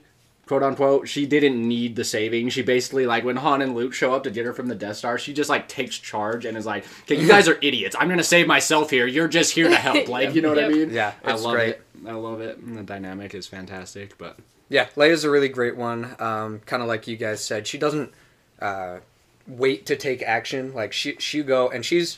quote 0.53 0.63
unquote 0.63 1.07
she 1.07 1.25
didn't 1.25 1.61
need 1.67 1.95
the 1.95 2.03
saving 2.03 2.47
she 2.49 2.61
basically 2.61 3.05
like 3.05 3.23
when 3.23 3.35
han 3.37 3.61
and 3.61 3.73
luke 3.75 3.93
show 3.93 4.13
up 4.13 4.23
to 4.23 4.29
get 4.29 4.45
her 4.45 4.53
from 4.53 4.67
the 4.67 4.75
death 4.75 4.97
star 4.97 5.17
she 5.17 5.33
just 5.33 5.49
like 5.49 5.67
takes 5.67 5.97
charge 5.97 6.45
and 6.45 6.55
is 6.57 6.65
like 6.65 6.85
okay 7.03 7.19
you 7.19 7.27
guys 7.27 7.47
are 7.47 7.57
idiots 7.61 7.95
i'm 7.99 8.07
gonna 8.07 8.23
save 8.23 8.45
myself 8.45 8.89
here 8.89 9.07
you're 9.07 9.27
just 9.27 9.51
here 9.53 9.67
to 9.67 9.75
help 9.75 10.07
like 10.17 10.35
you 10.35 10.41
know 10.41 10.49
what 10.49 10.63
i 10.63 10.67
mean 10.69 10.91
Yeah, 10.91 11.13
i 11.25 11.33
love 11.33 11.53
great. 11.53 11.69
it 11.69 11.81
i 12.07 12.11
love 12.11 12.39
it 12.41 12.57
and 12.59 12.77
the 12.77 12.83
dynamic 12.83 13.33
is 13.33 13.47
fantastic 13.47 14.17
but 14.17 14.37
Yeah, 14.69 14.87
Leia's 14.95 15.23
a 15.23 15.29
really 15.29 15.49
great 15.49 15.75
one. 15.75 16.15
Um, 16.19 16.59
kind 16.65 16.81
of 16.81 16.87
like 16.87 17.05
you 17.07 17.15
guys 17.17 17.43
said, 17.43 17.67
she 17.67 17.77
doesn't 17.77 18.11
uh, 18.59 18.99
wait 19.47 19.85
to 19.85 19.95
take 19.95 20.23
action. 20.23 20.73
Like 20.73 20.93
she 20.93 21.15
she 21.19 21.43
go 21.43 21.69
and 21.69 21.85
she's 21.85 22.17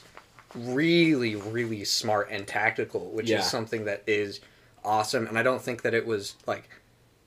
really 0.53 1.35
really 1.35 1.83
smart 1.83 2.29
and 2.31 2.47
tactical, 2.47 3.09
which 3.11 3.29
Yeah. 3.29 3.39
is 3.39 3.45
something 3.45 3.85
that 3.85 4.03
is 4.07 4.39
awesome. 4.85 5.27
And 5.27 5.37
I 5.37 5.43
don't 5.43 5.61
think 5.61 5.81
that 5.81 5.93
it 5.93 6.05
was 6.05 6.35
like 6.47 6.69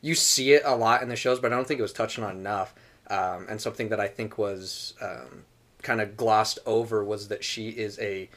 you 0.00 0.14
see 0.14 0.52
it 0.52 0.62
a 0.64 0.76
lot 0.76 1.02
in 1.02 1.08
the 1.08 1.16
shows, 1.16 1.40
but 1.40 1.52
I 1.52 1.56
don't 1.56 1.66
think 1.66 1.80
it 1.80 1.82
was 1.82 1.92
touched 1.92 2.18
on 2.18 2.36
enough. 2.36 2.74
Um, 3.10 3.46
and 3.48 3.60
something 3.60 3.88
that 3.88 4.00
I 4.00 4.08
think 4.08 4.36
was 4.36 4.94
um, 5.00 5.44
kind 5.82 6.00
of 6.00 6.16
glossed 6.16 6.58
over 6.66 7.02
was 7.02 7.28
that 7.28 7.42
she 7.42 7.70
is 7.70 7.98
a 7.98 8.28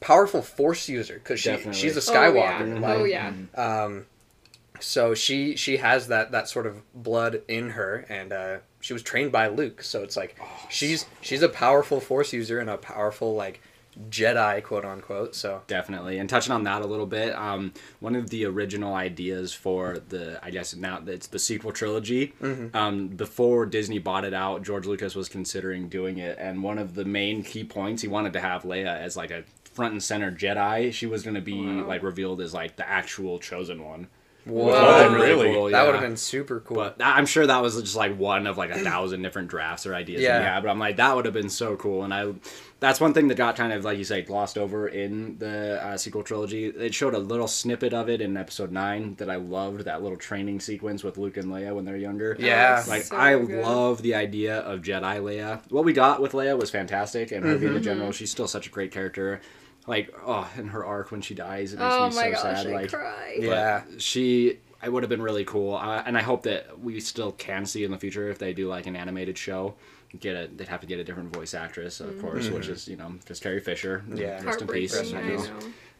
powerful 0.00 0.42
force 0.42 0.88
user 0.88 1.14
because 1.14 1.40
she 1.40 1.50
Definitely. 1.50 1.80
she's 1.80 1.96
a 1.96 2.12
oh 2.12 2.34
yeah, 2.34 2.60
Skywalker. 2.60 2.80
like, 2.80 2.98
oh 2.98 3.04
yeah. 3.04 3.32
um, 3.54 4.06
so 4.80 5.14
she 5.14 5.56
she 5.56 5.78
has 5.78 6.08
that 6.08 6.32
that 6.32 6.48
sort 6.48 6.66
of 6.66 6.82
blood 6.92 7.42
in 7.48 7.70
her, 7.70 8.04
and 8.08 8.32
uh, 8.32 8.56
she 8.80 8.92
was 8.92 9.02
trained 9.02 9.32
by 9.32 9.48
Luke. 9.48 9.82
So 9.82 10.02
it's 10.02 10.16
like 10.16 10.36
she's 10.68 11.06
she's 11.20 11.42
a 11.42 11.48
powerful 11.48 12.00
Force 12.00 12.32
user 12.32 12.58
and 12.58 12.68
a 12.68 12.76
powerful 12.76 13.34
like 13.34 13.60
Jedi, 14.10 14.62
quote 14.62 14.84
unquote. 14.84 15.34
So 15.34 15.62
Definitely. 15.66 16.18
And 16.18 16.28
touching 16.28 16.52
on 16.52 16.64
that 16.64 16.82
a 16.82 16.86
little 16.86 17.06
bit, 17.06 17.34
um, 17.34 17.72
one 18.00 18.14
of 18.14 18.30
the 18.30 18.44
original 18.44 18.94
ideas 18.94 19.52
for 19.52 19.98
the, 20.08 20.38
I 20.42 20.50
guess 20.50 20.74
now 20.76 21.02
it's 21.06 21.26
the 21.28 21.38
sequel 21.38 21.72
trilogy. 21.72 22.34
Um, 22.74 23.08
before 23.08 23.66
Disney 23.66 23.98
bought 23.98 24.24
it 24.24 24.34
out, 24.34 24.62
George 24.62 24.86
Lucas 24.86 25.14
was 25.14 25.28
considering 25.28 25.88
doing 25.88 26.18
it, 26.18 26.38
and 26.38 26.62
one 26.62 26.78
of 26.78 26.94
the 26.94 27.04
main 27.04 27.42
key 27.42 27.64
points 27.64 28.02
he 28.02 28.08
wanted 28.08 28.32
to 28.34 28.40
have 28.40 28.62
Leia 28.62 28.98
as 28.98 29.16
like 29.16 29.30
a 29.30 29.44
front 29.64 29.92
and 29.92 30.02
center 30.02 30.30
Jedi. 30.32 30.92
She 30.92 31.06
was 31.06 31.22
going 31.22 31.34
to 31.34 31.40
be 31.40 31.54
like 31.54 32.02
revealed 32.02 32.40
as 32.40 32.54
like 32.54 32.76
the 32.76 32.88
actual 32.88 33.38
chosen 33.38 33.84
one. 33.84 34.08
Whoa, 34.46 35.10
Which 35.12 35.20
really? 35.22 35.52
cool, 35.52 35.64
that 35.66 35.70
yeah. 35.72 35.84
would 35.84 35.94
have 35.94 36.02
been 36.04 36.16
super 36.16 36.60
cool. 36.60 36.76
But 36.76 36.96
I'm 37.00 37.26
sure 37.26 37.46
that 37.46 37.60
was 37.62 37.80
just 37.80 37.96
like 37.96 38.18
one 38.18 38.46
of 38.46 38.56
like 38.56 38.70
a 38.70 38.78
thousand 38.78 39.22
different 39.22 39.48
drafts 39.48 39.86
or 39.86 39.94
ideas 39.94 40.22
Yeah. 40.22 40.34
that 40.34 40.40
we 40.40 40.44
had. 40.46 40.62
But 40.62 40.70
I'm 40.70 40.78
like, 40.78 40.96
that 40.96 41.14
would 41.14 41.24
have 41.24 41.34
been 41.34 41.48
so 41.50 41.76
cool. 41.76 42.04
And 42.04 42.14
I, 42.14 42.32
that's 42.80 43.00
one 43.00 43.14
thing 43.14 43.28
that 43.28 43.36
got 43.36 43.56
kind 43.56 43.72
of 43.72 43.84
like 43.84 43.96
you 43.98 44.04
say 44.04 44.22
glossed 44.22 44.58
over 44.58 44.86
in 44.88 45.38
the 45.38 45.82
uh, 45.82 45.96
sequel 45.96 46.22
trilogy. 46.22 46.66
It 46.66 46.94
showed 46.94 47.14
a 47.14 47.18
little 47.18 47.48
snippet 47.48 47.92
of 47.94 48.08
it 48.08 48.20
in 48.20 48.36
episode 48.36 48.70
nine 48.70 49.14
that 49.16 49.30
I 49.30 49.36
loved. 49.36 49.80
That 49.86 50.02
little 50.02 50.18
training 50.18 50.60
sequence 50.60 51.02
with 51.02 51.16
Luke 51.18 51.36
and 51.36 51.48
Leia 51.48 51.74
when 51.74 51.84
they're 51.84 51.96
younger. 51.96 52.36
Yeah. 52.38 52.84
Like 52.86 53.02
So 53.04 53.16
I 53.16 53.38
good. 53.38 53.62
love 53.64 54.02
the 54.02 54.14
idea 54.14 54.58
of 54.60 54.80
Jedi 54.82 55.20
Leia. 55.20 55.60
What 55.70 55.84
we 55.84 55.92
got 55.92 56.20
with 56.20 56.32
Leia 56.32 56.58
was 56.58 56.70
fantastic, 56.70 57.32
and 57.32 57.44
her 57.44 57.56
being 57.56 57.66
Mm-hmm. 57.72 57.76
a 57.78 57.80
general, 57.80 58.12
she's 58.12 58.30
still 58.30 58.46
such 58.48 58.66
a 58.66 58.70
great 58.70 58.92
character. 58.92 59.40
Like 59.86 60.14
oh, 60.26 60.48
and 60.56 60.70
her 60.70 60.84
arc 60.84 61.10
when 61.12 61.20
she 61.20 61.34
dies, 61.34 61.72
it 61.72 61.78
makes 61.78 61.94
Oh 61.94 62.08
me 62.10 62.14
my 62.16 62.24
so 62.24 62.30
gosh, 62.32 62.40
sad. 62.42 62.66
I 62.66 62.70
like 62.72 62.90
cry. 62.90 63.36
Yeah. 63.38 63.82
she 63.98 64.58
it 64.82 64.92
would 64.92 65.02
have 65.02 65.10
been 65.10 65.22
really 65.22 65.44
cool 65.44 65.74
uh, 65.74 66.02
and 66.06 66.16
i 66.18 66.22
hope 66.22 66.42
that 66.42 66.78
we 66.78 67.00
still 67.00 67.32
can 67.32 67.64
see 67.66 67.82
in 67.82 67.90
the 67.90 67.98
future 67.98 68.28
if 68.28 68.38
they 68.38 68.52
do 68.52 68.68
like 68.68 68.86
an 68.86 68.94
animated 68.94 69.36
show 69.36 69.74
get 70.20 70.36
a 70.36 70.48
they'd 70.54 70.68
have 70.68 70.80
to 70.82 70.86
get 70.86 71.00
a 71.00 71.04
different 71.04 71.34
voice 71.34 71.54
actress 71.54 71.98
of 71.98 72.20
course 72.20 72.50
which 72.50 72.68
is 72.68 72.86
you 72.86 72.94
know 72.94 73.12
just 73.26 73.42
carrie 73.42 73.58
fisher 73.58 74.04
Yeah. 74.14 74.40
rest 74.44 74.60
in 74.60 74.68
peace 74.68 74.94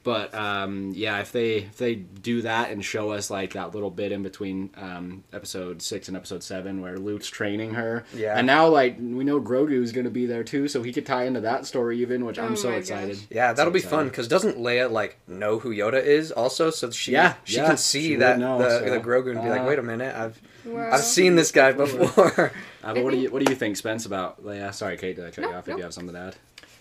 Heartbreaking, 0.07 0.35
you 0.35 0.41
I 0.41 0.51
know. 0.57 0.57
know. 0.57 0.63
but 0.65 0.67
um, 0.67 0.93
yeah 0.95 1.21
if 1.21 1.33
they 1.33 1.55
if 1.57 1.77
they 1.77 1.95
do 1.97 2.43
that 2.43 2.71
and 2.71 2.85
show 2.85 3.11
us 3.11 3.31
like 3.31 3.53
that 3.55 3.75
little 3.75 3.91
bit 3.91 4.13
in 4.13 4.23
between 4.23 4.71
um, 4.77 5.25
episode 5.33 5.83
six 5.83 6.09
and 6.09 6.17
episode 6.17 6.43
seven 6.43 6.81
where 6.81 6.97
luke's 6.99 7.29
training 7.29 7.75
her 7.75 8.05
Yeah. 8.15 8.37
and 8.39 8.47
now 8.47 8.69
like 8.69 8.97
we 8.99 9.25
know 9.25 9.41
grogu's 9.41 9.93
gonna 9.93 10.11
be 10.11 10.27
there 10.27 10.45
too 10.45 10.69
so 10.69 10.83
he 10.83 10.93
could 10.93 11.07
tie 11.07 11.25
into 11.25 11.41
that 11.41 11.67
story 11.67 12.01
even 12.01 12.25
which 12.25 12.39
i'm 12.39 12.53
Oh 12.53 12.55
so 12.57 12.71
excited 12.71 13.17
gosh. 13.17 13.27
yeah, 13.31 13.53
that'll 13.53 13.71
So 13.73 13.75
be 13.75 13.81
fun 13.81 14.09
because 14.09 14.29
doesn't 14.29 14.57
Leia 14.59 14.91
like 14.91 15.19
know 15.27 15.59
who 15.59 15.71
Yoda 15.75 16.03
is 16.03 16.31
also? 16.33 16.71
So 16.71 16.91
she 16.91 17.13
Yeah, 17.13 17.35
she 17.45 17.57
yeah, 17.57 17.67
can 17.67 17.77
see 17.77 18.09
she 18.09 18.15
that 18.17 18.39
know, 18.39 18.59
the, 18.59 18.71
so, 18.71 18.85
the 18.91 19.01
Grogu 19.01 19.31
and 19.33 19.43
be 19.43 19.49
like, 19.49 19.63
uh, 19.63 19.65
wait 19.65 19.79
a 19.79 19.83
minute, 19.83 20.15
I've 20.15 20.41
Wow. 20.65 20.91
I've 20.93 21.01
seen 21.05 21.37
this 21.37 21.53
guy 21.53 21.73
before. 21.73 22.53
uh, 22.85 22.95
but 22.95 23.05
what 23.05 23.13
do 23.13 23.19
you 23.19 23.31
what 23.31 23.45
do 23.45 23.51
you 23.51 23.57
think 23.57 23.77
spence 23.77 24.05
about 24.07 24.45
leia 24.45 24.73
sorry 24.75 24.97
kate 24.97 25.15
did 25.17 25.25
i 25.25 25.31
cut 25.31 25.43
No, 25.43 25.49
you 25.51 25.55
off 25.55 25.69
if 25.69 25.73
no. 25.73 25.77
you 25.79 25.83
have 25.85 25.95
something 25.95 26.15
to 26.15 26.21
add 26.21 26.37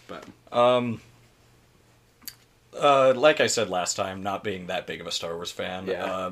but 0.08 0.26
Um, 0.58 1.02
uh, 2.80 3.14
like 3.16 3.40
I 3.40 3.48
said 3.48 3.70
last 3.70 3.96
time, 3.96 4.22
not 4.24 4.44
being 4.44 4.68
that 4.68 4.86
big 4.88 5.02
of 5.02 5.08
a 5.08 5.12
Star 5.12 5.36
Wars 5.36 5.52
fan, 5.52 5.88
Yeah. 5.88 6.06
uh, 6.06 6.32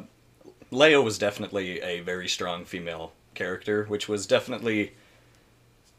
Leia 0.72 1.04
was 1.04 1.18
definitely 1.18 1.82
a 1.82 2.00
very 2.02 2.28
strong 2.28 2.66
female 2.66 3.14
character, 3.36 3.86
which 3.86 4.08
was 4.10 4.26
definitely 4.28 4.94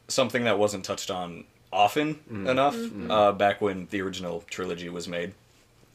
something 0.08 0.44
that 0.44 0.58
wasn't 0.58 0.84
touched 0.84 1.10
on 1.10 1.44
often 1.72 2.20
enough 2.30 2.76
uh, 3.10 3.32
back 3.32 3.60
when 3.60 3.86
the 3.90 4.00
original 4.00 4.44
trilogy 4.50 4.88
was 4.88 5.08
made. 5.08 5.32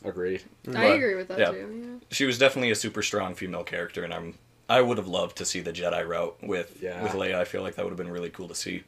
agreed 0.03 0.43
I 0.75 0.85
agree 0.85 1.15
with 1.15 1.27
that 1.29 1.39
yeah. 1.39 1.51
too. 1.51 2.01
She 2.11 2.25
was 2.25 2.37
definitely 2.37 2.71
a 2.71 2.75
super 2.75 3.01
strong 3.03 3.35
female 3.35 3.63
character, 3.63 4.03
and 4.03 4.13
I'm 4.13 4.35
I 4.69 4.81
would 4.81 4.97
have 4.97 5.07
loved 5.07 5.37
to 5.37 5.45
see 5.45 5.61
the 5.61 5.71
Jedi 5.73 6.05
route 6.07 6.37
with 6.41 6.77
Yeah. 6.81 7.01
with 7.03 7.13
Leia. 7.13 7.35
I 7.35 7.43
feel 7.45 7.61
like 7.63 7.75
that 7.75 7.83
would 7.85 7.91
have 7.91 7.97
been 7.97 8.11
really 8.11 8.29
cool 8.29 8.47
to 8.49 8.55
see. 8.55 8.83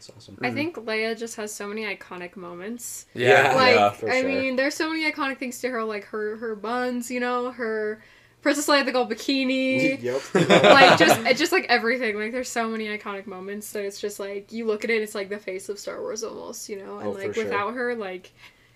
That's 0.00 0.16
awesome 0.16 0.38
Yeah. 0.40 0.48
I 0.48 0.50
mm. 0.50 0.54
think 0.54 0.76
Leia 0.76 1.18
just 1.18 1.36
has 1.36 1.52
so 1.52 1.66
many 1.66 1.84
iconic 1.84 2.36
moments. 2.36 3.06
yeah. 3.14 3.54
like 3.54 3.74
Yeah, 3.74 3.90
for 3.90 4.10
I 4.10 4.20
sure. 4.22 4.28
mean, 4.30 4.56
there's 4.56 4.74
so 4.74 4.88
many 4.88 5.10
iconic 5.10 5.38
things 5.38 5.60
to 5.60 5.68
her, 5.70 5.84
like 5.84 6.04
her 6.06 6.36
her 6.36 6.54
buns, 6.54 7.10
you 7.10 7.20
know, 7.20 7.50
her 7.50 8.02
Princess 8.42 8.66
Leia 8.68 8.86
the 8.86 8.92
gold 8.92 9.10
bikini. 9.10 10.00
yep 10.02 10.22
like 10.34 10.98
just 10.98 11.20
it's 11.26 11.38
just 11.38 11.52
like 11.52 11.66
everything. 11.68 12.16
Like 12.16 12.32
there's 12.32 12.48
so 12.48 12.68
many 12.68 12.86
iconic 12.86 13.26
moments 13.26 13.72
that 13.72 13.84
it's 13.84 14.00
just 14.00 14.18
like 14.18 14.50
you 14.52 14.66
look 14.66 14.84
at 14.84 14.90
it, 14.90 15.02
it's 15.02 15.14
like 15.14 15.28
the 15.28 15.38
face 15.38 15.68
of 15.68 15.78
Star 15.78 16.00
Wars 16.00 16.24
almost, 16.24 16.68
you 16.70 16.76
know. 16.82 16.98
And 16.98 17.08
Oh, 17.08 17.12
for 17.12 17.18
like 17.18 17.34
sure. 17.34 17.44
without 17.44 17.74
her, 17.74 17.94
like 17.94 18.26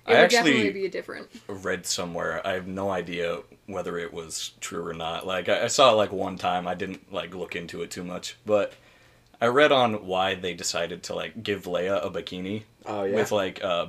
it 0.06 0.10
I 0.10 0.10
would 0.10 0.20
actually- 0.24 0.38
definitely 0.52 0.70
be 0.72 0.84
a 0.84 0.90
different. 0.90 1.28
read 1.48 1.86
somewhere. 1.86 2.46
I 2.46 2.52
have 2.52 2.66
no 2.66 2.90
idea 2.90 3.38
whether 3.64 3.96
it 3.96 4.12
was 4.12 4.52
true 4.60 4.86
or 4.86 4.92
not. 4.92 5.26
Like 5.26 5.48
I, 5.48 5.64
I 5.64 5.66
saw 5.68 5.90
it 5.92 5.96
like 5.96 6.12
one 6.12 6.36
time. 6.36 6.68
I 6.68 6.74
didn't 6.74 7.10
like 7.10 7.34
look 7.34 7.56
into 7.56 7.80
it 7.80 7.90
too 7.90 8.04
much, 8.04 8.36
but 8.44 8.74
I 9.44 9.48
read 9.48 9.72
on 9.72 10.06
why 10.06 10.36
they 10.36 10.54
decided 10.54 11.02
to 11.04 11.14
like 11.14 11.42
give 11.42 11.64
Leia 11.64 12.02
a 12.02 12.10
bikini 12.10 12.62
oh 12.86 13.04
yeah 13.04 13.16
with 13.16 13.30
like 13.30 13.62
uh, 13.62 13.88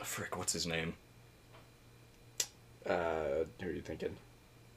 frick, 0.00 0.36
what's 0.38 0.52
his 0.52 0.64
name? 0.64 0.94
Uh, 2.86 3.44
Who 3.60 3.68
are 3.68 3.72
you 3.72 3.80
thinking? 3.80 4.16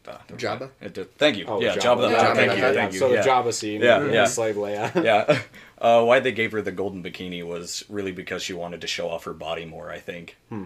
Uh, 0.08 0.18
never 0.30 0.42
Jabba? 0.42 0.94
did- 0.94 1.16
thank 1.18 1.38
you. 1.38 1.46
Oh, 1.48 1.62
yeah, 1.62 1.76
Jabba. 1.76 1.82
Jabba. 1.82 2.02
the 2.02 2.10
Yeah, 2.10 2.26
Hutt. 2.26 2.36
Thank 2.36 2.56
you. 2.58 2.64
Hutt. 2.64 2.76
Thank 2.76 2.94
you. 2.94 3.00
So 3.00 3.14
yeah. 3.14 3.22
the 3.22 3.30
Jabba 3.30 3.54
scene, 3.54 3.82
Yeah, 3.82 4.00
with 4.00 4.14
yeah. 4.14 4.26
Slave 4.26 4.56
Leia. 4.56 5.04
yeah. 5.04 5.40
Uh, 5.80 6.04
why 6.04 6.20
they 6.20 6.32
gave 6.32 6.52
her 6.52 6.62
the 6.62 6.72
golden 6.72 7.04
bikini 7.04 7.46
was 7.46 7.84
really 7.90 8.12
because 8.12 8.42
she 8.42 8.54
wanted 8.54 8.82
to 8.82 8.88
show 8.88 9.10
off 9.10 9.26
her 9.26 9.34
body 9.34 9.66
more. 9.66 9.92
I 9.92 10.00
think. 10.00 10.38
Hmm. 10.50 10.66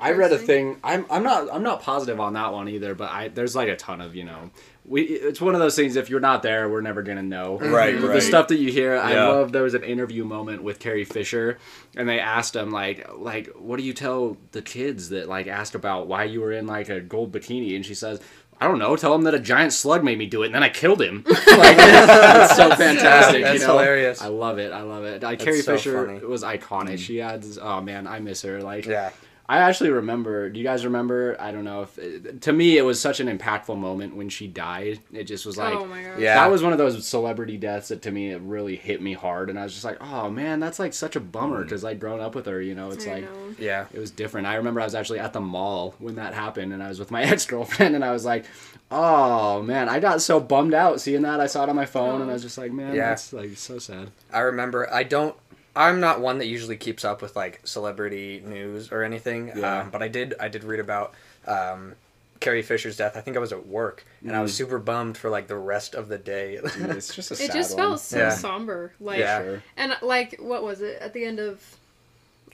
I 0.00 0.12
read 0.12 0.32
a 0.32 0.38
thing. 0.38 0.78
I'm 0.84 1.04
I'm 1.10 1.22
not 1.22 1.52
I'm 1.52 1.62
not 1.62 1.82
positive 1.82 2.20
on 2.20 2.34
that 2.34 2.52
one 2.52 2.68
either, 2.68 2.94
but 2.94 3.10
I 3.10 3.28
there's 3.28 3.56
like 3.56 3.68
a 3.68 3.76
ton 3.76 4.00
of 4.00 4.14
you 4.14 4.24
know. 4.24 4.50
We 4.84 5.02
it's 5.02 5.40
one 5.40 5.54
of 5.54 5.60
those 5.60 5.76
things. 5.76 5.96
If 5.96 6.10
you're 6.10 6.20
not 6.20 6.42
there, 6.42 6.68
we're 6.68 6.80
never 6.80 7.02
gonna 7.02 7.22
know. 7.22 7.58
Mm-hmm. 7.58 7.72
Right, 7.72 8.00
The 8.00 8.08
right. 8.08 8.22
stuff 8.22 8.48
that 8.48 8.56
you 8.56 8.72
hear, 8.72 8.96
I 8.96 9.14
love. 9.14 9.52
There 9.52 9.62
was 9.62 9.74
an 9.74 9.84
interview 9.84 10.24
moment 10.24 10.62
with 10.62 10.78
Carrie 10.78 11.04
Fisher, 11.04 11.58
and 11.96 12.08
they 12.08 12.18
asked 12.18 12.56
him 12.56 12.70
like 12.70 13.06
like 13.16 13.48
what 13.56 13.76
do 13.78 13.82
you 13.84 13.92
tell 13.92 14.36
the 14.52 14.62
kids 14.62 15.10
that 15.10 15.28
like 15.28 15.46
asked 15.46 15.74
about 15.74 16.06
why 16.08 16.24
you 16.24 16.40
were 16.40 16.52
in 16.52 16.66
like 16.66 16.88
a 16.88 17.00
gold 17.00 17.32
bikini, 17.32 17.76
and 17.76 17.84
she 17.86 17.94
says. 17.94 18.20
I 18.62 18.68
don't 18.68 18.78
know. 18.78 18.94
Tell 18.94 19.14
him 19.14 19.22
that 19.22 19.32
a 19.32 19.38
giant 19.38 19.72
slug 19.72 20.04
made 20.04 20.18
me 20.18 20.26
do 20.26 20.42
it, 20.42 20.46
and 20.48 20.54
then 20.54 20.62
I 20.62 20.68
killed 20.68 21.00
him. 21.00 21.24
like, 21.26 21.36
it's 21.46 22.56
so 22.56 22.68
fantastic. 22.76 23.42
That's 23.42 23.58
you 23.62 23.66
know? 23.66 23.78
hilarious. 23.78 24.20
I 24.20 24.26
love 24.26 24.58
it. 24.58 24.70
I 24.70 24.82
love 24.82 25.04
it. 25.04 25.22
Carrie 25.38 25.62
so 25.62 25.76
Fisher 25.78 26.06
funny. 26.06 26.18
was 26.26 26.42
iconic. 26.42 26.60
Mm-hmm. 26.88 26.96
She 26.96 27.22
adds. 27.22 27.56
Oh 27.56 27.80
man, 27.80 28.06
I 28.06 28.18
miss 28.20 28.42
her. 28.42 28.60
Like, 28.60 28.84
Yeah. 28.84 29.12
I 29.50 29.58
actually 29.62 29.90
remember. 29.90 30.48
Do 30.48 30.60
you 30.60 30.64
guys 30.64 30.84
remember? 30.84 31.36
I 31.40 31.50
don't 31.50 31.64
know 31.64 31.82
if 31.82 32.40
to 32.42 32.52
me 32.52 32.78
it 32.78 32.82
was 32.82 33.00
such 33.00 33.18
an 33.18 33.26
impactful 33.26 33.76
moment 33.76 34.14
when 34.14 34.28
she 34.28 34.46
died. 34.46 35.00
It 35.12 35.24
just 35.24 35.44
was 35.44 35.58
oh 35.58 35.62
like 35.64 35.74
oh 35.74 35.86
my 35.86 36.04
god. 36.04 36.20
Yeah. 36.20 36.36
that 36.36 36.52
was 36.52 36.62
one 36.62 36.70
of 36.70 36.78
those 36.78 37.04
celebrity 37.04 37.56
deaths 37.56 37.88
that 37.88 38.00
to 38.02 38.12
me 38.12 38.30
it 38.30 38.40
really 38.42 38.76
hit 38.76 39.02
me 39.02 39.12
hard, 39.12 39.50
and 39.50 39.58
I 39.58 39.64
was 39.64 39.72
just 39.72 39.84
like, 39.84 40.00
oh 40.00 40.30
man, 40.30 40.60
that's 40.60 40.78
like 40.78 40.94
such 40.94 41.16
a 41.16 41.20
bummer 41.20 41.62
mm. 41.62 41.64
because 41.64 41.84
I'd 41.84 41.98
grown 41.98 42.20
up 42.20 42.36
with 42.36 42.46
her. 42.46 42.62
You 42.62 42.76
know, 42.76 42.92
it's 42.92 43.08
I 43.08 43.14
like. 43.14 43.24
know. 43.24 43.54
Yeah. 43.58 43.86
It 43.92 43.98
was 43.98 44.12
different. 44.12 44.46
I 44.46 44.54
remember 44.54 44.82
I 44.82 44.84
was 44.84 44.94
actually 44.94 45.18
at 45.18 45.32
the 45.32 45.40
mall 45.40 45.96
when 45.98 46.14
that 46.14 46.32
happened, 46.32 46.72
and 46.72 46.80
I 46.80 46.88
was 46.88 47.00
with 47.00 47.10
my 47.10 47.22
ex 47.24 47.44
girlfriend, 47.44 47.96
and 47.96 48.04
I 48.04 48.12
was 48.12 48.24
like, 48.24 48.44
"Oh 48.92 49.62
man!" 49.62 49.88
I 49.88 49.98
got 49.98 50.22
so 50.22 50.38
bummed 50.38 50.74
out 50.74 51.00
seeing 51.00 51.22
that. 51.22 51.40
I 51.40 51.48
saw 51.48 51.64
it 51.64 51.68
on 51.68 51.74
my 51.74 51.86
phone, 51.86 52.20
and 52.20 52.30
I 52.30 52.34
oh. 52.34 52.34
was 52.34 52.42
just 52.42 52.56
like, 52.56 52.70
"Man, 52.70 52.94
Yeah. 52.94 53.08
that's 53.08 53.32
like 53.32 53.56
so 53.56 53.80
sad." 53.80 54.12
I 54.32 54.38
remember. 54.40 54.88
I 54.94 55.02
don't. 55.02 55.34
I'm 55.76 56.00
not 56.00 56.20
one 56.20 56.38
that 56.38 56.46
usually 56.46 56.76
keeps 56.76 57.04
up 57.04 57.22
with 57.22 57.36
like 57.36 57.60
celebrity 57.64 58.42
news 58.44 58.90
or 58.92 59.02
anything. 59.02 59.52
Yeah. 59.56 59.80
Um, 59.82 59.90
but 59.90 60.02
I 60.02 60.08
did. 60.08 60.34
I 60.40 60.48
did 60.48 60.64
read 60.64 60.80
about 60.80 61.14
um, 61.46 61.94
Carrie 62.40 62.62
Fisher's 62.62 62.96
death. 62.96 63.16
I 63.16 63.20
think 63.20 63.36
I 63.36 63.40
was 63.40 63.52
at 63.52 63.66
work, 63.66 64.04
and 64.22 64.34
I 64.34 64.42
was 64.42 64.54
super 64.54 64.78
bummed 64.78 65.16
for 65.16 65.30
like 65.30 65.46
the 65.46 65.56
rest 65.56 65.94
of 65.94 66.08
the 66.08 66.18
day. 66.18 66.56
Dude, 66.56 66.90
it's 66.90 67.14
just 67.14 67.30
a 67.30 67.34
It 67.44 67.52
just 67.52 67.76
one. 67.76 67.86
felt 67.88 68.00
so 68.00 68.18
Yeah. 68.18 68.30
somber. 68.30 68.92
Like 69.00 69.20
Yeah. 69.20 69.42
Sure. 69.42 69.62
and 69.76 69.96
like 70.02 70.36
what 70.40 70.62
was 70.62 70.80
it 70.82 71.00
at 71.00 71.12
the 71.12 71.24
end 71.24 71.38
of 71.38 71.62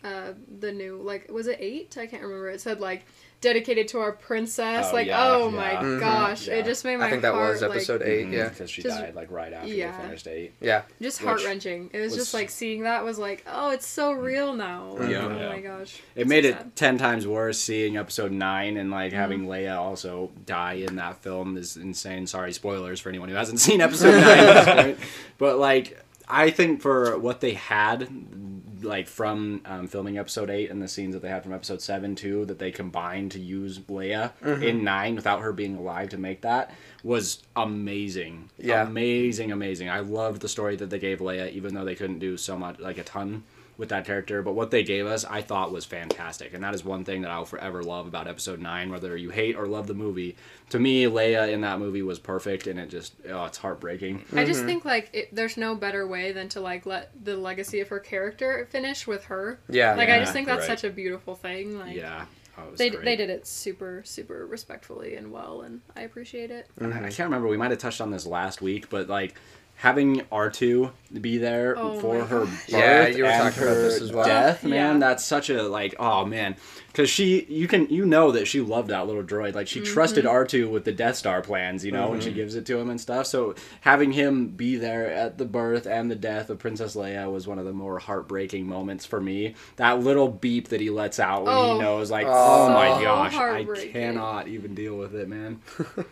uh 0.05 0.33
the 0.61 0.73
new 0.73 0.99
like 0.99 1.31
was 1.31 1.47
it 1.47 1.59
eight? 1.61 1.97
I 1.99 2.07
can't 2.07 2.23
remember. 2.23 2.51
It 2.51 2.61
said 2.61 2.81
like 2.81 3.05
dedicated 3.47 3.87
to 3.89 4.01
our 4.01 4.13
princess. 4.13 4.89
Oh, 4.91 4.95
like 4.95 5.07
yeah, 5.07 5.25
oh 5.31 5.49
yeah. 5.49 5.55
my 5.55 5.71
Mhm. 5.87 6.01
gosh, 6.01 6.49
Yeah. 6.49 6.55
it 6.55 6.65
just 6.65 6.85
made 6.85 6.97
my 6.97 7.07
I 7.07 7.11
think 7.11 7.23
that 7.23 7.33
heart 7.35 7.53
was 7.53 7.63
episode 7.63 8.01
like, 8.01 8.09
eight. 8.11 8.29
Yeah. 8.29 8.49
because 8.49 8.69
she 8.71 8.83
Just- 8.83 8.99
died 8.99 9.15
like 9.15 9.31
right 9.31 9.53
after 9.53 9.69
yeah. 9.73 9.97
they 9.97 10.03
finished 10.05 10.27
eight. 10.27 10.53
Yeah. 10.61 10.83
just 11.01 11.21
heart 11.23 11.45
wrenching. 11.45 11.91
It 11.93 12.01
was, 12.01 12.13
was- 12.13 12.23
just 12.23 12.35
like 12.35 12.51
seeing 12.51 12.83
that 12.83 13.05
was 13.05 13.19
like 13.19 13.45
oh 13.47 13.71
it's 13.71 13.87
so 13.87 14.11
real 14.13 14.53
now. 14.55 14.97
Like, 14.99 15.11
Yeah. 15.11 15.27
Oh 15.27 15.39
Yeah. 15.39 15.49
my 15.49 15.61
gosh. 15.61 16.01
It 16.17 16.23
It's 16.23 16.29
made 16.29 16.45
so 16.45 16.51
it 16.51 16.57
sad. 16.59 16.77
ten 16.77 16.99
times 16.99 17.27
worse 17.27 17.59
seeing 17.59 17.97
episode 17.97 18.33
nine 18.33 18.77
and 18.77 18.91
like 18.91 19.13
having 19.13 19.43
Mm-hmm. 19.43 19.51
Leia 19.51 19.77
also 19.79 20.31
die 20.45 20.75
in 20.89 20.97
that 20.97 21.23
film 21.23 21.57
is 21.57 21.77
insane. 21.77 22.27
Sorry, 22.27 22.53
spoilers 22.53 23.01
for 23.01 23.09
anyone 23.11 23.29
who 23.29 23.35
hasn't 23.37 23.61
seen 23.67 23.81
episode 23.81 24.13
nine 24.21 24.39
at 24.39 24.65
this 24.65 24.75
point. 24.75 24.99
But 25.39 25.59
like, 25.59 26.03
I 26.29 26.51
think 26.51 26.81
for 26.81 27.17
what 27.19 27.41
they 27.41 27.53
had, 27.53 28.09
like 28.87 29.09
from 29.09 29.61
um, 29.67 29.87
filming 29.87 30.17
episode 30.19 30.49
eight 30.51 30.71
and 30.71 30.81
the 30.81 30.89
scenes 30.89 31.15
that 31.15 31.21
they 31.23 31.29
had 31.29 31.43
from 31.43 31.53
episode 31.53 31.83
seven 31.83 32.15
too, 32.15 32.45
that 32.47 32.59
they 32.59 32.71
combined 32.71 33.33
to 33.33 33.41
use 33.41 33.79
Leia 33.81 34.33
Mm-hmm. 34.43 34.63
in 34.63 34.85
nine 34.85 35.15
without 35.17 35.41
her 35.41 35.53
being 35.53 35.77
alive 35.77 36.09
to 36.11 36.19
make 36.19 36.41
that 36.43 36.73
was 37.03 37.43
amazing. 37.55 38.51
Yeah. 38.59 38.83
amazing, 38.87 39.53
amazing. 39.53 39.89
I 39.91 40.01
loved 40.01 40.41
the 40.43 40.49
story 40.49 40.77
that 40.77 40.91
they 40.91 40.99
gave 40.99 41.19
Leia, 41.21 41.51
even 41.53 41.75
though 41.75 41.85
they 41.85 41.95
couldn't 41.95 42.19
do 42.21 42.37
so 42.37 42.57
much, 42.57 42.79
like 42.79 42.99
a 42.99 43.05
ton 43.05 43.45
with 43.79 43.89
that 43.91 44.05
character. 44.07 44.43
But 44.43 44.55
what 44.55 44.71
they 44.71 44.83
gave 44.83 45.07
us, 45.07 45.25
I 45.25 45.43
thought 45.43 45.73
was 45.73 45.85
fantastic, 45.85 46.55
and 46.55 46.63
that 46.65 46.75
is 46.75 46.85
one 46.85 47.05
thing 47.05 47.23
that 47.23 47.31
I'll 47.31 47.45
forever 47.45 47.83
love 47.83 48.07
about 48.07 48.27
Episode 48.27 48.61
Nine. 48.61 48.91
Whether 48.91 49.17
you 49.17 49.31
hate 49.31 49.57
or 49.57 49.67
love 49.67 49.87
the 49.87 49.95
movie, 49.95 50.37
to 50.71 50.79
me, 50.79 51.05
Leia 51.05 51.53
in 51.53 51.61
that 51.61 51.79
movie 51.79 52.03
was 52.03 52.19
perfect, 52.19 52.67
and 52.67 52.79
it 52.81 52.89
just 52.89 53.15
oh, 53.29 53.45
it's 53.45 53.59
heartbreaking. 53.59 54.25
I 54.35 54.45
just 54.45 54.61
Mm-hmm. 54.61 54.69
think 54.69 54.85
like 54.85 55.11
it, 55.13 55.35
there's 55.35 55.57
no 55.57 55.75
better 55.75 56.07
way 56.07 56.33
than 56.33 56.49
to 56.51 56.61
like 56.61 56.87
let 56.87 57.11
the 57.25 57.37
legacy 57.37 57.81
of 57.81 57.89
her 57.89 58.01
character 58.01 58.67
finish 58.71 59.07
with 59.07 59.25
her. 59.25 59.61
Yeah. 59.69 59.95
Like 59.95 60.09
I 60.09 60.19
just 60.19 60.33
think 60.33 60.47
that's 60.47 60.69
right. 60.69 60.79
such 60.79 60.85
a 60.85 60.91
beautiful 60.91 61.35
thing. 61.35 61.79
Like 61.79 61.95
yeah, 61.97 62.25
oh, 62.59 62.63
they 62.77 62.91
great. 62.91 63.05
they 63.05 63.17
did 63.17 63.29
it 63.31 63.47
super 63.47 64.03
super 64.05 64.47
respectfully 64.47 65.17
and 65.17 65.31
well, 65.31 65.61
and 65.61 65.83
I 65.95 66.03
appreciate 66.03 66.51
it. 66.51 66.67
And 66.81 66.95
I 66.95 66.99
I 66.99 67.01
can't 67.11 67.29
remember. 67.29 67.49
We 67.49 67.57
might 67.59 67.71
have 67.71 67.79
touched 67.81 68.01
on 68.01 68.11
this 68.11 68.25
last 68.27 68.63
week, 68.63 68.89
but 68.89 69.09
like 69.09 69.35
having 69.77 70.23
R 70.33 70.51
two 70.51 70.91
be 71.21 71.39
there 71.39 71.79
Oh 71.79 72.01
for 72.01 72.25
her 72.25 72.41
gosh. 72.45 72.51
birth 72.51 72.69
Yeah, 72.69 73.07
you 73.07 73.23
were 73.25 73.29
and 73.31 73.43
talking 73.55 73.63
about 73.63 73.75
her 73.77 73.83
this 73.83 74.01
as 74.01 74.13
well. 74.13 74.25
death, 74.25 74.65
man. 74.65 74.95
Yeah. 74.95 74.99
That's 74.99 75.25
such 75.25 75.51
a 75.51 75.63
like, 75.63 75.95
oh 75.99 76.25
man, 76.25 76.57
because 76.89 77.09
she, 77.11 77.45
you 77.45 77.69
can, 77.69 77.89
you 77.89 78.05
know 78.07 78.33
that 78.33 78.47
she 78.49 78.61
loved 78.61 78.89
that 78.89 79.07
little 79.07 79.23
droid. 79.23 79.55
Like 79.55 79.69
she 79.69 79.81
trusted 79.83 80.25
mm-hmm. 80.25 80.35
R 80.35 80.45
two 80.47 80.69
with 80.69 80.85
the 80.85 80.93
Death 80.93 81.17
Star 81.17 81.43
plans, 81.43 81.85
you 81.85 81.93
know, 81.93 82.09
when 82.11 82.21
she 82.21 82.29
mm-hmm. 82.29 82.37
gives 82.37 82.55
it 82.55 82.67
to 82.67 82.79
him 82.79 82.91
and 82.91 83.01
stuff. 83.01 83.27
So 83.27 83.55
having 83.83 84.13
him 84.13 84.49
be 84.49 84.77
there 84.77 85.13
at 85.13 85.39
the 85.39 85.45
birth 85.45 85.87
and 85.87 86.11
the 86.11 86.17
death 86.17 86.51
of 86.51 86.59
Princess 86.59 86.97
Leia 86.97 87.31
was 87.31 87.47
one 87.47 87.59
of 87.59 87.65
the 87.67 87.73
more 87.73 87.99
heartbreaking 87.99 88.67
moments 88.67 89.05
for 89.05 89.21
me. 89.21 89.55
That 89.77 90.01
little 90.01 90.29
beep 90.29 90.69
that 90.69 90.81
he 90.81 90.91
lets 90.91 91.21
out 91.21 91.45
when 91.45 91.55
Oh, 91.55 91.75
he 91.75 91.81
knows, 91.81 92.11
like, 92.11 92.27
Oh. 92.27 92.67
oh, 92.67 92.69
my 92.71 93.03
gosh, 93.03 93.35
I 93.35 93.65
cannot 93.93 94.49
even 94.49 94.75
deal 94.75 94.97
with 94.97 95.15
it, 95.15 95.29
man. 95.29 95.61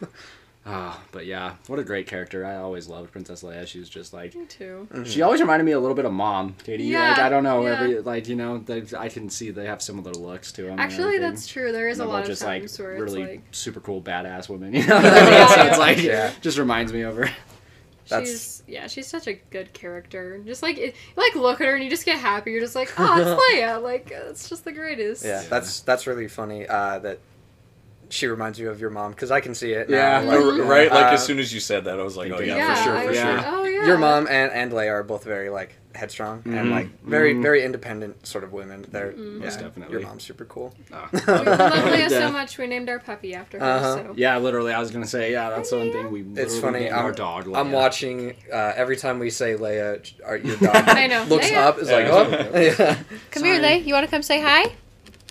Ah, 0.66 0.98
but 1.12 1.26
yeah, 1.26 1.56
what 1.66 1.78
a 1.78 1.84
great 1.84 2.06
character. 2.06 2.46
I 2.46 2.56
always 2.56 2.88
loved 2.88 3.12
Princess 3.12 3.42
Leia. 3.42 3.66
She 3.66 3.78
was 3.78 3.88
just 3.90 4.14
like 4.14 4.34
Me 4.34 4.46
too. 4.46 4.88
she 5.04 5.20
always 5.20 5.40
reminded 5.42 5.64
me 5.64 5.72
a 5.72 5.78
little 5.80 5.94
bit 5.94 6.06
of 6.06 6.12
mom, 6.12 6.54
Katie. 6.64 6.84
like 6.84 6.92
Yeah, 7.18 7.26
I 7.26 7.28
don't 7.28 7.44
know, 7.44 7.64
yeah. 7.66 7.72
every 7.74 8.00
like 8.00 8.28
you 8.28 8.34
know, 8.36 8.58
they, 8.58 8.82
I 8.98 9.08
can 9.10 9.28
see 9.28 9.50
they 9.50 9.66
have 9.66 9.82
similar 9.82 10.12
looks 10.12 10.52
to 10.52 10.62
them. 10.62 10.78
Actually, 10.78 11.18
that's 11.18 11.46
true. 11.46 11.70
There 11.70 11.88
is 11.88 11.98
a 11.98 12.06
lot 12.06 12.12
both 12.12 12.22
of 12.22 12.28
just 12.28 12.44
like 12.44 12.70
where 12.78 13.02
really 13.02 13.22
it's 13.22 13.30
like 13.32 13.42
super 13.50 13.80
cool 13.80 14.00
badass 14.00 14.48
women. 14.48 14.72
You 14.74 14.86
know, 14.86 14.94
what 14.96 15.04
I 15.04 15.20
mean? 15.20 15.32
Yeah, 15.32 15.46
so 15.48 15.62
it's 15.66 15.78
like 15.78 16.02
yeah. 16.02 16.32
just 16.40 16.56
reminds 16.58 16.92
me 16.92 17.02
of 17.02 17.16
her. 17.16 17.30
That's- 18.08 18.28
she's 18.30 18.62
yeah 18.66 18.86
she's 18.86 19.06
such 19.06 19.26
a 19.26 19.34
good 19.34 19.72
character. 19.72 20.38
Just 20.46 20.62
like 20.62 20.78
it, 20.78 20.94
like 21.16 21.34
look 21.34 21.60
at 21.60 21.66
her 21.66 21.74
and 21.74 21.84
you 21.84 21.90
just 21.90 22.04
get 22.04 22.18
happy. 22.18 22.52
You're 22.52 22.60
just 22.60 22.74
like 22.74 22.92
oh 22.98 23.20
it's 23.20 23.40
Leia. 23.62 23.82
Like 23.82 24.10
it's 24.10 24.48
just 24.48 24.64
the 24.64 24.72
greatest. 24.72 25.24
Yeah, 25.24 25.42
that's 25.48 25.80
that's 25.80 26.06
really 26.06 26.28
funny. 26.28 26.66
Uh, 26.66 26.98
that 27.00 27.18
she 28.14 28.26
reminds 28.28 28.58
you 28.60 28.70
of 28.70 28.80
your 28.80 28.90
mom 28.90 29.10
because 29.10 29.30
I 29.30 29.40
can 29.40 29.54
see 29.54 29.72
it. 29.72 29.90
now, 29.90 29.96
Yeah. 29.96 30.18
like, 30.20 30.38
Uh, 30.38 30.62
right? 30.62 30.90
Like 30.90 31.06
Uh, 31.06 31.14
as 31.14 31.24
soon 31.24 31.38
as 31.40 31.52
you 31.52 31.60
said 31.60 31.84
that, 31.86 31.98
I 31.98 32.02
was 32.04 32.16
like, 32.16 32.30
oh 32.32 32.40
yeah, 32.40 32.56
Yeah, 32.56 32.74
for 32.74 32.82
sure, 32.84 32.96
I 32.96 33.02
for 33.02 33.08
was 33.08 33.16
Yeah. 33.18 33.36
like, 33.36 33.46
oh 33.48 33.64
yeah. 33.64 33.86
your 33.86 33.98
mom 33.98 34.26
and 34.30 34.52
and 34.52 34.72
Leia 34.72 34.90
are 34.92 35.02
both 35.02 35.24
very 35.24 35.50
like 35.50 35.74
headstrong 35.96 36.42
Mhm. 36.42 36.58
and 36.58 36.70
like 36.70 36.88
very 37.04 37.34
Mhm. 37.34 37.42
very 37.42 37.62
independent 37.64 38.26
sort 38.26 38.42
of 38.44 38.52
women. 38.52 38.84
They're 38.90 39.12
Mm-hmm. 39.12 39.38
yeah, 39.38 39.44
Most 39.44 39.60
definitely. 39.60 39.92
Your 39.92 40.02
mom's 40.02 40.22
super 40.24 40.44
cool. 40.44 40.74
Oh. 40.92 41.08
we 41.12 41.18
love 41.20 41.84
Leia 41.94 42.08
so 42.08 42.30
much. 42.32 42.56
We 42.58 42.66
named 42.66 42.88
our 42.88 42.98
puppy 42.98 43.34
after 43.34 43.58
her. 43.58 43.64
Uh-huh. 43.64 43.94
So 43.96 44.12
Yeah, 44.16 44.36
literally, 44.38 44.72
I 44.72 44.80
was 44.80 44.90
gonna 44.92 45.06
say, 45.06 45.32
yeah, 45.32 45.50
that's 45.50 45.70
the 45.70 45.78
one 45.78 45.92
thing 45.92 46.10
we. 46.10 46.24
It's 46.40 46.58
funny. 46.58 46.90
I'm, 46.90 47.04
our 47.04 47.12
dog. 47.12 47.46
Like 47.48 47.60
I'm 47.60 47.72
watching 47.72 48.34
uh, 48.52 48.72
every 48.76 48.96
time 48.96 49.18
we 49.18 49.30
say 49.30 49.54
Leia, 49.54 49.86
our, 50.24 50.36
your 50.36 50.56
dog 50.56 50.74
I 51.02 51.06
know. 51.08 51.24
looks 51.24 51.48
Leia. 51.50 51.56
up 51.68 51.78
is 51.78 51.90
like, 51.90 52.06
oh, 52.06 52.28
yeah. 52.58 52.74
come 53.32 53.42
Sorry. 53.42 53.52
here, 53.54 53.60
Leia. 53.62 53.84
You 53.86 53.94
want 53.94 54.04
to 54.06 54.10
come 54.10 54.22
say 54.22 54.40
hi? 54.40 54.72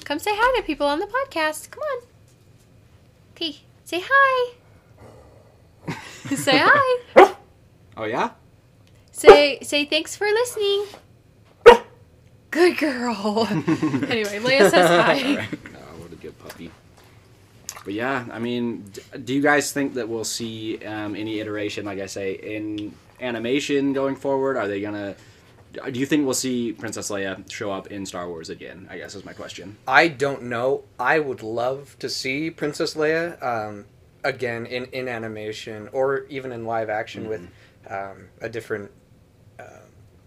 Come 0.05 0.19
say 0.19 0.31
hi 0.33 0.59
to 0.59 0.65
people 0.65 0.85
on 0.87 0.99
the 0.99 1.07
podcast. 1.07 1.69
Come 1.71 1.81
on. 1.83 2.01
Okay, 3.35 3.57
say 3.83 4.01
hi. 4.03 4.53
say 6.35 6.59
hi. 6.63 7.33
Oh 7.95 8.05
yeah. 8.05 8.31
Say 9.11 9.59
say 9.61 9.85
thanks 9.85 10.15
for 10.15 10.25
listening. 10.25 10.85
Good 12.49 12.77
girl. 12.79 13.47
anyway, 13.51 14.39
Leia 14.39 14.69
says 14.69 14.87
hi. 14.89 15.47
Oh, 15.75 16.01
what 16.01 16.11
a 16.11 16.15
good 16.15 16.37
puppy. 16.39 16.71
But 17.85 17.93
yeah, 17.93 18.25
I 18.31 18.39
mean, 18.39 18.81
d- 18.91 19.01
do 19.23 19.33
you 19.35 19.41
guys 19.41 19.71
think 19.71 19.93
that 19.93 20.09
we'll 20.09 20.23
see 20.23 20.83
um, 20.85 21.15
any 21.15 21.39
iteration, 21.39 21.85
like 21.85 21.99
I 21.99 22.07
say, 22.07 22.33
in 22.33 22.95
animation 23.19 23.93
going 23.93 24.15
forward? 24.15 24.57
Are 24.57 24.67
they 24.67 24.81
gonna? 24.81 25.15
Do 25.73 25.99
you 25.99 26.05
think 26.05 26.25
we'll 26.25 26.33
see 26.35 26.71
Princess 26.71 27.09
Leia 27.09 27.49
show 27.51 27.71
up 27.71 27.87
in 27.87 28.05
Star 28.05 28.27
Wars 28.27 28.49
again? 28.49 28.87
I 28.89 28.97
guess 28.97 29.15
is 29.15 29.25
my 29.25 29.33
question. 29.33 29.77
I 29.87 30.07
don't 30.07 30.43
know. 30.43 30.83
I 30.99 31.19
would 31.19 31.41
love 31.41 31.95
to 31.99 32.09
see 32.09 32.51
Princess 32.51 32.93
Leia 32.93 33.41
um, 33.41 33.85
again 34.23 34.65
in, 34.65 34.85
in 34.85 35.07
animation 35.07 35.89
or 35.91 36.25
even 36.29 36.51
in 36.51 36.65
live 36.65 36.89
action 36.89 37.27
with 37.27 37.49
um, 37.89 38.29
a 38.39 38.49
different 38.49 38.91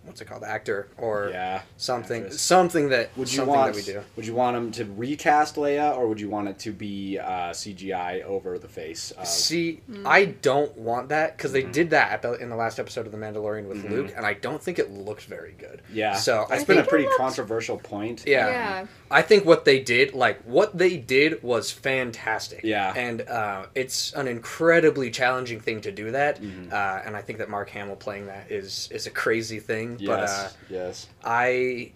what's 0.06 0.20
it 0.20 0.24
called 0.26 0.44
actor 0.44 0.88
or 0.98 1.28
Yeah, 1.32 1.62
something 1.76 2.22
actress. 2.22 2.40
something 2.40 2.88
that 2.90 3.16
Would 3.16 3.32
you 3.32 3.44
want? 3.44 3.74
that 3.74 3.76
we 3.86 3.92
do. 3.92 4.02
Would 4.16 4.26
you 4.26 4.34
want 4.34 4.54
them 4.56 4.72
to 4.72 4.84
recast 4.94 5.56
Leia, 5.56 5.96
or 5.96 6.06
would 6.08 6.20
you 6.20 6.28
want 6.30 6.48
it 6.48 6.58
to 6.60 6.72
be 6.72 7.18
uh, 7.18 7.50
CGI 7.52 8.22
over 8.24 8.58
the 8.58 8.68
face? 8.68 9.10
Of, 9.12 9.26
See, 9.26 9.80
Mm. 9.90 10.06
I 10.06 10.24
don't 10.26 10.76
want 10.78 11.08
that 11.10 11.36
because 11.36 11.52
they 11.52 11.62
Mm-hmm. 11.62 11.72
did 11.72 11.90
that 11.90 12.12
at 12.12 12.22
the, 12.22 12.32
in 12.34 12.48
the 12.48 12.56
last 12.56 12.78
episode 12.78 13.06
of 13.06 13.12
The 13.12 13.18
Mandalorian 13.18 13.66
with 13.68 13.84
Luke, 13.90 14.12
and 14.16 14.24
I 14.24 14.34
don't 14.34 14.62
think 14.62 14.78
it 14.78 14.90
looked 14.90 15.24
very 15.24 15.54
good. 15.58 15.82
yeah, 15.92 16.14
So 16.14 16.46
that's 16.48 16.62
I 16.62 16.64
been 16.66 16.78
a 16.78 16.80
think- 16.82 16.88
pretty 16.90 17.08
controversial 17.16 17.76
point. 17.78 18.24
Yeah. 18.26 18.48
Yeah. 18.48 18.86
I 19.10 19.22
think 19.22 19.44
what 19.44 19.64
they 19.64 19.80
did, 19.80 20.14
like 20.14 20.42
what 20.42 20.76
they 20.76 20.96
did, 20.96 21.42
was 21.42 21.70
fantastic. 21.70 22.62
Yeah. 22.64 22.92
and 22.96 23.22
uh, 23.22 23.66
it's 23.74 24.12
an 24.14 24.28
incredibly 24.28 25.10
challenging 25.10 25.60
thing 25.60 25.80
to 25.82 25.92
do 25.92 26.10
that. 26.12 26.40
Mm-hmm. 26.40 26.72
Uh, 26.72 27.02
and 27.04 27.16
I 27.16 27.22
think 27.22 27.38
that 27.38 27.48
Mark 27.48 27.70
Hamill 27.70 27.96
playing 27.96 28.26
that 28.26 28.50
is 28.50 28.88
is 28.90 29.06
a 29.06 29.10
crazy 29.10 29.60
thing. 29.60 29.96
Yes. 30.00 30.08
But 30.08 30.28
uh, 30.28 30.48
yes. 30.68 31.06
I, 31.24 31.92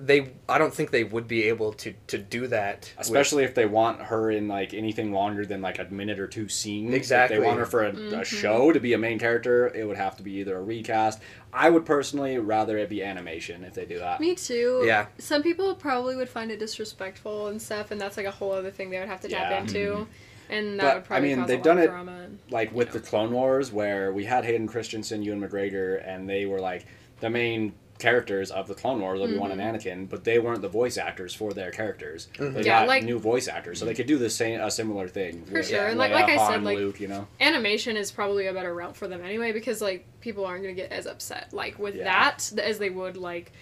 they, 0.00 0.30
I 0.48 0.58
don't 0.58 0.72
think 0.72 0.92
they 0.92 1.02
would 1.02 1.26
be 1.26 1.44
able 1.44 1.72
to 1.72 1.92
to 2.06 2.18
do 2.18 2.46
that. 2.46 2.92
with- 2.96 3.06
Especially 3.06 3.42
if 3.42 3.54
they 3.56 3.66
want 3.66 4.00
her 4.00 4.30
in 4.30 4.46
like 4.46 4.72
anything 4.72 5.12
longer 5.12 5.44
than 5.44 5.60
like 5.60 5.80
a 5.80 5.84
minute 5.92 6.20
or 6.20 6.28
two 6.28 6.48
scene. 6.48 6.94
Exactly. 6.94 7.36
If 7.36 7.42
they 7.42 7.46
want 7.46 7.58
her 7.58 7.66
for 7.66 7.84
a, 7.84 7.88
a 7.88 7.92
mm-hmm. 7.92 8.22
show 8.22 8.70
to 8.70 8.78
be 8.78 8.92
a 8.92 8.98
main 8.98 9.18
character, 9.18 9.66
it 9.74 9.84
would 9.84 9.96
have 9.96 10.16
to 10.18 10.22
be 10.22 10.34
either 10.34 10.56
a 10.56 10.62
recast. 10.62 11.20
I 11.52 11.68
would 11.70 11.84
personally 11.84 12.38
rather 12.38 12.78
it 12.78 12.88
be 12.88 13.02
animation 13.02 13.64
if 13.64 13.74
they 13.74 13.86
do 13.86 13.98
that. 13.98 14.20
Me 14.20 14.36
too. 14.36 14.84
Yeah. 14.86 15.06
Some 15.18 15.42
people 15.42 15.74
probably 15.74 16.14
would 16.14 16.28
find 16.28 16.52
it 16.52 16.60
disrespectful 16.60 17.48
and 17.48 17.60
stuff, 17.60 17.90
and 17.90 18.00
that's 18.00 18.16
like 18.16 18.26
a 18.26 18.30
whole 18.30 18.52
other 18.52 18.70
thing 18.70 18.90
they 18.90 19.00
would 19.00 19.08
have 19.08 19.20
to 19.22 19.28
tap 19.28 19.50
Yeah. 19.50 19.60
into. 19.60 19.78
Mm-hmm. 19.78 20.02
And 20.50 20.80
that 20.80 20.84
But, 20.84 20.94
would 20.94 21.04
probably 21.04 21.32
I 21.32 21.34
mean, 21.34 21.38
cause 21.40 21.48
they've 21.48 21.56
a 21.56 21.58
lot 21.58 21.64
done 21.64 21.78
of 21.78 21.84
it- 21.84 21.88
drama. 21.88 22.20
And, 22.24 22.38
like 22.50 22.72
with 22.72 22.92
the 22.92 23.00
Clone 23.00 23.32
Wars, 23.32 23.72
where 23.72 24.12
we 24.12 24.24
had 24.24 24.44
Hayden 24.44 24.68
Christensen, 24.68 25.22
Ewan 25.22 25.40
McGregor, 25.40 26.06
and 26.06 26.28
they 26.28 26.46
were 26.46 26.60
like 26.60 26.86
the 27.20 27.28
main 27.28 27.74
characters 27.98 28.50
of 28.50 28.68
the 28.68 28.74
Clone 28.74 29.00
Wars, 29.00 29.20
Obi 29.20 29.36
Wan 29.36 29.50
and 29.50 29.60
Anakin, 29.60 30.08
but 30.08 30.24
they 30.24 30.38
weren't 30.38 30.62
the 30.62 30.68
voice 30.68 30.96
actors 30.96 31.34
for 31.34 31.52
their 31.52 31.70
characters. 31.70 32.28
They 32.38 32.44
Mm-hmm. 32.44 32.56
Yeah, 32.58 32.62
got 32.64 32.88
like- 32.88 33.04
new 33.04 33.18
voice 33.18 33.48
actors, 33.48 33.78
so 33.80 33.84
they 33.84 33.94
could 33.94 34.06
do 34.06 34.18
the 34.18 34.30
same 34.30 34.60
a 34.60 34.70
similar 34.70 35.08
thing. 35.08 35.44
For 35.46 35.54
with 35.54 35.68
sure, 35.68 35.86
and 35.86 35.96
Leia, 35.96 36.10
like- 36.10 36.12
like 36.12 36.38
I 36.38 36.48
said, 36.48 36.62
like- 36.62 36.78
Luke, 36.78 37.00
you 37.00 37.08
know. 37.08 37.26
animation 37.40 37.96
is 37.96 38.10
probably 38.12 38.46
a 38.46 38.52
better 38.52 38.74
route 38.74 38.96
for 38.96 39.08
them 39.08 39.22
anyway 39.24 39.52
because 39.52 39.80
like 39.80 40.04
people 40.20 40.44
aren't 40.46 40.62
gonna 40.62 40.74
get 40.74 40.92
as 40.92 41.06
upset 41.06 41.52
like 41.52 41.78
with 41.78 41.94
Yeah. 41.96 42.04
that 42.04 42.52
as 42.62 42.78
they 42.78 42.90
would 42.90 43.16
like 43.16 43.52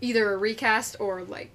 either 0.00 0.32
a 0.32 0.36
recast 0.36 0.96
or 1.00 1.22
like 1.22 1.50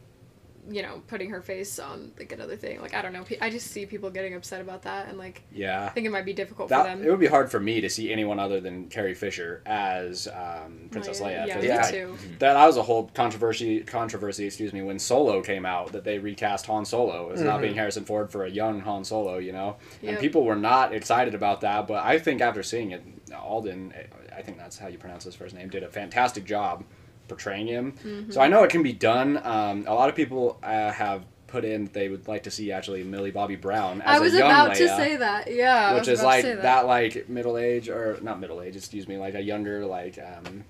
you 0.70 0.82
know 0.82 1.02
putting 1.08 1.30
her 1.32 1.42
face 1.42 1.80
on 1.80 2.12
like 2.20 2.32
another 2.32 2.56
thing 2.56 2.80
like 2.82 2.94
i 2.94 3.02
don't 3.02 3.14
know 3.14 3.26
i 3.42 3.50
just 3.50 3.68
see 3.72 3.86
people 3.86 4.10
getting 4.12 4.36
upset 4.36 4.62
about 4.62 4.84
that 4.84 5.08
and 5.10 5.18
like 5.18 5.42
yeah, 5.52 5.86
i 5.86 5.90
think 5.90 6.06
it 6.06 6.12
might 6.12 6.26
be 6.26 6.34
difficult 6.34 6.70
for 6.70 6.84
them 6.84 7.04
it 7.04 7.10
would 7.10 7.20
be 7.20 7.26
hard 7.28 7.50
for 7.50 7.60
me 7.60 7.82
to 7.82 7.90
see 7.90 8.12
anyone 8.12 8.40
other 8.40 8.62
than 8.62 8.88
Carrie 8.88 9.16
Fisher 9.16 9.62
as 9.66 10.28
um, 10.28 10.88
Princess 10.92 11.20
Leia. 11.20 11.46
Leia. 11.46 11.48
yeah 11.48 11.54
'cause 11.56 11.62
me 11.64 11.68
Yeah. 11.68 11.82
too 11.92 12.18
That, 12.40 12.54
that 12.54 12.66
was 12.68 12.78
a 12.78 12.84
whole 12.84 13.10
controversy. 13.14 13.80
Controversy, 13.82 14.46
excuse 14.46 14.72
me, 14.74 14.82
when 14.82 15.00
Solo 15.00 15.42
came 15.42 15.66
out, 15.66 15.92
that 15.94 16.04
they 16.04 16.20
recast 16.20 16.66
Han 16.68 16.86
Solo 16.86 17.30
as 17.32 17.42
not 17.42 17.62
being 17.62 17.74
Harrison 17.76 18.06
Ford 18.06 18.32
for 18.32 18.46
a 18.46 18.50
young 18.50 18.82
Han 18.82 19.04
Solo. 19.04 19.38
You 19.38 19.52
know, 19.54 19.78
and 20.04 20.20
people 20.20 20.44
were 20.44 20.56
not 20.56 20.94
excited 20.94 21.34
about 21.34 21.62
that. 21.62 21.88
But 21.88 22.04
I 22.06 22.20
think 22.20 22.42
after 22.42 22.62
seeing 22.64 22.92
it, 22.92 23.04
Alden, 23.36 23.94
I 24.36 24.42
think 24.42 24.58
that's 24.58 24.78
how 24.78 24.88
you 24.88 24.98
pronounce 24.98 25.24
his 25.24 25.36
first 25.36 25.56
name, 25.56 25.70
did 25.70 25.84
a 25.84 25.90
fantastic 25.90 26.46
job 26.46 26.84
portraying 27.32 27.68
him. 27.68 27.94
Mm-hmm. 28.04 28.32
So 28.32 28.42
I 28.42 28.48
know 28.50 28.64
it 28.64 28.70
can 28.70 28.84
be 28.84 28.94
done. 28.94 29.40
Um, 29.44 29.86
a 29.88 29.94
lot 29.94 30.10
of 30.10 30.16
people 30.16 30.60
uh, 30.62 30.92
have 30.92 31.24
put 31.48 31.64
in 31.66 31.90
they 31.94 32.08
would 32.08 32.28
like 32.28 32.44
to 32.44 32.52
see 32.52 32.72
actually 32.72 33.04
Millie 33.04 33.30
Bobby 33.32 33.58
Brown 33.58 34.02
as 34.04 34.16
i 34.16 34.20
was 34.20 34.34
a 34.34 34.38
young 34.38 34.50
about 34.52 34.74
to 34.74 34.88
say 34.88 35.18
that 35.18 35.54
yeah 35.54 35.94
which 35.96 36.08
is 36.08 36.24
like 36.24 36.44
say 36.44 36.56
that. 36.56 36.86
like 36.86 37.28
middle 37.28 37.58
age 37.58 37.90
or 37.90 38.18
not 38.22 38.40
middle 38.40 38.62
age, 38.62 38.78
excuse 38.78 39.06
me, 39.06 39.18
like 39.18 39.36
a 39.36 39.42
younger 39.42 39.86
like 39.86 40.18
um, 40.18 40.64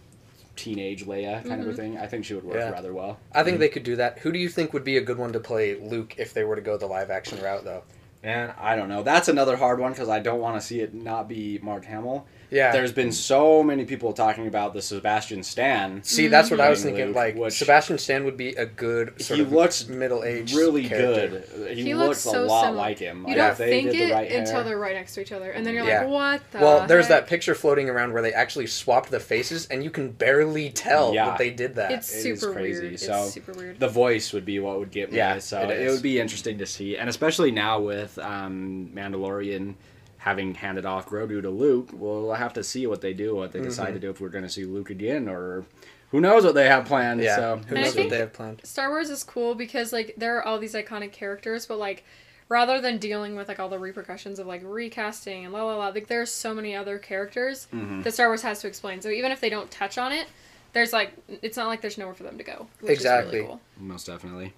teenage 0.56 1.06
Leia 1.06 1.48
kind 1.48 1.62
of 1.62 1.68
Mm-hmm. 1.68 1.70
a 1.70 1.74
thing. 1.74 1.98
I 1.98 2.08
think 2.08 2.26
she 2.26 2.34
would 2.34 2.44
work 2.44 2.56
Yeah. 2.58 2.72
rather 2.72 2.94
well. 2.94 3.20
I 3.32 3.44
think 3.44 3.60
they 3.60 3.70
could 3.70 3.84
do 3.84 3.96
that. 3.98 4.20
Who 4.20 4.32
do 4.32 4.40
you 4.40 4.50
think 4.50 4.74
would 4.74 4.84
be 4.84 4.98
a 4.98 5.02
good 5.02 5.18
one 5.20 5.34
to 5.34 5.40
play 5.40 5.76
Luke 5.80 6.16
if 6.18 6.34
they 6.34 6.44
were 6.44 6.56
to 6.56 6.62
go 6.62 6.78
the 6.78 6.88
live 6.88 7.10
action 7.12 7.40
route, 7.42 7.64
though? 7.64 7.84
And 8.24 8.52
I 8.60 8.76
don't 8.76 8.90
know. 8.90 9.02
That's 9.04 9.28
another 9.28 9.58
hard 9.58 9.80
one 9.80 9.92
because 9.94 10.10
I 10.10 10.20
don't 10.20 10.40
want 10.40 10.60
to 10.60 10.66
see 10.66 10.80
it 10.82 10.94
not 10.94 11.28
be 11.28 11.60
Mark 11.62 11.86
Hamill. 11.86 12.26
Yeah. 12.52 12.72
There's 12.74 12.92
been 12.92 13.12
so 13.14 13.64
many 13.64 13.86
people 13.86 14.12
talking 14.12 14.46
about 14.46 14.74
the 14.74 14.82
Sebastian 14.82 15.42
Stan. 15.42 16.04
See, 16.04 16.28
that's 16.28 16.52
what 16.52 16.60
I 16.60 16.70
was 16.70 16.84
thinking. 16.84 17.08
Luke, 17.08 17.16
Like 17.16 17.36
which 17.36 17.54
Sebastian 17.58 17.98
Stan 17.98 18.26
would 18.26 18.36
be 18.36 18.50
a 18.50 18.66
good 18.66 19.22
sort 19.22 19.38
he 19.38 19.44
of 19.44 19.54
looks 19.54 19.88
middle-aged, 19.88 20.54
really 20.54 20.88
character. 20.90 21.44
good. 21.56 21.78
He, 21.78 21.84
He 21.86 21.94
looks, 21.96 22.26
looks 22.26 22.26
a 22.26 22.30
so 22.42 22.46
lot 22.46 22.64
similar. 22.66 22.78
like 22.78 23.00
him. 23.00 23.20
you 23.22 23.28
Like, 23.30 23.36
don't 23.38 23.52
if 23.52 23.58
they 23.58 23.70
think 23.70 23.92
did 23.92 24.00
the 24.00 24.12
it 24.12 24.14
right 24.14 24.32
until 24.32 24.54
hair- 24.56 24.64
they're 24.66 24.78
right 24.78 24.96
next 24.96 25.14
to 25.16 25.22
each 25.22 25.32
other 25.32 25.50
and 25.52 25.66
then 25.66 25.74
you're 25.76 25.86
Yeah. 25.86 26.02
like 26.02 26.10
what 26.10 26.52
the 26.52 26.60
Well, 26.60 26.88
there's 26.88 27.08
that 27.08 27.26
picture 27.28 27.56
floating 27.56 27.90
around 27.90 28.12
where 28.12 28.22
they 28.22 28.34
actually 28.34 28.68
swapped 28.68 29.12
the 29.12 29.20
faces, 29.22 29.66
and 29.68 29.82
you 29.84 29.90
can 29.90 30.12
barely 30.12 30.70
tell 30.72 31.14
Yeah. 31.14 31.28
that 31.28 31.38
they 31.38 31.52
did 31.52 31.76
that. 31.76 31.92
it's 31.92 32.14
It 32.14 32.18
is 32.32 32.42
super 32.42 32.54
crazy. 32.54 32.82
weird 32.88 33.00
So, 33.00 33.24
it's 33.24 33.34
super 33.34 33.54
weird 33.54 33.80
the 33.80 33.88
voice 33.88 34.34
would 34.34 34.44
be 34.46 34.60
what 34.60 34.78
would 34.78 34.92
get 34.92 35.10
me. 35.12 35.18
Yeah, 35.18 35.40
so 35.40 35.62
it 35.62 35.70
it, 35.70 35.80
is. 35.84 35.94
would 35.94 36.04
be 36.04 36.20
interesting 36.20 36.58
to 36.58 36.66
see, 36.66 36.98
and 36.98 37.10
especially 37.10 37.52
now 37.52 37.80
with 37.80 38.20
um, 38.20 38.90
Mandalorian 38.94 39.76
having 40.22 40.54
handed 40.56 40.86
off 40.86 41.08
Grogu 41.08 41.42
to 41.42 41.50
Luke, 41.50 41.90
we'll 41.94 42.34
have 42.34 42.54
to 42.54 42.64
see 42.64 42.86
what 42.88 43.02
they 43.02 43.14
do, 43.14 43.36
what 43.36 43.52
they 43.52 43.60
Mm-hmm. 43.60 43.68
decide 43.70 43.94
to 43.94 44.00
do 44.00 44.10
if 44.12 44.22
we're 44.22 44.30
going 44.30 44.44
to 44.44 44.50
see 44.50 44.66
Luke 44.66 44.90
again, 44.90 45.28
or 45.28 45.66
who 46.12 46.22
knows 46.22 46.44
what 46.44 46.54
they 46.56 46.68
have 46.68 46.86
planned. 46.86 47.22
yeah. 47.22 47.36
So 47.38 47.62
Who 47.68 47.76
I 47.76 47.82
knows 47.82 47.94
think- 47.94 48.06
what 48.06 48.10
they 48.12 48.20
have 48.20 48.34
planned? 48.34 48.62
Star 48.64 48.90
Wars 48.90 49.10
is 49.10 49.24
cool 49.24 49.56
because 49.56 49.92
like 49.92 50.14
there 50.18 50.38
are 50.38 50.44
all 50.46 50.60
these 50.60 50.74
iconic 50.76 51.12
characters, 51.12 51.66
but 51.66 51.78
like 51.80 52.04
rather 52.50 52.80
than 52.82 52.98
dealing 52.98 53.36
with 53.36 53.48
like 53.48 53.60
all 53.60 53.70
the 53.70 53.80
repercussions 53.80 54.38
of 54.38 54.46
like 54.46 54.62
recasting 54.64 55.46
and 55.46 55.54
la 55.54 55.64
la 55.64 55.76
la, 55.78 55.88
like 55.88 56.08
there's 56.08 56.32
so 56.32 56.54
many 56.54 56.76
other 56.76 56.98
characters 57.00 57.68
Mm-hmm. 57.74 58.02
that 58.04 58.14
Star 58.14 58.28
Wars 58.28 58.42
has 58.44 58.60
to 58.62 58.68
explain. 58.68 59.02
So 59.02 59.10
even 59.10 59.32
if 59.32 59.40
they 59.42 59.50
don't 59.50 59.72
touch 59.72 59.98
on 59.98 60.12
it, 60.12 60.28
there's 60.74 60.94
like 60.94 61.14
it's 61.42 61.58
not 61.58 61.68
like 61.68 61.82
there's 61.82 61.98
nowhere 61.98 62.14
for 62.14 62.24
them 62.24 62.38
to 62.38 62.44
go. 62.44 62.68
Which 62.82 62.92
Exactly. 62.92 63.28
Is 63.28 63.34
really 63.34 63.48
cool. 63.48 63.62
most 63.80 64.06
definitely. 64.06 64.54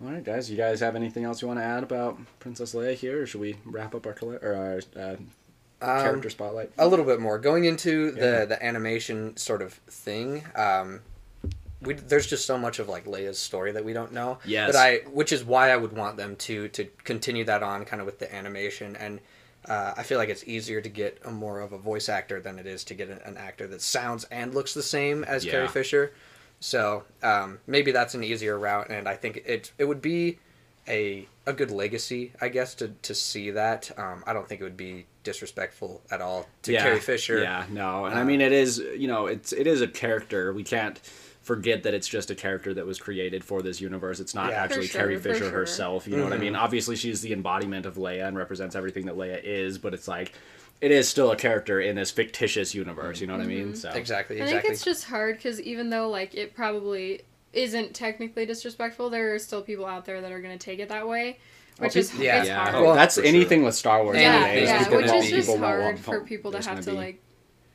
All 0.00 0.10
right, 0.12 0.22
guys. 0.22 0.50
You 0.50 0.56
guys 0.56 0.80
have 0.80 0.94
anything 0.94 1.24
else 1.24 1.42
you 1.42 1.48
want 1.48 1.58
to 1.60 1.64
add 1.64 1.82
about 1.82 2.18
Princess 2.38 2.74
Leia 2.74 2.94
here, 2.94 3.22
or 3.22 3.26
should 3.26 3.40
we 3.40 3.56
wrap 3.64 3.94
up 3.94 4.06
our 4.06 4.12
colle- 4.12 4.38
or 4.42 4.54
our 4.54 4.80
uh, 5.02 5.16
Um, 5.80 6.02
character 6.02 6.30
spotlight? 6.30 6.70
a 6.78 6.86
little 6.86 7.04
bit 7.04 7.20
more 7.20 7.38
going 7.38 7.64
into 7.64 8.14
Yeah. 8.16 8.40
the 8.40 8.46
the 8.46 8.64
animation 8.64 9.36
sort 9.36 9.60
of 9.62 9.74
thing. 9.74 10.44
Um, 10.54 11.00
we, 11.80 11.94
there's 11.94 12.26
just 12.26 12.46
so 12.46 12.58
much 12.58 12.78
of 12.78 12.88
like 12.88 13.06
Leia's 13.06 13.38
story 13.38 13.72
that 13.72 13.84
we 13.84 13.92
don't 13.92 14.12
know. 14.12 14.38
Yes. 14.44 14.68
But 14.72 14.76
I, 14.76 14.96
which 15.12 15.32
is 15.32 15.44
why 15.44 15.70
I 15.70 15.76
would 15.76 15.92
want 15.92 16.16
them 16.16 16.36
to 16.36 16.68
to 16.68 16.84
continue 17.04 17.44
that 17.44 17.62
on, 17.64 17.84
kind 17.84 18.00
of 18.00 18.06
with 18.06 18.20
the 18.20 18.32
animation, 18.32 18.94
and 18.96 19.20
uh, 19.68 19.94
I 19.96 20.04
feel 20.04 20.18
like 20.18 20.28
it's 20.28 20.44
easier 20.46 20.80
to 20.80 20.88
get 20.88 21.18
a 21.24 21.30
more 21.32 21.58
of 21.60 21.72
a 21.72 21.78
voice 21.78 22.08
actor 22.08 22.40
than 22.40 22.58
it 22.60 22.66
is 22.66 22.84
to 22.84 22.94
get 22.94 23.08
an, 23.08 23.18
an 23.24 23.36
actor 23.36 23.66
that 23.66 23.82
sounds 23.82 24.24
and 24.30 24.54
looks 24.54 24.74
the 24.74 24.82
same 24.82 25.24
as 25.24 25.44
Yeah. 25.44 25.50
Carrie 25.52 25.68
Fisher. 25.68 26.12
So 26.60 27.04
um, 27.22 27.58
maybe 27.66 27.92
that's 27.92 28.14
an 28.14 28.24
easier 28.24 28.58
route, 28.58 28.90
and 28.90 29.08
I 29.08 29.14
think 29.14 29.42
it 29.46 29.72
it 29.78 29.84
would 29.84 30.02
be 30.02 30.38
a 30.88 31.26
a 31.46 31.52
good 31.52 31.70
legacy, 31.70 32.32
I 32.40 32.48
guess, 32.48 32.74
to 32.76 32.88
to 33.02 33.14
see 33.14 33.50
that. 33.52 33.90
Um, 33.96 34.24
I 34.26 34.32
don't 34.32 34.48
think 34.48 34.60
it 34.60 34.64
would 34.64 34.76
be 34.76 35.06
disrespectful 35.22 36.00
at 36.10 36.20
all 36.20 36.46
to 36.62 36.72
Carrie 36.76 37.00
Fisher. 37.00 37.40
Yeah, 37.40 37.64
no, 37.70 38.06
and 38.06 38.14
I 38.18 38.22
Uh, 38.22 38.24
mean 38.24 38.40
it 38.40 38.52
is. 38.52 38.78
You 38.78 39.06
know, 39.08 39.26
it's 39.26 39.52
it 39.52 39.66
is 39.66 39.80
a 39.82 39.86
character. 39.88 40.52
We 40.52 40.64
can't 40.64 40.98
forget 41.42 41.82
that 41.84 41.94
it's 41.94 42.08
just 42.08 42.30
a 42.30 42.34
character 42.34 42.74
that 42.74 42.84
was 42.84 42.98
created 42.98 43.42
for 43.44 43.62
this 43.62 43.80
universe. 43.80 44.20
It's 44.20 44.34
not 44.34 44.50
Yeah. 44.50 44.62
actually 44.62 44.86
For 44.88 44.92
sure, 44.92 45.00
Carrie 45.02 45.18
Fisher 45.18 45.38
sure. 45.44 45.50
herself. 45.50 46.06
You 46.06 46.16
know 46.16 46.24
what 46.24 46.32
I 46.32 46.36
Mm-hmm. 46.36 46.44
mean? 46.44 46.56
Obviously, 46.56 46.96
she's 46.96 47.22
the 47.22 47.32
embodiment 47.32 47.86
of 47.86 47.94
Leia 47.94 48.26
and 48.28 48.36
represents 48.36 48.74
everything 48.76 49.06
that 49.06 49.16
Leia 49.16 49.40
is. 49.42 49.78
But 49.78 49.94
it's 49.94 50.08
like 50.08 50.32
it 50.80 50.90
is 50.90 51.08
still 51.08 51.30
a 51.32 51.36
character 51.36 51.80
in 51.80 51.96
this 51.96 52.10
fictitious 52.10 52.74
universe. 52.74 53.20
You 53.20 53.26
know 53.26 53.36
what 53.36 53.42
I 53.42 53.46
mean? 53.46 53.66
Mm-hmm. 53.68 53.74
So 53.74 53.90
Exactly. 53.90 54.40
I 54.40 54.44
Exactly. 54.44 54.60
think 54.62 54.72
it's 54.74 54.84
just 54.84 55.04
hard 55.04 55.36
because 55.36 55.60
even 55.60 55.90
though 55.90 56.08
like 56.08 56.34
it 56.34 56.54
probably 56.54 57.22
isn't 57.52 57.94
technically 57.94 58.46
disrespectful, 58.46 59.10
there 59.10 59.34
are 59.34 59.38
still 59.38 59.62
people 59.62 59.86
out 59.86 60.04
there 60.04 60.20
that 60.20 60.30
are 60.30 60.40
gonna 60.40 60.58
take 60.58 60.78
it 60.78 60.88
that 60.90 61.08
way, 61.08 61.38
which 61.78 61.94
Well, 61.94 62.00
is 62.00 62.10
peop- 62.10 62.20
yeah. 62.20 62.38
it's 62.40 62.48
yeah, 62.48 62.62
hard. 62.62 62.74
oh, 62.76 62.82
Well, 62.84 62.94
that's 62.94 63.14
for 63.16 63.22
sure. 63.22 63.28
anything 63.28 63.64
with 63.64 63.74
Star 63.74 64.04
Wars. 64.04 64.18
Yeah, 64.18 64.38
nowadays. 64.38 64.68
yeah, 64.68 64.78
People 64.84 64.96
which 64.98 65.06
is 65.12 65.30
just 65.30 65.48
people 65.48 65.58
hard 65.66 65.82
what 65.84 65.98
for 65.98 66.20
people 66.20 66.52
to 66.52 66.58
have 66.58 66.84
gonna 66.84 66.90
be. 66.92 66.92
like. 66.92 67.22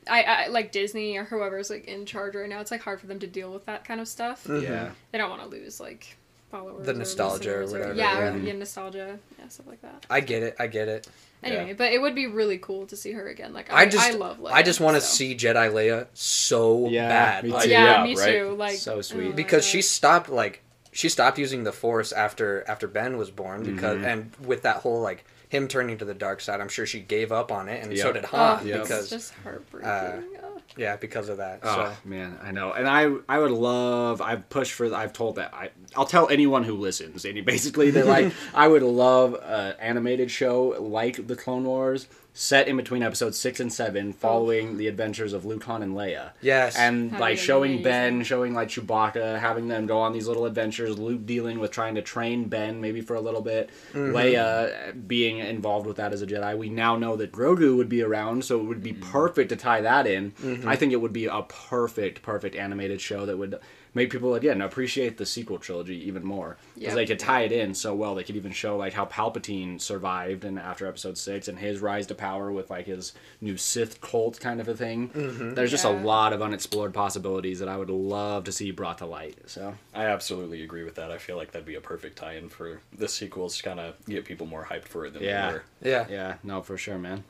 I, 0.06 0.24
I 0.24 0.48
like 0.48 0.74
Disney 0.74 1.16
or 1.18 1.24
whoever's 1.24 1.70
like 1.70 1.86
in 1.86 2.06
charge 2.06 2.36
right 2.36 2.50
now. 2.50 2.60
It's 2.60 2.72
like 2.72 2.82
hard 2.82 3.00
for 3.00 3.08
them 3.08 3.20
to 3.20 3.28
deal 3.28 3.54
with 3.54 3.66
that 3.68 3.86
kind 3.86 4.02
of 4.02 4.08
stuff. 4.10 4.46
Yeah. 4.50 4.92
They 5.14 5.18
don't 5.18 5.30
want 5.30 5.42
to 5.44 5.48
lose 5.48 5.80
like 5.80 6.18
followers. 6.58 6.86
The 6.86 6.94
nostalgia 6.94 7.56
or 7.58 7.62
listeners 7.64 7.72
whatever, 7.72 7.94
yeah, 7.96 8.20
yeah. 8.20 8.34
or 8.34 8.38
yeah, 8.38 8.54
nostalgia, 8.54 9.20
yeah, 9.40 9.48
stuff 9.50 9.68
like 9.68 9.82
that. 9.82 10.06
I 10.10 10.20
get 10.22 10.44
it. 10.44 10.56
I 10.60 10.68
get 10.68 10.88
it. 10.88 11.08
Anyway, 11.44 11.68
Yeah. 11.70 11.74
but 11.78 11.92
it 11.92 12.02
would 12.02 12.16
be 12.16 12.28
really 12.28 12.58
cool 12.58 12.86
to 12.88 12.96
see 12.96 13.12
her 13.12 13.28
again. 13.28 13.52
Like 13.54 13.72
I, 13.74 13.82
I 13.82 13.86
just 13.88 14.12
I 14.12 14.14
love. 14.16 14.38
Leia, 14.40 14.52
I 14.52 14.64
just 14.64 14.80
want 14.80 14.96
to 14.96 15.02
so. 15.02 15.14
see 15.16 15.36
Jedi 15.36 15.72
Leia 15.72 16.08
so 16.14 16.88
Yeah, 16.88 17.10
bad. 17.10 17.44
me 17.44 17.50
Like, 17.50 17.64
too. 17.64 17.70
Yeah, 17.72 17.98
Yeah, 17.98 18.04
me 18.04 18.16
right? 18.16 18.32
too. 18.32 18.56
Like 18.56 18.78
So 18.78 19.02
sweet. 19.02 19.32
oh 19.32 19.34
because 19.34 19.66
she 19.66 19.82
stopped 19.82 20.30
like 20.30 20.62
she 20.92 21.10
stopped 21.10 21.38
using 21.40 21.64
the 21.64 21.72
Force 21.74 22.12
after 22.12 22.64
after 22.68 22.88
Ben 22.88 23.18
was 23.18 23.32
born 23.32 23.64
because 23.64 23.98
Mm-hmm. 23.98 24.06
and 24.06 24.32
with 24.46 24.62
that 24.62 24.78
whole 24.78 25.02
like 25.02 25.26
him 25.50 25.68
turning 25.68 25.98
to 25.98 26.06
the 26.06 26.14
dark 26.16 26.40
side, 26.42 26.62
I'm 26.62 26.70
sure 26.70 26.86
she 26.86 27.00
gave 27.00 27.32
up 27.32 27.52
on 27.52 27.68
it, 27.70 27.84
and 27.84 27.98
so 27.98 28.06
Yep. 28.06 28.14
did 28.16 28.26
Oh, 28.26 28.38
Han 28.38 28.68
Yep. 28.68 28.82
because 28.84 29.02
it's 29.02 29.10
just 29.10 29.34
heartbreaking. 29.44 29.90
uh, 29.90 30.22
Oh. 30.44 30.53
Yeah 30.78 30.96
because 30.96 31.30
of 31.30 31.38
that. 31.38 31.60
Oh 31.64 31.74
So 31.76 31.82
ah, 31.82 31.96
man, 32.06 32.38
I 32.44 32.52
know, 32.52 32.72
and 32.74 32.88
I 32.88 33.12
I 33.28 33.40
would 33.40 33.52
love. 33.52 34.22
I've 34.22 34.50
pushed 34.50 34.74
for. 34.74 34.94
I've 34.94 35.14
told 35.14 35.36
that. 35.36 35.54
I 35.54 35.70
I'll 35.96 36.06
tell 36.06 36.30
anyone 36.30 36.64
who 36.64 36.76
listens. 36.76 37.26
And 37.26 37.46
basically, 37.46 37.92
they're 37.92 38.06
like, 38.06 38.34
I 38.54 38.68
would 38.68 38.84
love 38.84 39.36
an 39.44 39.76
animated 39.80 40.32
show 40.32 40.76
like 40.80 41.28
the 41.28 41.36
Clone 41.36 41.64
Wars, 41.64 42.08
set 42.34 42.68
in 42.68 42.76
between 42.76 43.04
episodes 43.04 43.38
six 43.38 43.60
and 43.60 43.72
seven, 43.72 44.12
following 44.12 44.78
the 44.78 44.88
adventures 44.88 45.34
of 45.34 45.46
Luke, 45.46 45.64
Han, 45.66 45.84
and 45.84 45.96
Leia. 45.96 46.32
Yes. 46.42 46.76
and 46.76 47.12
That'd 47.12 47.22
like 47.22 47.38
showing 47.38 47.74
amazing. 47.74 47.84
Ben, 47.84 48.24
showing 48.24 48.54
like 48.54 48.70
Chewbacca, 48.70 49.40
having 49.40 49.68
them 49.68 49.86
go 49.86 50.00
on 50.00 50.14
these 50.14 50.28
little 50.28 50.46
adventures. 50.46 50.98
Luke 50.98 51.26
dealing 51.26 51.60
with 51.60 51.72
trying 51.72 51.96
to 51.96 52.02
train 52.02 52.46
Ben 52.46 52.82
maybe 52.82 53.02
for 53.02 53.16
a 53.16 53.22
little 53.22 53.42
bit. 53.42 53.70
Mm-hmm. 53.94 54.16
Leia 54.16 55.08
being 55.08 55.38
involved 55.38 55.86
with 55.86 55.98
that 55.98 56.12
as 56.12 56.24
a 56.24 56.28
Jedi. 56.28 56.58
We 56.58 56.70
now 56.70 56.98
know 56.98 57.16
that 57.18 57.32
Grogu 57.32 57.78
would 57.78 57.90
be 57.90 58.02
around, 58.02 58.44
so 58.44 58.60
it 58.60 58.64
would 58.64 58.84
be 58.84 58.94
perfect 58.94 59.50
to 59.50 59.56
tie 59.56 59.82
that 59.82 60.08
in. 60.08 60.32
Mm-hmm. 60.32 60.68
I 60.68 60.76
think 60.76 60.92
it 60.92 61.02
would 61.02 61.14
be 61.14 61.26
a 61.26 61.44
perfect, 61.44 62.24
perfect 62.24 62.56
animated 62.56 63.00
show 63.00 63.28
that 63.28 63.38
would 63.38 63.60
make 63.96 64.10
people 64.10 64.34
again 64.36 64.62
appreciate 64.62 65.18
the 65.18 65.26
sequel 65.26 65.60
trilogy 65.60 66.08
even 66.08 66.24
more 66.26 66.58
because 66.74 66.88
Yep. 66.90 66.96
they 66.96 67.06
could 67.06 67.20
tie 67.20 67.42
it 67.42 67.52
in 67.52 67.74
so 67.76 67.94
well. 67.94 68.16
They 68.16 68.24
could 68.24 68.36
even 68.36 68.52
show 68.52 68.76
like 68.76 68.94
how 68.94 69.06
Palpatine 69.06 69.80
survived 69.80 70.44
and 70.46 70.58
after 70.58 70.88
Episode 70.88 71.18
Six 71.18 71.48
and 71.48 71.60
his 71.60 71.80
rise 71.80 72.08
to 72.08 72.16
power 72.16 72.52
with 72.52 72.70
like 72.72 72.88
his 72.88 73.14
new 73.40 73.56
Sith 73.58 74.02
cult 74.02 74.40
kind 74.40 74.60
of 74.60 74.68
a 74.68 74.74
thing. 74.76 75.10
Mm-hmm. 75.10 75.54
There's 75.54 75.70
just 75.72 75.86
a 75.86 75.90
lot 75.90 76.34
of 76.34 76.42
unexplored 76.42 76.94
possibilities 76.94 77.60
that 77.60 77.68
I 77.70 77.78
would 77.78 77.90
love 77.92 78.46
to 78.46 78.52
see 78.52 78.72
brought 78.72 78.98
to 78.98 79.06
light. 79.06 79.38
So 79.46 79.76
I 79.94 80.06
absolutely 80.06 80.64
agree 80.64 80.84
with 80.84 80.96
that. 80.96 81.12
I 81.12 81.18
feel 81.20 81.38
like 81.38 81.52
that'd 81.52 81.66
be 81.68 81.76
a 81.76 81.82
perfect 81.82 82.18
tie-in 82.18 82.50
for 82.50 82.82
the 82.98 83.08
sequels 83.08 83.58
to 83.58 83.64
kind 83.64 83.80
of 83.80 83.96
get 84.08 84.26
people 84.26 84.48
more 84.48 84.66
hyped 84.66 84.86
for 84.88 85.06
it 85.06 85.14
than 85.14 85.24
Yeah. 85.24 85.48
they 85.48 85.54
were. 85.54 85.64
yeah. 85.82 86.06
yeah, 86.10 86.36
no, 86.44 86.62
for 86.62 86.78
sure, 86.78 86.98
man. 86.98 87.24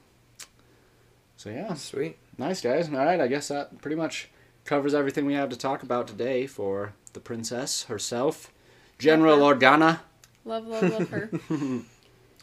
So 1.36 1.50
yeah, 1.50 1.74
Sweet. 1.74 2.18
nice 2.38 2.62
guys. 2.62 2.88
All 2.90 2.96
right, 2.96 3.20
I 3.20 3.28
guess 3.28 3.50
that 3.50 3.82
pretty 3.82 3.96
much 3.98 4.30
covers 4.66 4.94
everything 4.94 5.26
we 5.26 5.34
have 5.34 5.50
to 5.50 5.58
talk 5.58 5.84
about 5.84 6.08
today 6.08 6.48
for 6.48 6.94
the 7.14 7.20
princess 7.20 7.84
herself, 7.84 8.52
General 9.00 9.40
Organa. 9.40 10.00
Love, 10.46 10.66
love, 10.68 10.84
love 10.92 11.10
her. 11.10 11.30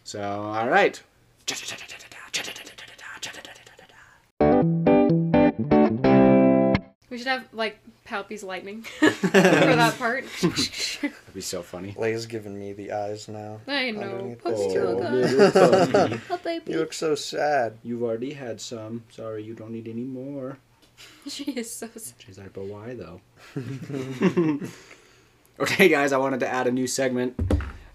So, 0.02 0.20
all 0.22 0.68
right. 0.68 1.00
we 7.10 7.18
should 7.18 7.26
have 7.26 7.44
like 7.52 7.78
Palpy's 8.04 8.42
lightning 8.44 8.82
for 8.98 9.06
that 9.10 9.96
part. 9.98 10.24
That'd 10.40 11.12
be 11.34 11.40
so 11.40 11.62
funny. 11.62 11.92
Leia's 11.98 12.26
giving 12.26 12.58
me 12.58 12.72
the 12.72 12.92
eyes 12.92 13.28
now. 13.28 13.60
I 13.66 13.90
know. 13.90 14.02
Underneath 14.02 14.42
Poor 14.42 14.52
the- 14.52 14.58
Stroga. 14.58 15.10
little 15.12 15.88
puppy. 16.08 16.20
Oh, 16.30 16.36
baby. 16.38 16.72
You 16.72 16.78
look 16.78 16.92
so 16.92 17.14
sad. 17.14 17.78
You've 17.82 18.02
already 18.02 18.32
had 18.34 18.60
some. 18.60 19.04
Sorry, 19.10 19.42
you 19.42 19.54
don't 19.54 19.72
need 19.72 19.88
any 19.88 20.04
more. 20.04 20.58
She 21.28 21.44
is 21.52 21.70
so 21.70 21.88
sad. 21.96 22.14
She's 22.18 22.38
like, 22.38 22.52
but 22.54 22.64
why 22.64 22.94
though? 22.94 23.20
okay, 25.60 25.88
guys, 25.88 26.12
I 26.12 26.18
wanted 26.18 26.40
to 26.40 26.48
add 26.48 26.66
a 26.66 26.72
new 26.72 26.86
segment. 26.86 27.38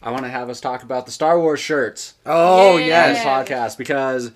I 0.01 0.11
want 0.11 0.23
to 0.23 0.29
have 0.29 0.49
us 0.49 0.61
talk 0.61 0.83
about 0.83 1.05
the 1.05 1.11
Star 1.11 1.39
Wars 1.39 1.59
shirts 1.59 2.13
Oh 2.25 2.77
Yeah. 2.77 3.03
on 3.05 3.09
this 3.13 3.23
yes. 3.23 3.25
podcast 3.25 3.77
because 3.77 4.31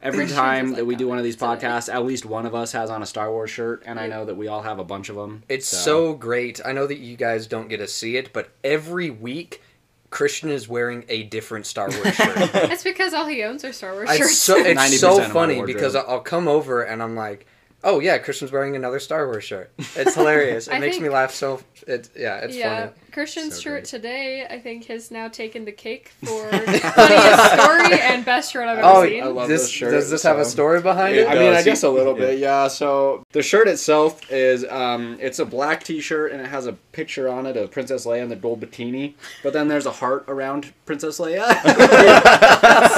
every 0.00 0.26
time 0.26 0.68
does 0.68 0.76
that 0.76 0.86
we 0.86 0.96
do 0.96 1.06
one 1.06 1.18
of 1.18 1.24
these 1.24 1.36
podcasts, 1.36 1.92
at 1.92 2.04
least 2.06 2.24
one 2.24 2.46
of 2.46 2.54
us 2.54 2.72
has 2.72 2.88
on 2.90 3.02
a 3.02 3.06
Star 3.06 3.30
Wars 3.30 3.50
shirt, 3.50 3.82
and 3.84 4.00
I 4.00 4.06
know 4.06 4.24
that 4.24 4.36
we 4.36 4.48
all 4.48 4.62
have 4.62 4.78
a 4.78 4.84
bunch 4.84 5.10
of 5.10 5.16
them. 5.16 5.42
It's 5.50 5.66
so 5.66 6.14
great. 6.14 6.60
I 6.64 6.72
know 6.72 6.86
that 6.86 6.98
you 6.98 7.16
guys 7.16 7.46
don't 7.46 7.68
get 7.68 7.76
to 7.78 7.86
see 7.88 8.16
it, 8.16 8.32
but 8.32 8.50
every 8.64 9.10
week 9.10 9.62
Christian 10.08 10.48
is 10.50 10.66
wearing 10.68 11.04
a 11.10 11.24
different 11.24 11.66
Star 11.66 11.90
Wars 11.90 12.14
shirt. 12.14 12.36
It's 12.54 12.82
because 12.84 13.12
all 13.12 13.26
he 13.26 13.42
owns 13.42 13.64
are 13.64 13.72
Star 13.74 13.92
Wars 13.92 14.08
it's 14.10 14.18
shirts. 14.18 14.38
so 14.38 14.56
it's 14.56 14.98
so 15.00 15.20
funny 15.24 15.62
because 15.62 15.94
I'll 15.94 16.20
come 16.20 16.48
over 16.48 16.82
and 16.82 17.02
I'm 17.02 17.14
like, 17.14 17.46
"Oh 17.84 18.00
yeah, 18.00 18.18
Christian's 18.18 18.52
wearing 18.52 18.76
another 18.76 18.98
Star 19.00 19.26
Wars 19.26 19.44
shirt." 19.44 19.72
It's 19.96 20.14
hilarious. 20.14 20.68
It 20.72 20.74
I 20.74 20.78
makes 20.78 20.96
think- 20.96 21.04
me 21.04 21.08
laugh 21.10 21.32
so. 21.32 21.60
It's 21.86 22.10
yeah, 22.16 22.36
it's 22.38 22.54
yeah, 22.56 22.80
funny. 22.86 22.92
Christian's 23.12 23.54
So 23.56 23.60
shirt 23.62 23.72
great. 23.72 23.84
today, 23.86 24.46
I 24.48 24.60
think, 24.60 24.84
has 24.86 25.10
now 25.10 25.26
taken 25.26 25.64
the 25.64 25.72
cake 25.72 26.10
for 26.24 26.48
funniest 26.50 27.52
story 27.60 28.00
and 28.00 28.24
best 28.24 28.52
shirt 28.52 28.68
I've 28.68 28.78
ever 28.78 28.86
Oh, 28.88 29.04
seen. 29.04 29.22
I 29.22 29.26
love 29.26 29.48
this, 29.48 29.62
this 29.62 29.70
shirt, 29.70 29.90
does 29.90 30.08
this 30.08 30.22
have 30.22 30.38
a 30.38 30.44
so- 30.44 30.50
story 30.50 30.80
behind 30.80 31.16
It 31.16 31.22
it? 31.22 31.28
I 31.28 31.34
mean, 31.34 31.48
I 31.50 31.54
does. 31.54 31.64
guess 31.64 31.82
a 31.82 31.90
little 31.90 32.14
bit, 32.14 32.38
yeah. 32.38 32.68
So 32.68 33.24
the 33.32 33.42
shirt 33.42 33.66
itself 33.66 34.30
is, 34.30 34.64
um, 34.70 35.16
it's 35.20 35.40
a 35.40 35.44
black 35.44 35.82
T-shirt 35.82 36.30
and 36.30 36.40
it 36.40 36.46
has 36.46 36.68
a 36.68 36.72
picture 36.92 37.28
on 37.28 37.46
it 37.46 37.56
of 37.56 37.72
Princess 37.72 38.06
Leia 38.06 38.22
in 38.22 38.28
the 38.28 38.36
gold 38.36 38.60
bikini, 38.60 39.14
but 39.42 39.52
then 39.52 39.66
there's 39.66 39.86
a 39.86 39.90
heart 39.92 40.24
around 40.28 40.72
Princess 40.86 41.18
Leia. 41.18 41.48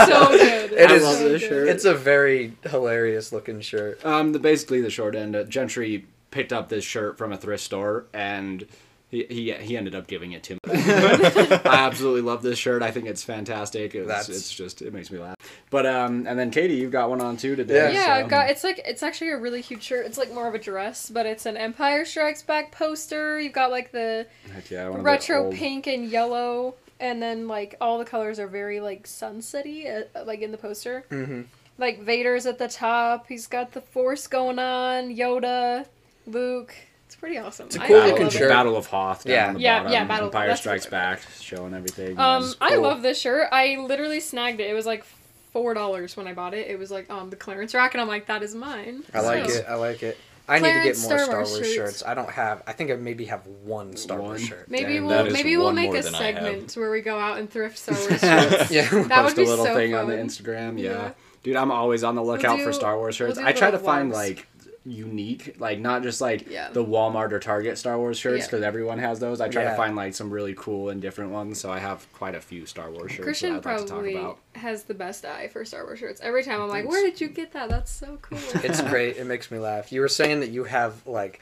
so 0.07 0.29
good. 0.31 0.73
It 0.73 0.91
I 0.91 0.95
is- 0.95 1.03
love 1.03 1.19
this 1.21 1.43
shirt. 1.43 1.69
It's 1.69 1.85
a 1.87 1.95
very 1.95 2.53
hilarious 2.65 3.33
looking 3.33 3.61
shirt. 3.63 4.05
Um, 4.05 4.33
the 4.33 4.39
basically 4.39 4.74
the 4.81 4.91
short 4.91 5.15
end. 5.15 5.35
Uh, 5.37 5.45
Gentry 5.45 6.07
picked 6.31 6.53
up 6.53 6.69
this 6.69 6.85
shirt 6.85 7.17
from 7.19 7.33
a 7.33 7.37
thrift 7.37 7.63
store, 7.63 8.07
and 8.13 8.67
he 9.11 9.25
he, 9.29 9.53
he 9.53 9.77
ended 9.77 9.95
up 9.95 10.07
giving 10.07 10.33
it 10.33 10.43
to 10.45 10.55
me. 10.55 10.59
I 10.67 11.61
absolutely 11.65 12.23
love 12.23 12.43
this 12.43 12.59
shirt. 12.59 12.83
I 12.83 12.91
think 12.91 13.07
it's 13.07 13.23
fantastic. 13.23 13.95
It's, 13.95 14.07
That's- 14.09 14.29
it's 14.29 14.53
just 14.53 14.83
it 14.83 14.93
makes 14.93 15.11
me 15.11 15.19
laugh. 15.19 15.37
But 15.71 15.87
um, 15.87 16.27
and 16.27 16.39
then 16.39 16.51
Katie, 16.51 16.75
you've 16.75 16.91
got 16.93 17.11
one 17.11 17.21
on 17.21 17.37
too 17.37 17.55
today. 17.57 17.75
Yeah. 17.75 17.91
Yeah, 17.91 18.07
so- 18.07 18.13
I've 18.13 18.29
got. 18.29 18.51
It's 18.51 18.65
like 18.65 18.81
it's 18.85 19.03
actually 19.03 19.31
a 19.31 19.37
really 19.39 19.63
cute 19.63 19.83
shirt. 19.83 20.07
It's 20.07 20.19
like 20.19 20.33
more 20.33 20.49
of 20.49 20.55
a 20.55 20.59
dress, 20.59 21.11
but 21.11 21.27
it's 21.27 21.47
an 21.47 21.57
Empire 21.57 22.05
Strikes 22.05 22.43
Back 22.43 22.73
poster. 22.73 23.41
You've 23.41 23.53
got 23.53 23.71
like 23.71 23.93
the 23.93 24.27
yeah, 24.71 24.89
one 24.89 24.99
the 24.99 25.05
retro 25.05 25.47
old- 25.47 25.55
pink 25.55 25.87
and 25.87 26.09
yellow, 26.09 26.75
and 27.01 27.21
then 27.23 27.47
like 27.49 27.77
all 27.81 27.99
the 27.99 28.05
colors 28.05 28.39
are 28.39 28.49
very 28.49 28.81
like 28.81 29.05
sunsetty, 29.07 30.07
uh, 30.15 30.25
like 30.25 30.41
in 30.41 30.51
the 30.53 30.59
poster. 30.59 31.05
Mm-hmm. 31.11 31.43
Like 31.79 32.01
Vader's 32.03 32.47
at 32.47 32.59
the 32.59 32.69
top. 32.69 33.27
He's 33.29 33.47
got 33.47 33.73
the 33.73 33.81
Force 33.81 34.27
going 34.27 34.59
on. 34.59 35.15
Yoda, 35.15 35.87
Luke. 36.27 36.75
It's 37.07 37.17
pretty 37.17 37.37
awesome. 37.39 37.67
It's 37.67 37.77
a 37.77 37.83
I- 37.83 37.87
cool 37.87 38.01
I 38.01 38.07
looking 38.07 38.23
love 38.25 38.33
shirt. 38.33 38.49
Battle 38.49 38.77
of 38.77 38.87
Hoth. 38.87 39.25
Down 39.25 39.33
Yeah. 39.35 39.49
on 39.49 39.55
the 39.55 39.61
Yeah, 39.61 39.79
bottom. 39.79 39.93
yeah, 39.93 40.05
Battle 40.05 40.27
Empire 40.27 40.57
Strikes 40.57 40.87
Back, 40.87 41.21
showing 41.41 41.75
everything. 41.75 42.19
Um, 42.19 42.45
It's 42.45 42.57
I 42.61 42.77
love 42.77 43.03
this 43.03 43.21
shirt. 43.21 43.49
I 43.53 43.77
literally 43.77 44.21
snagged 44.21 44.61
it. 44.61 44.71
It 44.71 44.75
was 44.75 44.87
like 44.87 45.05
four 45.53 45.75
dollars 45.75 46.17
when 46.17 46.27
I 46.27 46.33
bought 46.33 46.55
it. 46.55 46.67
It 46.69 46.79
was 46.79 46.91
like 46.91 47.09
um 47.11 47.31
the 47.31 47.37
clearance 47.37 47.75
rack, 47.75 47.95
and 47.95 48.01
I'm 48.01 48.09
like, 48.09 48.27
that 48.27 48.43
is 48.43 48.55
mine. 48.55 49.05
I 49.13 49.21
like 49.21 49.47
it. 49.49 49.65
I 49.69 49.75
like 49.75 50.03
it. 50.03 50.17
I 50.49 50.59
need 50.59 50.73
to 50.75 50.83
get 50.83 50.85
more 50.85 50.95
Star 50.95 51.19
Star 51.21 51.37
Wars 51.37 51.51
Wars 51.53 51.59
shirts. 51.73 51.75
shirts. 51.75 52.03
I 52.07 52.15
don't 52.15 52.29
have. 52.31 52.63
I 52.67 52.73
think 52.73 52.91
I 52.91 52.97
maybe 52.97 53.25
have 53.27 53.47
one 53.47 53.97
Star 53.97 54.19
One? 54.19 54.29
Wars 54.31 54.43
shirt. 54.45 54.71
Maybe 54.71 54.95
Damn, 54.95 55.07
we'll 55.07 55.31
maybe 55.31 55.57
we'll 55.57 55.73
make 55.73 55.95
a 55.95 56.03
than 56.03 56.15
I 56.15 56.23
have. 56.33 56.35
segment 56.37 56.75
where 56.75 56.91
we 56.91 57.01
go 57.01 57.19
out 57.19 57.39
and 57.39 57.51
thrift 57.51 57.79
Star 57.79 57.95
Wars 57.99 58.21
shirts. 58.21 58.71
Yeah. 58.71 58.89
That 58.91 58.93
would 58.93 59.09
Post 59.11 59.37
be 59.37 59.43
a 59.45 59.47
little 59.47 59.65
so 59.65 59.75
thing 59.75 59.95
on 59.95 60.09
the. 60.09 60.17
Instagram. 60.17 60.79
Yeah. 60.79 60.91
Yeah. 60.91 61.11
dude, 61.43 61.57
I'm 61.57 61.71
always 61.71 62.05
on 62.05 62.15
the 62.15 62.23
lookout 62.23 62.59
for 62.59 62.67
do- 62.67 62.73
Star 62.73 62.97
Wars 62.99 63.17
shirts. 63.17 63.37
we'll 63.39 63.47
I 63.47 63.53
try 63.53 63.71
to 63.71 63.77
little 63.77 63.87
find 63.87 64.11
vlogs. 64.13 64.15
like 64.15 64.47
unique, 64.87 65.57
like 65.59 65.79
not 65.79 66.03
just 66.03 66.21
like 66.21 66.49
Yeah. 66.51 66.69
the 66.71 66.85
Walmart 66.85 67.33
or 67.33 67.39
Target 67.41 67.79
Star 67.79 67.99
Wars 67.99 68.19
shirts 68.19 68.41
Yeah. 68.41 68.47
because 68.47 68.63
everyone 68.63 68.99
has 68.99 69.19
those. 69.19 69.41
I 69.41 69.49
try 69.49 69.63
Yeah. 69.63 69.71
to 69.71 69.77
find 69.77 69.97
like 69.97 70.15
some 70.15 70.31
really 70.31 70.55
cool 70.57 70.91
and 70.91 71.01
different 71.01 71.31
ones. 71.31 71.59
So 71.61 71.71
I 71.71 71.79
have 71.79 72.07
quite 72.13 72.35
a 72.35 72.41
few 72.41 72.67
Star 72.67 72.91
Wars 72.91 73.13
shirts 73.13 73.25
Christian 73.25 73.55
that 73.55 73.67
I'd 73.67 73.77
like 73.79 73.87
to 73.87 73.93
probably 73.93 74.13
talk 74.15 74.23
about. 74.23 74.39
has 74.61 74.85
the 74.85 74.95
best 74.95 75.25
eye 75.25 75.49
for 75.49 75.65
Star 75.65 75.85
Wars 75.85 75.99
shirts. 76.01 76.21
Every 76.23 76.43
time 76.45 76.61
I'm 76.61 76.69
like, 76.69 76.87
where 76.89 77.03
did 77.03 77.21
you 77.21 77.29
get 77.29 77.53
that? 77.53 77.69
That's 77.71 77.91
so 77.91 78.19
cool. 78.23 78.39
It's 78.63 78.81
great. 78.91 79.17
It 79.17 79.27
makes 79.27 79.51
me 79.51 79.59
laugh. 79.59 79.91
You 79.93 80.01
were 80.01 80.09
saying 80.09 80.41
that 80.41 80.51
you 80.51 80.65
have 80.65 81.07
like 81.07 81.41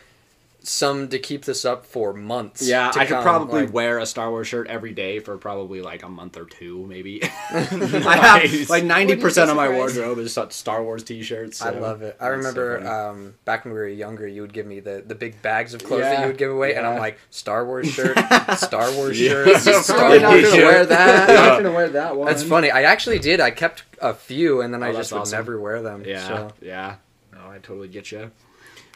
some 0.64 1.08
to 1.08 1.18
keep 1.18 1.44
this 1.44 1.64
up 1.64 1.84
for 1.86 2.12
months. 2.12 2.66
Yeah, 2.66 2.90
to 2.92 3.00
I 3.00 3.06
could 3.06 3.14
come, 3.14 3.22
probably 3.22 3.62
like- 3.64 3.72
wear 3.74 3.98
a 3.98 4.06
Star 4.06 4.30
Wars 4.30 4.46
shirt 4.48 4.66
every 4.68 4.92
day 4.92 5.18
for 5.18 5.36
probably 5.38 5.82
like 5.82 6.02
a 6.02 6.08
month 6.08 6.36
or 6.36 6.44
two, 6.44 6.86
maybe. 6.86 7.22
I 7.50 8.48
have 8.48 8.70
like 8.70 8.84
ninety 8.84 9.16
percent 9.16 9.50
of 9.50 9.56
my 9.56 9.68
wardrobe 9.68 10.18
is 10.18 10.32
such 10.32 10.52
Star 10.52 10.82
Wars 10.82 11.02
T-shirts. 11.04 11.60
I 11.62 11.70
love 11.70 12.02
it. 12.02 12.16
I 12.20 12.26
it's 12.26 12.44
so 12.44 12.48
remember 12.48 12.76
funny. 12.78 12.88
um, 12.90 13.34
back 13.44 13.64
when 13.64 13.74
we 13.74 13.80
were 13.80 13.88
younger, 13.88 14.26
you 14.26 14.42
would 14.42 14.52
give 14.52 14.66
me 14.66 14.80
the, 14.80 15.02
the 15.06 15.14
big 15.14 15.42
bags 15.42 15.74
of 15.74 15.82
clothes 15.84 16.02
that 16.02 16.20
you 16.20 16.26
would 16.26 16.38
give 16.38 16.50
away, 16.50 16.74
and 16.74 16.86
I'm 16.86 16.98
like 16.98 17.18
Star 17.30 17.64
Wars 17.66 17.88
shirt, 17.92 18.16
Star 18.56 18.92
Wars 18.92 19.20
Yeah. 19.20 19.30
shirt. 19.30 19.46
You're 19.66 19.82
Star 19.82 19.98
probably 19.98 20.18
not 20.20 20.42
gonna 20.42 20.56
wear 20.64 20.86
that. 20.86 21.28
Yeah. 21.28 21.34
You're 21.34 21.46
not 21.52 21.62
gonna 21.62 21.74
wear 21.74 21.88
that 21.90 22.16
one. 22.16 22.26
That's 22.26 22.42
funny. 22.42 22.70
I 22.70 22.82
actually 22.82 23.18
did. 23.18 23.40
I 23.40 23.50
kept 23.50 23.82
a 24.00 24.14
few, 24.14 24.60
and 24.60 24.72
then 24.72 24.82
Oh, 24.82 24.86
I 24.86 24.92
that's 24.92 24.98
just 24.98 25.12
would 25.12 25.20
awesome. 25.22 25.38
never 25.38 25.60
wear 25.60 25.82
them. 25.82 26.04
Yeah, 26.06 26.26
So. 26.28 26.50
yeah. 26.60 26.96
No, 27.32 27.40
I 27.50 27.58
totally 27.58 27.88
get 27.88 28.12
you. 28.12 28.30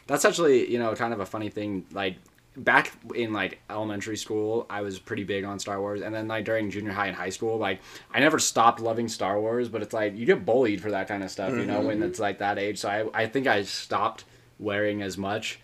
That's 0.07 0.25
actually, 0.25 0.71
you 0.71 0.79
know, 0.79 0.95
kind 0.95 1.13
of 1.13 1.21
a 1.21 1.27
funny 1.27 1.49
thing. 1.51 1.87
Like 1.93 2.17
back 2.57 2.93
in 3.15 3.33
like 3.33 3.61
elementary 3.69 4.17
school, 4.17 4.67
I 4.71 4.81
was 4.83 4.99
pretty 4.99 5.25
big 5.25 5.45
on 5.45 5.59
Star 5.59 5.81
Wars, 5.81 6.01
and 6.01 6.15
then 6.15 6.29
like 6.29 6.45
during 6.45 6.71
junior 6.71 6.93
high 6.93 7.09
and 7.09 7.17
high 7.17 7.31
school, 7.31 7.59
like 7.59 7.81
I 8.13 8.21
never 8.21 8.39
stopped 8.39 8.81
loving 8.81 9.09
Star 9.09 9.41
Wars, 9.41 9.69
but 9.69 9.83
it's 9.83 9.93
like 9.93 10.17
you 10.17 10.25
get 10.27 10.45
bullied 10.47 10.81
for 10.81 10.91
that 10.93 11.09
kind 11.09 11.23
of 11.23 11.31
stuff, 11.31 11.51
you 11.53 11.67
know, 11.67 11.81
when 11.81 12.03
it's 12.03 12.19
like 12.19 12.39
that 12.39 12.59
age. 12.59 12.79
So 12.79 12.89
I, 12.89 13.23
I 13.23 13.27
think 13.27 13.47
I 13.47 13.63
stopped 13.63 14.25
wearing 14.59 15.03
as 15.03 15.19
much 15.19 15.61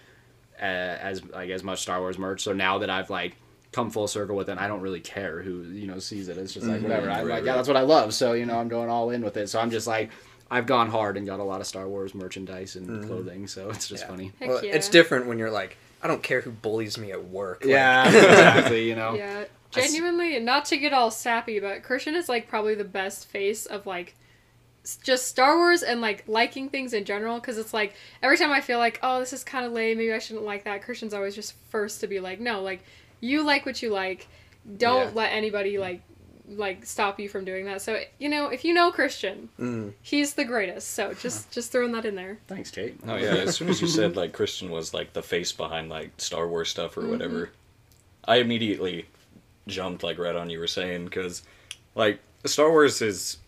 uh, 0.60 0.64
as 0.64 1.24
like 1.24 1.50
as 1.50 1.62
much 1.62 1.80
Star 1.80 2.00
Wars 2.00 2.18
merch. 2.18 2.42
So 2.42 2.52
now 2.52 2.78
that 2.78 2.90
I've 2.90 3.10
like 3.10 3.36
come 3.72 3.90
full 3.90 4.06
circle 4.06 4.36
with 4.36 4.50
it, 4.50 4.58
I 4.58 4.68
don't 4.68 4.82
really 4.82 5.00
care 5.00 5.40
who 5.40 5.62
you 5.62 5.86
know 5.86 5.98
sees 5.98 6.28
it. 6.28 6.36
It's 6.36 6.52
just 6.52 6.66
like 6.66 6.82
whatever. 6.82 7.08
I'm 7.10 7.26
Right, 7.26 7.36
like, 7.36 7.44
yeah, 7.44 7.56
that's 7.56 7.68
what 7.68 7.76
I 7.76 7.82
love. 7.82 8.12
So 8.12 8.34
you 8.34 8.44
know, 8.44 8.58
I'm 8.58 8.68
going 8.68 8.90
all 8.90 9.10
in 9.10 9.22
with 9.22 9.36
it. 9.36 9.48
So 9.48 9.60
I'm 9.60 9.70
just 9.70 9.86
like. 9.86 10.10
I've 10.52 10.66
gone 10.66 10.90
hard 10.90 11.16
and 11.16 11.26
got 11.26 11.40
a 11.40 11.44
lot 11.44 11.60
of 11.60 11.66
Star 11.66 11.88
Wars 11.88 12.14
merchandise 12.14 12.76
and 12.76 12.86
mm-hmm. 12.88 13.06
clothing, 13.08 13.46
so 13.46 13.70
it's 13.70 13.88
just 13.88 14.04
Yeah. 14.04 14.08
funny. 14.10 14.32
Heck 14.38 14.48
Well, 14.50 14.64
yeah. 14.64 14.74
it's 14.74 14.88
different 14.88 15.26
when 15.26 15.38
you're 15.38 15.50
like, 15.50 15.76
I 16.02 16.08
don't 16.08 16.22
care 16.22 16.40
who 16.42 16.50
bullies 16.50 16.98
me 16.98 17.10
at 17.10 17.24
work. 17.28 17.62
Like, 17.62 17.70
Yeah, 17.70 18.06
exactly. 18.06 18.88
You 18.88 18.94
know, 18.96 19.14
Yeah, 19.14 19.44
I 19.74 19.80
s- 19.80 19.90
genuinely, 19.92 20.38
not 20.40 20.66
to 20.66 20.76
get 20.76 20.92
all 20.92 21.10
sappy, 21.10 21.58
but 21.58 21.82
Christian 21.82 22.14
is 22.14 22.28
like 22.28 22.48
probably 22.48 22.74
the 22.74 22.84
best 22.84 23.28
face 23.28 23.64
of 23.66 23.86
like 23.86 24.14
just 25.02 25.28
Star 25.28 25.56
Wars 25.56 25.82
and 25.82 26.00
like 26.00 26.24
liking 26.26 26.68
things 26.68 26.92
in 26.92 27.04
general. 27.04 27.40
Because 27.40 27.56
it's 27.56 27.72
like 27.72 27.94
every 28.22 28.36
time 28.36 28.50
I 28.50 28.60
feel 28.60 28.78
like, 28.78 28.98
oh, 29.02 29.20
this 29.20 29.32
is 29.32 29.44
kind 29.44 29.64
of 29.64 29.72
lame, 29.72 29.96
maybe 29.96 30.12
I 30.12 30.18
shouldn't 30.18 30.44
like 30.44 30.64
that. 30.64 30.82
Christian's 30.82 31.14
always 31.14 31.34
just 31.34 31.54
first 31.70 32.00
to 32.00 32.06
be 32.06 32.20
like, 32.20 32.40
no, 32.40 32.60
like 32.62 32.82
you 33.20 33.42
like 33.44 33.64
what 33.64 33.80
you 33.82 33.90
like. 33.90 34.26
Don't 34.76 35.08
Yeah. 35.08 35.14
let 35.14 35.32
anybody 35.32 35.78
like 35.78 36.02
like 36.56 36.84
stop 36.86 37.18
you 37.20 37.28
from 37.28 37.44
doing 37.44 37.64
that. 37.66 37.82
So 37.82 38.00
you 38.18 38.28
know, 38.28 38.48
if 38.48 38.64
you 38.64 38.72
know 38.74 38.90
Christian, 38.92 39.48
Mm. 39.58 39.92
he's 40.02 40.34
the 40.34 40.44
greatest. 40.44 40.90
So 40.92 41.14
just 41.14 41.50
just 41.50 41.72
throwing 41.72 41.92
that 41.92 42.04
in 42.04 42.14
there. 42.14 42.38
Thanks, 42.48 42.70
Kate. 42.70 42.98
Oh 43.06 43.16
yeah, 43.16 43.34
as 43.34 43.56
soon 43.56 43.68
as 43.68 43.80
you 43.80 43.86
said 43.88 44.16
like 44.16 44.32
Christian 44.32 44.70
was 44.70 44.92
like 44.94 45.12
the 45.12 45.22
face 45.22 45.52
behind 45.52 45.88
like 45.90 46.10
Star 46.18 46.48
Wars 46.48 46.68
stuff 46.68 46.96
or 46.96 47.06
whatever, 47.06 47.50
I 48.24 48.36
immediately 48.36 49.06
jumped 49.66 50.02
like 50.02 50.18
right 50.18 50.34
on 50.36 50.50
you 50.50 50.58
were 50.58 50.66
saying 50.66 51.04
because 51.04 51.42
like 51.94 52.18
Star 52.44 52.70
Wars 52.70 53.00
is 53.02 53.38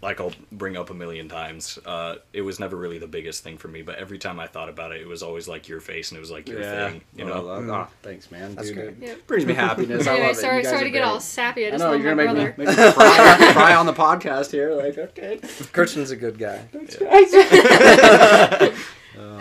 like 0.00 0.20
I'll 0.20 0.32
bring 0.52 0.76
up 0.76 0.90
a 0.90 0.94
million 0.94 1.28
times. 1.28 1.76
Uh, 1.84 2.16
it 2.32 2.42
was 2.42 2.60
never 2.60 2.76
really 2.76 2.98
the 2.98 3.08
biggest 3.08 3.42
thing 3.42 3.58
for 3.58 3.66
me, 3.68 3.82
but 3.82 3.96
every 3.96 4.18
time 4.18 4.38
I 4.38 4.46
thought 4.46 4.68
about 4.68 4.92
it, 4.92 5.00
it 5.00 5.08
was 5.08 5.22
always 5.24 5.48
like 5.48 5.66
your 5.68 5.80
face 5.80 6.10
and 6.10 6.18
it 6.18 6.20
was 6.20 6.30
like 6.30 6.48
your 6.48 6.60
Yeah. 6.60 6.90
thing. 6.90 7.00
You 7.16 7.24
Well, 7.26 7.34
know, 7.36 7.42
love- 7.42 7.70
ah, 7.70 7.88
thanks, 8.02 8.30
man. 8.30 8.54
That's 8.54 8.68
Dude, 8.68 8.76
great. 8.76 8.88
it 8.90 8.96
Yep. 9.00 9.26
brings 9.26 9.46
me 9.46 9.54
happiness. 9.54 10.06
I 10.06 10.18
love 10.26 10.36
sorry 10.36 10.58
You 10.58 10.62
guys 10.62 10.70
sorry 10.72 10.84
to 10.84 10.90
get 10.90 11.02
all 11.02 11.18
sappy. 11.20 11.64
I 11.64 11.68
I 11.68 11.70
just 11.72 11.82
know 11.82 11.90
love 11.92 12.02
you're 12.02 12.14
my 12.14 12.24
gonna 12.26 12.44
make 12.44 12.56
brother. 12.56 12.70
me, 12.72 12.76
make 12.76 12.86
me 12.86 12.92
cry, 12.92 13.52
cry 13.54 13.74
on 13.74 13.86
the 13.86 13.92
podcast 13.92 14.52
here. 14.52 14.72
Like, 14.74 14.96
okay. 14.98 15.40
Christian's 15.72 16.10
a 16.12 16.16
good 16.16 16.38
guy. 16.38 16.68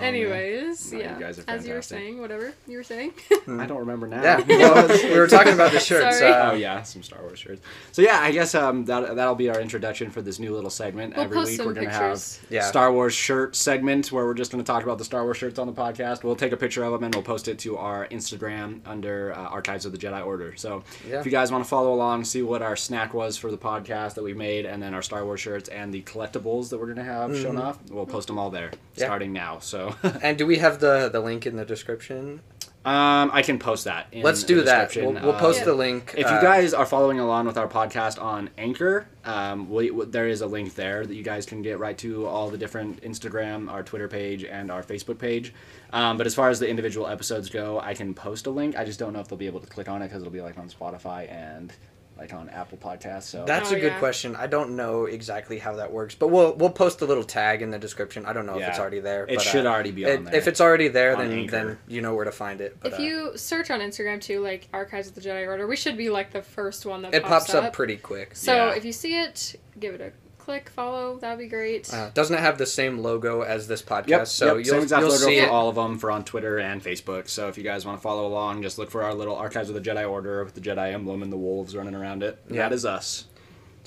Anyways, 0.02 0.92
No, 0.92 0.98
you 1.00 1.04
yeah. 1.04 1.20
guys 1.20 1.40
are 1.40 1.44
As 1.48 1.68
you 1.68 1.74
were 1.74 1.82
saying, 1.82 2.20
whatever 2.20 2.54
you 2.68 2.78
were 2.78 2.84
saying. 2.84 3.14
I 3.48 3.66
don't 3.66 3.80
remember 3.80 4.08
now. 4.08 4.22
Yeah, 4.22 4.44
well, 4.48 4.88
we 4.88 5.18
were 5.18 5.28
talking 5.28 5.54
about 5.54 5.72
the 5.72 5.80
shirts. 5.80 6.20
Sorry. 6.20 6.32
Uh, 6.32 6.52
Oh 6.52 6.56
yeah, 6.56 6.82
some 6.84 7.04
Star 7.04 7.22
Wars 7.22 7.40
shirts. 7.40 7.62
So 7.92 8.02
yeah, 8.02 8.20
I 8.22 8.32
guess 8.32 8.56
um 8.56 8.86
that 8.86 9.16
that'll 9.16 9.36
be 9.36 9.50
our 9.50 9.60
introduction 9.60 10.10
for 10.10 10.22
this 10.22 10.40
new 10.40 10.54
little 10.54 10.70
segment. 10.70 11.16
We'll 11.16 11.26
Every 11.26 11.38
post 11.38 11.50
week 11.50 11.58
some 11.58 11.66
we're 11.68 11.74
gonna 11.74 11.88
pictures. 11.90 12.38
have 12.38 12.52
Yeah. 12.52 12.62
Star 12.64 12.92
Wars 12.92 13.14
shirt 13.14 13.56
segment 13.56 14.12
where 14.12 14.26
we're 14.26 14.34
just 14.34 14.52
gonna 14.52 14.64
talk 14.64 14.84
about 14.84 14.98
the 14.98 15.06
Star 15.06 15.24
Wars 15.24 15.38
shirts 15.38 15.60
on 15.60 15.68
the 15.68 15.74
podcast. 15.74 16.24
We'll 16.24 16.36
take 16.36 16.52
a 16.54 16.58
picture 16.58 16.84
of 16.84 16.94
them 16.94 17.04
and 17.04 17.14
we'll 17.14 17.24
post 17.24 17.48
it 17.48 17.60
to 17.60 17.78
our 17.78 18.08
Instagram 18.08 18.80
under 18.86 19.34
uh, 19.34 19.38
Archives 19.50 19.86
of 19.86 19.92
the 19.92 19.98
Jedi 19.98 20.26
Order. 20.26 20.56
So 20.56 20.84
Yeah. 21.08 21.20
if 21.20 21.26
you 21.26 21.32
guys 21.32 21.52
want 21.52 21.64
to 21.64 21.70
follow 21.70 21.94
along, 21.94 22.24
see 22.24 22.42
what 22.42 22.62
our 22.62 22.76
snack 22.76 23.14
was 23.14 23.38
for 23.38 23.52
the 23.52 23.58
podcast 23.58 24.14
that 24.16 24.24
we 24.24 24.34
made, 24.34 24.66
and 24.66 24.82
then 24.82 24.94
our 24.94 25.02
Star 25.02 25.26
Wars 25.26 25.40
shirts 25.42 25.70
and 25.70 25.94
the 25.94 26.02
collectibles 26.04 26.70
that 26.70 26.80
we're 26.80 26.88
gonna 26.88 27.04
have 27.04 27.38
shown 27.38 27.58
off, 27.58 27.78
we'll 27.90 28.06
post 28.06 28.28
them 28.28 28.38
all 28.40 28.50
there 28.50 28.68
Mm-hmm. 28.68 28.76
Yeah. 29.02 29.06
starting 29.06 29.34
now. 29.34 29.60
So 29.68 29.96
And 30.22 30.38
do 30.38 30.46
we 30.48 30.58
have 30.58 30.80
the 30.80 31.10
the 31.10 31.20
link 31.20 31.46
in 31.46 31.56
the 31.56 31.66
description? 31.66 32.42
um, 32.86 33.32
I 33.34 33.42
can 33.42 33.60
post 33.60 33.84
that. 33.84 34.08
In 34.14 34.24
Let's 34.24 34.44
the 34.44 34.48
do 34.48 34.62
that. 34.64 34.96
We'll, 34.96 35.12
we'll 35.12 35.32
Uh, 35.34 35.40
post 35.40 35.60
Yeah. 35.60 35.66
the 35.66 35.74
link. 35.74 36.16
If 36.18 36.26
uh, 36.28 36.36
you 36.36 36.42
guys 36.42 36.74
are 36.74 36.86
following 36.86 37.20
along 37.20 37.46
with 37.46 37.58
our 37.58 37.68
podcast 37.68 38.22
on 38.22 38.50
Anchor, 38.58 39.08
um, 39.26 39.70
we, 39.70 39.90
w- 39.90 40.10
there 40.10 40.30
is 40.30 40.40
a 40.40 40.48
link 40.48 40.74
there 40.76 41.06
that 41.06 41.14
you 41.14 41.24
guys 41.24 41.46
can 41.46 41.62
get 41.62 41.80
right 41.80 41.98
to 41.98 42.26
all 42.28 42.50
the 42.50 42.58
different 42.58 43.02
Instagram, 43.02 43.70
our 43.70 43.84
Twitter 43.84 44.08
page, 44.08 44.46
and 44.46 44.72
our 44.72 44.84
Facebook 44.84 45.18
page. 45.20 45.54
Um, 45.92 46.16
but 46.18 46.26
as 46.28 46.34
far 46.34 46.48
as 46.50 46.60
the 46.60 46.70
individual 46.70 47.08
episodes 47.08 47.50
go, 47.50 47.78
I 47.82 47.94
can 47.94 48.14
post 48.14 48.48
a 48.48 48.52
link. 48.52 48.78
I 48.78 48.86
just 48.86 49.00
don't 49.00 49.12
know 49.12 49.20
if 49.20 49.28
they'll 49.28 49.38
be 49.38 49.48
able 49.48 49.60
to 49.60 49.68
click 49.68 49.90
on 49.90 50.02
it 50.02 50.06
because 50.08 50.22
it'll 50.22 50.32
be 50.32 50.42
like 50.42 50.58
on 50.58 50.70
Spotify 50.70 51.30
and 51.30 51.74
like 52.18 52.34
on 52.34 52.50
Apple 52.50 52.78
Podcasts. 52.78 53.24
So 53.24 53.46
That's 53.46 53.72
Oh, 53.72 53.76
a 53.76 53.80
good 53.80 53.94
yeah. 53.94 54.00
question. 54.00 54.36
I 54.36 54.48
don't 54.48 54.76
know 54.76 55.06
exactly 55.06 55.60
how 55.60 55.76
that 55.76 55.92
works, 55.92 56.16
but 56.16 56.28
we'll 56.30 56.54
we'll 56.56 56.70
post 56.72 57.02
a 57.02 57.06
little 57.06 57.24
tag 57.24 57.62
in 57.62 57.70
the 57.72 57.78
description. 57.80 58.26
I 58.26 58.34
don't 58.34 58.46
know 58.46 58.58
if 58.60 58.68
it's 58.68 58.80
already 58.80 59.00
there. 59.00 59.24
it 59.26 59.36
but, 59.36 59.42
should 59.42 59.66
uh, 59.66 59.70
already 59.70 59.92
be 59.92 60.04
it- 60.04 60.26
there. 60.26 60.36
If 60.36 60.48
it's 60.48 60.60
already 60.62 60.88
there, 60.88 61.16
On 61.16 61.20
then 61.30 61.38
Anchor. 61.40 61.52
then 61.52 61.78
you 61.88 62.02
know 62.02 62.16
where 62.16 62.26
to 62.26 62.32
find 62.32 62.62
it. 62.62 62.78
But, 62.80 62.94
if 62.94 63.00
uh, 63.00 63.04
you 63.04 63.32
search 63.38 63.70
on 63.72 63.80
Instagram 63.80 64.22
too, 64.22 64.40
like 64.42 64.68
Archives 64.74 65.08
of 65.10 65.16
the 65.16 65.22
Jedi 65.22 65.48
Order, 65.48 65.68
we 65.68 65.76
should 65.76 65.98
be 65.98 66.10
like 66.10 66.32
the 66.32 66.42
first 66.42 66.86
one 66.86 67.02
that 67.04 67.14
it 67.14 67.24
pops, 67.24 67.48
pops 67.48 67.54
up 67.54 67.74
pretty 67.74 67.98
quick. 67.98 68.36
So 68.36 68.54
Yeah. 68.54 68.76
if 68.76 68.84
you 68.86 68.92
see 68.94 69.20
it, 69.20 69.56
give 69.80 69.94
it 69.94 70.02
a 70.02 70.12
click, 70.48 70.70
follow. 70.70 71.18
That'd 71.18 71.40
be 71.40 71.48
great. 71.48 71.94
Uh, 71.94 72.10
doesn't 72.14 72.34
it 72.34 72.40
have 72.40 72.58
the 72.58 72.66
same 72.66 73.00
logo 73.00 73.42
as 73.42 73.68
this 73.68 73.82
podcast? 73.82 74.08
Yep, 74.08 74.28
so 74.28 74.46
yep, 74.56 74.66
you'll, 74.66 74.76
same 74.76 74.84
exact 74.84 75.02
you'll 75.02 75.10
logo 75.10 75.26
see 75.26 75.40
for 75.40 75.46
it. 75.46 75.50
all 75.50 75.68
of 75.68 75.76
them 75.76 76.00
for 76.00 76.10
on 76.10 76.24
Twitter 76.24 76.58
and 76.58 76.82
Facebook. 76.82 77.28
So 77.28 77.50
if 77.50 77.58
you 77.58 77.66
guys 77.66 77.86
want 77.86 77.98
to 77.98 78.02
follow 78.02 78.26
along, 78.26 78.62
just 78.62 78.78
look 78.78 78.90
for 78.90 79.04
our 79.04 79.14
little 79.14 79.36
Archives 79.36 79.68
of 79.68 79.76
the 79.76 79.82
Jedi 79.82 80.10
Order 80.10 80.46
with 80.46 80.54
the 80.54 80.62
Jedi 80.62 80.94
emblem 80.94 81.22
and 81.22 81.34
the 81.34 81.38
wolves 81.38 81.76
running 81.76 81.94
around 81.94 82.24
it. 82.24 82.40
Yeah. 82.50 82.70
That 82.70 82.72
is 82.74 82.86
us. 82.86 83.26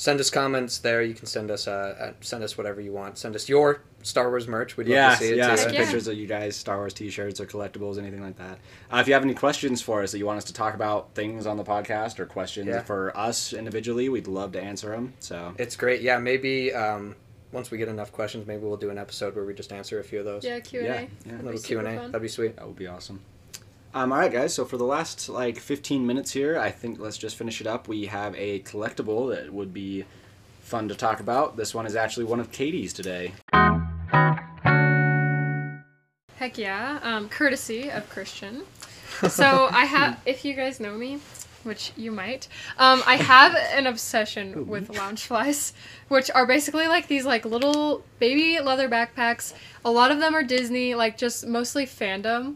Send 0.00 0.18
us 0.18 0.30
comments 0.30 0.78
there. 0.78 1.02
You 1.02 1.12
can 1.12 1.26
send 1.26 1.50
us 1.50 1.68
uh, 1.68 1.94
uh, 2.00 2.12
send 2.22 2.42
us 2.42 2.56
whatever 2.56 2.80
you 2.80 2.90
want. 2.90 3.18
Send 3.18 3.36
us 3.36 3.50
your 3.50 3.82
Star 4.02 4.30
Wars 4.30 4.48
merch. 4.48 4.78
We'd 4.78 4.88
love 4.88 5.18
to 5.18 5.18
see 5.18 5.32
it 5.32 5.36
yeah, 5.36 5.50
too. 5.50 5.56
some 5.58 5.74
yeah. 5.74 5.80
pictures 5.80 6.08
of 6.08 6.16
you 6.16 6.26
guys, 6.26 6.56
Star 6.56 6.78
Wars 6.78 6.94
T-shirts 6.94 7.38
or 7.38 7.44
collectibles, 7.44 7.98
anything 7.98 8.22
like 8.22 8.38
that. 8.38 8.58
Uh, 8.90 8.96
if 8.96 9.08
you 9.08 9.12
have 9.12 9.22
any 9.24 9.34
questions 9.34 9.82
for 9.82 10.02
us 10.02 10.12
that 10.12 10.18
you 10.18 10.24
want 10.24 10.38
us 10.38 10.44
to 10.44 10.54
talk 10.54 10.74
about 10.74 11.14
things 11.14 11.44
on 11.44 11.58
the 11.58 11.64
podcast 11.64 12.18
or 12.18 12.24
questions 12.24 12.68
Yeah. 12.68 12.82
for 12.82 13.14
us 13.14 13.52
individually, 13.52 14.08
we'd 14.08 14.26
love 14.26 14.52
to 14.52 14.62
answer 14.62 14.88
them. 14.88 15.12
So 15.18 15.54
It's 15.58 15.76
great. 15.76 16.00
Yeah, 16.00 16.16
maybe 16.16 16.72
um, 16.72 17.14
once 17.52 17.70
we 17.70 17.76
get 17.76 17.88
enough 17.88 18.10
questions, 18.10 18.46
maybe 18.46 18.62
we'll 18.62 18.78
do 18.78 18.88
an 18.88 18.96
episode 18.96 19.36
where 19.36 19.44
we 19.44 19.52
just 19.52 19.70
answer 19.70 20.00
a 20.00 20.02
few 20.02 20.20
of 20.20 20.24
those. 20.24 20.46
yeah, 20.46 20.60
Q 20.60 20.80
and 20.80 20.88
A. 20.88 21.08
yeah. 21.26 21.42
a 21.42 21.42
little 21.42 21.60
Q 21.60 21.78
and 21.78 21.88
A. 21.88 22.06
That'd 22.06 22.22
be 22.22 22.28
sweet. 22.28 22.56
that 22.56 22.66
would 22.66 22.76
be 22.76 22.86
awesome. 22.86 23.20
Um, 23.92 24.12
all 24.12 24.18
right, 24.18 24.30
guys. 24.30 24.54
So 24.54 24.64
for 24.64 24.76
the 24.76 24.84
last 24.84 25.28
like 25.28 25.58
15 25.58 26.06
minutes 26.06 26.30
here, 26.30 26.56
I 26.56 26.70
think 26.70 27.00
let's 27.00 27.18
just 27.18 27.34
finish 27.36 27.60
it 27.60 27.66
up. 27.66 27.88
We 27.88 28.06
have 28.06 28.36
a 28.36 28.60
collectible 28.60 29.34
that 29.34 29.52
would 29.52 29.74
be 29.74 30.04
fun 30.60 30.86
to 30.88 30.94
talk 30.94 31.18
about. 31.18 31.56
This 31.56 31.74
one 31.74 31.86
is 31.86 31.96
actually 31.96 32.26
one 32.26 32.38
of 32.38 32.52
Katie's 32.52 32.92
today. 32.92 33.32
Heck 36.36 36.56
yeah. 36.56 37.00
Um, 37.02 37.28
courtesy 37.28 37.90
of 37.90 38.08
Christian. 38.08 38.62
So 39.28 39.68
I 39.72 39.86
have, 39.86 40.20
if 40.26 40.44
you 40.44 40.54
guys 40.54 40.78
know 40.78 40.96
me, 40.96 41.18
which 41.64 41.92
you 41.96 42.12
might, 42.12 42.46
um, 42.78 43.02
I 43.06 43.16
have 43.16 43.56
an 43.56 43.88
obsession 43.88 44.68
with 44.68 44.88
lounge 44.96 45.24
flies, 45.24 45.72
which 46.06 46.30
are 46.30 46.46
basically 46.46 46.86
like 46.86 47.08
these 47.08 47.26
like 47.26 47.44
little 47.44 48.04
baby 48.20 48.60
leather 48.60 48.88
backpacks. 48.88 49.52
A 49.84 49.90
lot 49.90 50.12
of 50.12 50.20
them 50.20 50.36
are 50.36 50.44
Disney, 50.44 50.94
like 50.94 51.18
just 51.18 51.44
mostly 51.44 51.86
fandom. 51.86 52.54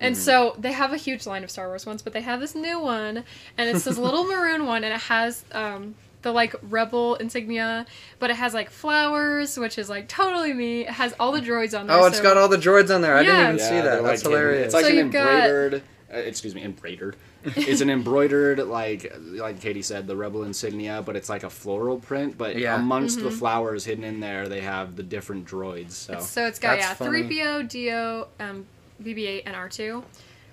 And 0.00 0.16
so 0.16 0.54
they 0.58 0.72
have 0.72 0.92
a 0.92 0.96
huge 0.96 1.26
line 1.26 1.44
of 1.44 1.50
Star 1.50 1.68
Wars 1.68 1.86
ones, 1.86 2.02
but 2.02 2.12
they 2.12 2.20
have 2.20 2.40
this 2.40 2.54
new 2.54 2.78
one, 2.80 3.24
and 3.56 3.68
it's 3.70 3.84
this 3.84 3.96
little 3.98 4.24
maroon 4.32 4.66
one, 4.66 4.84
and 4.84 4.92
it 4.92 5.00
has 5.02 5.44
um, 5.52 5.94
the 6.22 6.32
like 6.32 6.54
rebel 6.62 7.14
insignia, 7.16 7.86
but 8.18 8.30
it 8.30 8.36
has 8.36 8.54
like 8.54 8.70
flowers, 8.70 9.58
which 9.58 9.78
is 9.78 9.88
like 9.88 10.08
totally 10.08 10.52
me. 10.52 10.82
It 10.82 10.90
has 10.90 11.14
all 11.18 11.32
the 11.32 11.40
droids 11.40 11.78
on 11.78 11.86
there. 11.86 11.96
Oh, 11.98 12.06
it's 12.06 12.18
so- 12.18 12.22
got 12.22 12.36
all 12.36 12.48
the 12.48 12.56
droids 12.58 12.94
on 12.94 13.00
there. 13.02 13.16
I 13.16 13.20
Yeah. 13.22 13.26
didn't 13.52 13.54
even 13.56 13.58
see 13.60 13.80
that. 13.80 14.02
That's 14.02 14.22
hidden. 14.22 14.32
hilarious. 14.38 14.64
It's 14.66 14.74
like 14.74 14.84
So 14.84 14.90
an 14.90 14.96
you've 14.96 15.12
got- 15.12 15.26
embroidered. 15.28 15.82
Uh, 16.12 16.16
excuse 16.18 16.54
me, 16.54 16.62
embroidered. 16.62 17.16
it's 17.44 17.80
an 17.82 17.90
embroidered 17.90 18.58
like 18.60 19.12
like 19.32 19.60
Katie 19.60 19.82
said, 19.82 20.06
the 20.06 20.16
rebel 20.16 20.44
insignia, 20.44 21.02
but 21.04 21.16
it's 21.16 21.28
like 21.28 21.42
a 21.44 21.50
floral 21.50 21.98
print. 21.98 22.38
But 22.38 22.56
Yeah. 22.56 22.76
amongst 22.76 23.20
the 23.22 23.30
flowers 23.30 23.84
hidden 23.84 24.04
in 24.04 24.20
there, 24.20 24.48
they 24.48 24.60
have 24.60 24.96
the 24.96 25.02
different 25.02 25.46
droids. 25.46 25.92
So 25.92 26.20
So 26.20 26.46
it's 26.46 26.58
got 26.58 26.78
That's 26.78 27.00
yeah, 27.00 27.06
three 27.06 27.24
PO, 27.28 27.62
D-O, 27.64 28.28
um, 28.40 28.66
BB-8, 29.02 29.42
and 29.46 29.54
R2, 29.56 30.02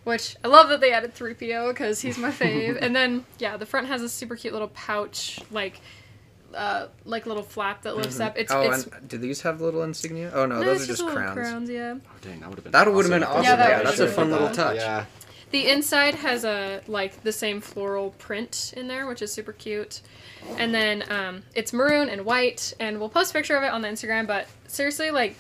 which 0.04 0.36
I 0.44 0.48
love 0.48 0.70
that 0.70 0.82
they 0.82 0.92
added 0.94 1.14
three 1.14 1.34
PO 1.34 1.70
because 1.72 2.02
he's 2.02 2.18
my 2.18 2.32
fave. 2.32 2.78
and 2.82 2.96
then 2.96 3.26
yeah, 3.40 3.58
the 3.58 3.66
front 3.66 3.88
has 3.88 4.02
a 4.02 4.10
super 4.10 4.36
cute 4.36 4.54
little 4.54 4.70
pouch, 4.70 5.40
like 5.52 5.80
uh, 6.54 6.88
like 7.06 7.26
little 7.26 7.44
flap 7.44 7.84
that 7.84 7.96
lifts 7.96 8.20
up. 8.20 8.38
It's 8.38 8.52
oh, 8.52 8.62
it's 8.70 8.86
and 8.88 9.08
do 9.08 9.18
these 9.18 9.42
have 9.42 9.62
little 9.62 9.84
insignia? 9.84 10.32
Oh 10.34 10.46
no, 10.46 10.60
no, 10.60 10.66
those 10.66 10.84
are 10.84 10.88
just 10.88 11.02
little 11.02 11.16
crowns. 11.18 11.36
crowns. 11.36 11.70
Yeah. 11.70 11.96
Oh, 12.04 12.10
dang, 12.22 12.40
that 12.42 12.50
would 12.50 12.58
have 12.58 12.64
been 12.64 12.72
That 12.72 12.92
would've 12.94 13.12
been 13.12 13.24
awesome. 13.24 13.44
they 13.44 13.48
Yeah, 13.50 13.56
that 13.56 13.68
did 13.68 13.78
would've 13.78 13.86
that's 13.86 13.98
been 14.00 14.08
a 14.08 14.12
fun 14.12 14.28
really 14.28 14.40
little 14.42 14.56
fun. 14.56 14.66
touch. 14.68 14.76
Yeah. 14.78 15.06
The 15.52 15.70
inside 15.70 16.16
has 16.16 16.46
a 16.46 16.82
like 16.88 17.24
the 17.24 17.32
same 17.34 17.60
floral 17.62 18.12
print 18.12 18.74
in 18.78 18.88
there, 18.88 19.06
which 19.08 19.22
is 19.22 19.32
super 19.34 19.52
cute. 19.52 20.02
And 20.58 20.74
then 20.74 21.04
um, 21.12 21.44
it's 21.56 21.72
maroon 21.74 22.10
and 22.10 22.26
white, 22.26 22.74
and 22.80 23.00
we'll 23.00 23.10
post 23.10 23.32
a 23.32 23.34
picture 23.34 23.56
of 23.58 23.64
it 23.64 23.72
on 23.72 23.82
the 23.82 23.88
Instagram. 23.90 24.26
But 24.28 24.48
seriously, 24.68 25.12
like, 25.12 25.36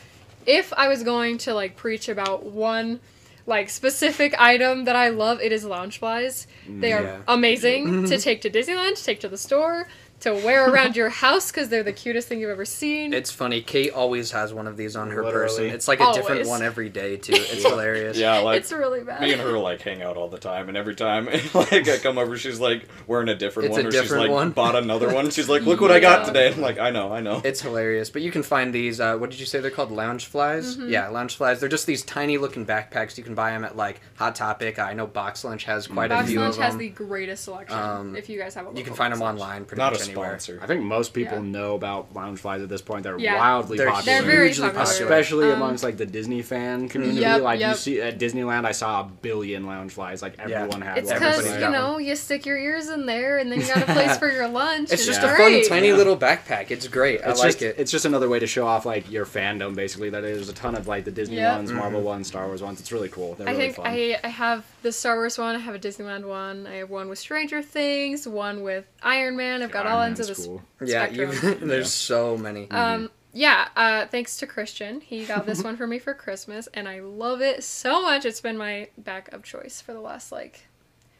if 0.46 0.74
I 0.74 0.88
was 0.88 1.04
going 1.04 1.38
to 1.40 1.54
like 1.54 1.76
preach 1.76 2.10
about 2.10 2.46
one 2.46 3.00
like 3.48 3.70
specific 3.70 4.36
item 4.40 4.86
that 4.86 4.96
I 4.96 5.10
love, 5.10 5.42
it 5.42 5.52
is 5.52 5.66
lounge 5.66 6.00
flies. 6.00 6.48
They 6.68 6.94
are 6.94 7.02
mm, 7.02 7.06
Yeah. 7.06 7.22
amazing 7.28 8.06
to 8.08 8.18
take 8.20 8.42
to 8.42 8.50
Disneyland, 8.50 8.96
to 8.98 9.04
take 9.04 9.20
to 9.22 9.30
the 9.30 9.38
store, 9.38 9.88
to 10.22 10.34
wear 10.34 10.70
around 10.70 10.96
your 10.96 11.10
house 11.10 11.52
because 11.52 11.70
they're 11.70 11.84
the 11.84 11.94
cutest 11.94 12.28
thing 12.28 12.40
you've 12.40 12.50
ever 12.50 12.66
seen. 12.66 13.14
It's 13.14 13.32
funny. 13.32 13.62
Kate 13.62 13.92
always 13.92 14.32
has 14.32 14.54
one 14.54 14.68
of 14.68 14.78
these 14.78 14.96
on 14.96 15.12
her 15.12 15.24
person. 15.24 15.66
It's 15.66 15.88
like 15.88 16.00
a 16.00 16.12
different 16.14 16.48
one 16.48 16.62
every 16.62 16.90
day 16.90 17.18
too. 17.18 17.34
It's 17.36 17.64
hilarious. 17.68 18.18
yeah, 18.18 18.40
like 18.40 18.60
it's 18.62 18.72
really 18.72 19.04
bad. 19.04 19.22
me 19.22 19.34
and 19.34 19.42
her 19.42 19.58
like 19.58 19.82
hang 19.82 20.02
out 20.02 20.18
all 20.18 20.28
the 20.30 20.38
time, 20.40 20.68
and 20.70 20.78
every 20.78 20.96
time 20.96 21.26
like 21.54 21.88
I 21.88 21.98
come 21.98 22.18
over, 22.18 22.38
she's 22.38 22.60
like 22.60 22.88
wearing 23.08 23.30
a 23.30 23.36
different 23.36 23.68
It's 23.68 23.74
one, 23.78 23.86
a 23.86 23.88
or 23.88 23.92
different 23.92 24.10
she's 24.24 24.30
like 24.30 24.32
one. 24.32 24.52
bought 24.52 24.76
another 24.76 25.14
one. 25.14 25.30
She's 25.30 25.50
like, 25.50 25.64
look 25.64 25.82
what 25.82 25.92
I 25.92 26.00
got 26.00 26.22
Yeah. 26.22 26.26
today. 26.26 26.52
I'm 26.54 26.62
like, 26.62 26.80
I 26.80 26.90
know, 26.92 27.12
I 27.12 27.20
know. 27.22 27.42
It's 27.44 27.62
hilarious, 27.62 28.10
but 28.10 28.22
you 28.22 28.32
can 28.32 28.44
find 28.44 28.74
these. 28.74 29.00
Uh, 29.00 29.18
what 29.18 29.30
did 29.32 29.40
you 29.40 29.46
say 29.46 29.60
they're 29.60 29.72
called? 29.72 29.92
Lounge 29.92 30.26
flies. 30.26 30.78
Mm-hmm. 30.78 30.90
Yeah, 30.90 31.08
lounge 31.10 31.36
flies. 31.36 31.60
They're 31.60 31.70
just 31.70 31.86
these 31.88 32.04
tiny 32.04 32.38
looking 32.38 32.66
backpacks. 32.66 33.18
You 33.18 33.24
can 33.24 33.36
buy 33.36 33.52
them 33.52 33.66
at 33.66 33.76
like 33.76 34.00
Hot 34.16 34.36
Topic. 34.36 34.80
I 34.80 34.94
know 34.94 35.08
Box 35.08 35.44
Lunch 35.44 35.64
has 35.66 35.88
quite 35.88 36.12
a 36.12 36.16
Box 36.16 36.30
few 36.30 36.40
Lunch 36.40 36.52
of 36.52 36.56
them. 36.58 36.64
has 36.66 36.78
the 36.78 36.90
greatest 36.90 37.44
selection. 37.46 37.78
Um, 37.78 38.16
if 38.16 38.30
you 38.30 38.40
guys 38.40 38.54
have 38.56 38.66
a 38.66 38.70
you 38.70 38.76
can 38.84 38.94
local 38.94 38.96
find 38.96 39.14
them 39.14 39.20
Box 39.20 39.40
Lunch. 39.40 39.42
online. 39.42 39.66
Pretty 39.66 39.80
Not 39.80 39.94
a 39.96 40.00
much 40.00 40.11
anywhere. 40.12 40.30
sponsor. 40.40 40.60
I 40.62 40.68
think 40.68 40.82
most 40.84 41.14
people 41.14 41.38
Yeah. 41.38 41.44
know 41.52 41.76
about 41.76 42.14
Loungeflies 42.14 42.64
at 42.64 42.70
this 42.70 42.82
point. 42.82 43.04
They're 43.04 43.18
Yeah. 43.20 43.38
wildly 43.38 43.78
They're 43.78 43.90
popular. 43.90 44.20
They're 44.22 44.30
very 44.32 44.48
hugely 44.48 44.70
popular. 44.70 44.84
especially 44.84 45.48
Um, 45.48 45.54
amongst 45.58 45.84
like 45.84 45.98
the 45.98 46.06
Disney 46.06 46.42
fan 46.42 46.88
community. 46.90 47.22
Yep, 47.22 47.42
like 47.42 47.60
you 47.60 47.74
see 47.76 48.02
at 48.02 48.20
Disneyland, 48.20 48.66
I 48.66 48.72
saw 48.72 49.02
a 49.02 49.04
billion 49.04 49.66
Loungeflies. 49.66 50.22
Like 50.22 50.36
Yeah. 50.38 50.62
everyone 50.62 50.82
had 50.82 50.98
It's 51.00 51.10
one. 51.10 51.20
because 51.20 51.46
you 51.54 51.60
got 51.60 51.72
know 51.72 51.98
you 51.98 52.16
stick 52.16 52.46
your 52.46 52.58
ears 52.58 52.90
in 52.90 53.06
there, 53.06 53.38
and 53.38 53.52
then 53.52 53.60
you 53.62 53.68
got 53.68 53.78
a 53.78 53.86
place 53.94 54.18
for 54.20 54.32
your 54.32 54.48
lunch. 54.48 54.92
It's 54.92 55.06
just 55.06 55.22
Yeah. 55.22 55.34
a 55.34 55.36
great. 55.36 55.68
fun, 55.68 55.78
tiny 55.78 55.90
Yeah. 55.90 55.96
little 55.96 56.18
backpack. 56.18 56.72
It's 56.72 56.88
great. 56.88 57.22
I 57.26 57.30
It's 57.32 57.40
like 57.40 57.52
just 57.54 57.62
it. 57.62 57.76
it's 57.78 57.92
just 57.92 58.06
another 58.06 58.30
way 58.30 58.40
to 58.40 58.48
show 58.48 58.66
off 58.68 58.86
like 58.86 59.10
your 59.12 59.26
fandom. 59.26 59.76
Basically, 59.76 60.10
that 60.10 60.22
there's 60.22 60.50
a 60.50 60.54
ton 60.54 60.76
of 60.76 60.88
like 60.88 61.06
the 61.06 61.12
Disney 61.12 61.38
Yep. 61.38 61.56
ones, 61.58 61.72
Marvel 61.72 62.02
ones, 62.02 62.28
Star 62.28 62.48
Wars 62.48 62.62
ones. 62.62 62.80
It's 62.80 62.92
really 62.92 63.10
cool. 63.10 63.36
They're 63.36 63.48
I 63.48 63.52
really 63.52 63.64
think 63.66 63.76
fun. 63.78 63.88
I 63.88 64.18
I 64.24 64.28
have 64.28 64.64
the 64.82 64.92
Star 64.92 65.16
Wars 65.16 65.38
one. 65.38 65.56
I 65.56 65.60
have 65.60 65.76
a 65.76 65.80
Disneyland 65.80 66.26
one. 66.26 66.68
I 66.68 66.76
have 66.76 66.90
one 66.90 67.10
with 67.10 67.20
Stranger 67.20 67.62
Things. 67.62 68.28
One 68.28 68.64
with 68.64 68.86
Iron 69.04 69.38
Man. 69.38 69.62
I've 69.62 69.72
got 69.72 69.86
Iron 69.86 69.94
all 69.94 70.00
Man's 70.02 70.20
ends 70.20 70.30
of 70.30 70.38
the 70.38 70.44
cool. 70.44 70.62
yeah, 70.88 71.06
spectrum. 71.06 71.60
you, 71.62 71.68
there's 71.68 71.92
so 71.92 72.38
many. 72.38 72.70
Um, 72.72 73.10
yeah, 73.34 73.70
uh, 73.76 74.06
thanks 74.08 74.38
to 74.38 74.48
Christian. 74.48 75.02
He 75.02 75.26
got 75.26 75.46
this 75.46 75.64
one 75.64 75.78
for 75.78 75.88
me 75.88 76.00
for 76.00 76.14
Christmas, 76.14 76.68
and 76.74 76.88
I 76.88 77.00
love 77.00 77.42
it 77.42 77.64
so 77.64 78.02
much. 78.02 78.26
It's 78.26 78.42
been 78.42 78.58
my 78.58 78.90
back 78.98 79.32
of 79.32 79.44
choice 79.44 79.82
for 79.82 79.94
the 79.94 80.00
last, 80.00 80.32
like, 80.32 80.66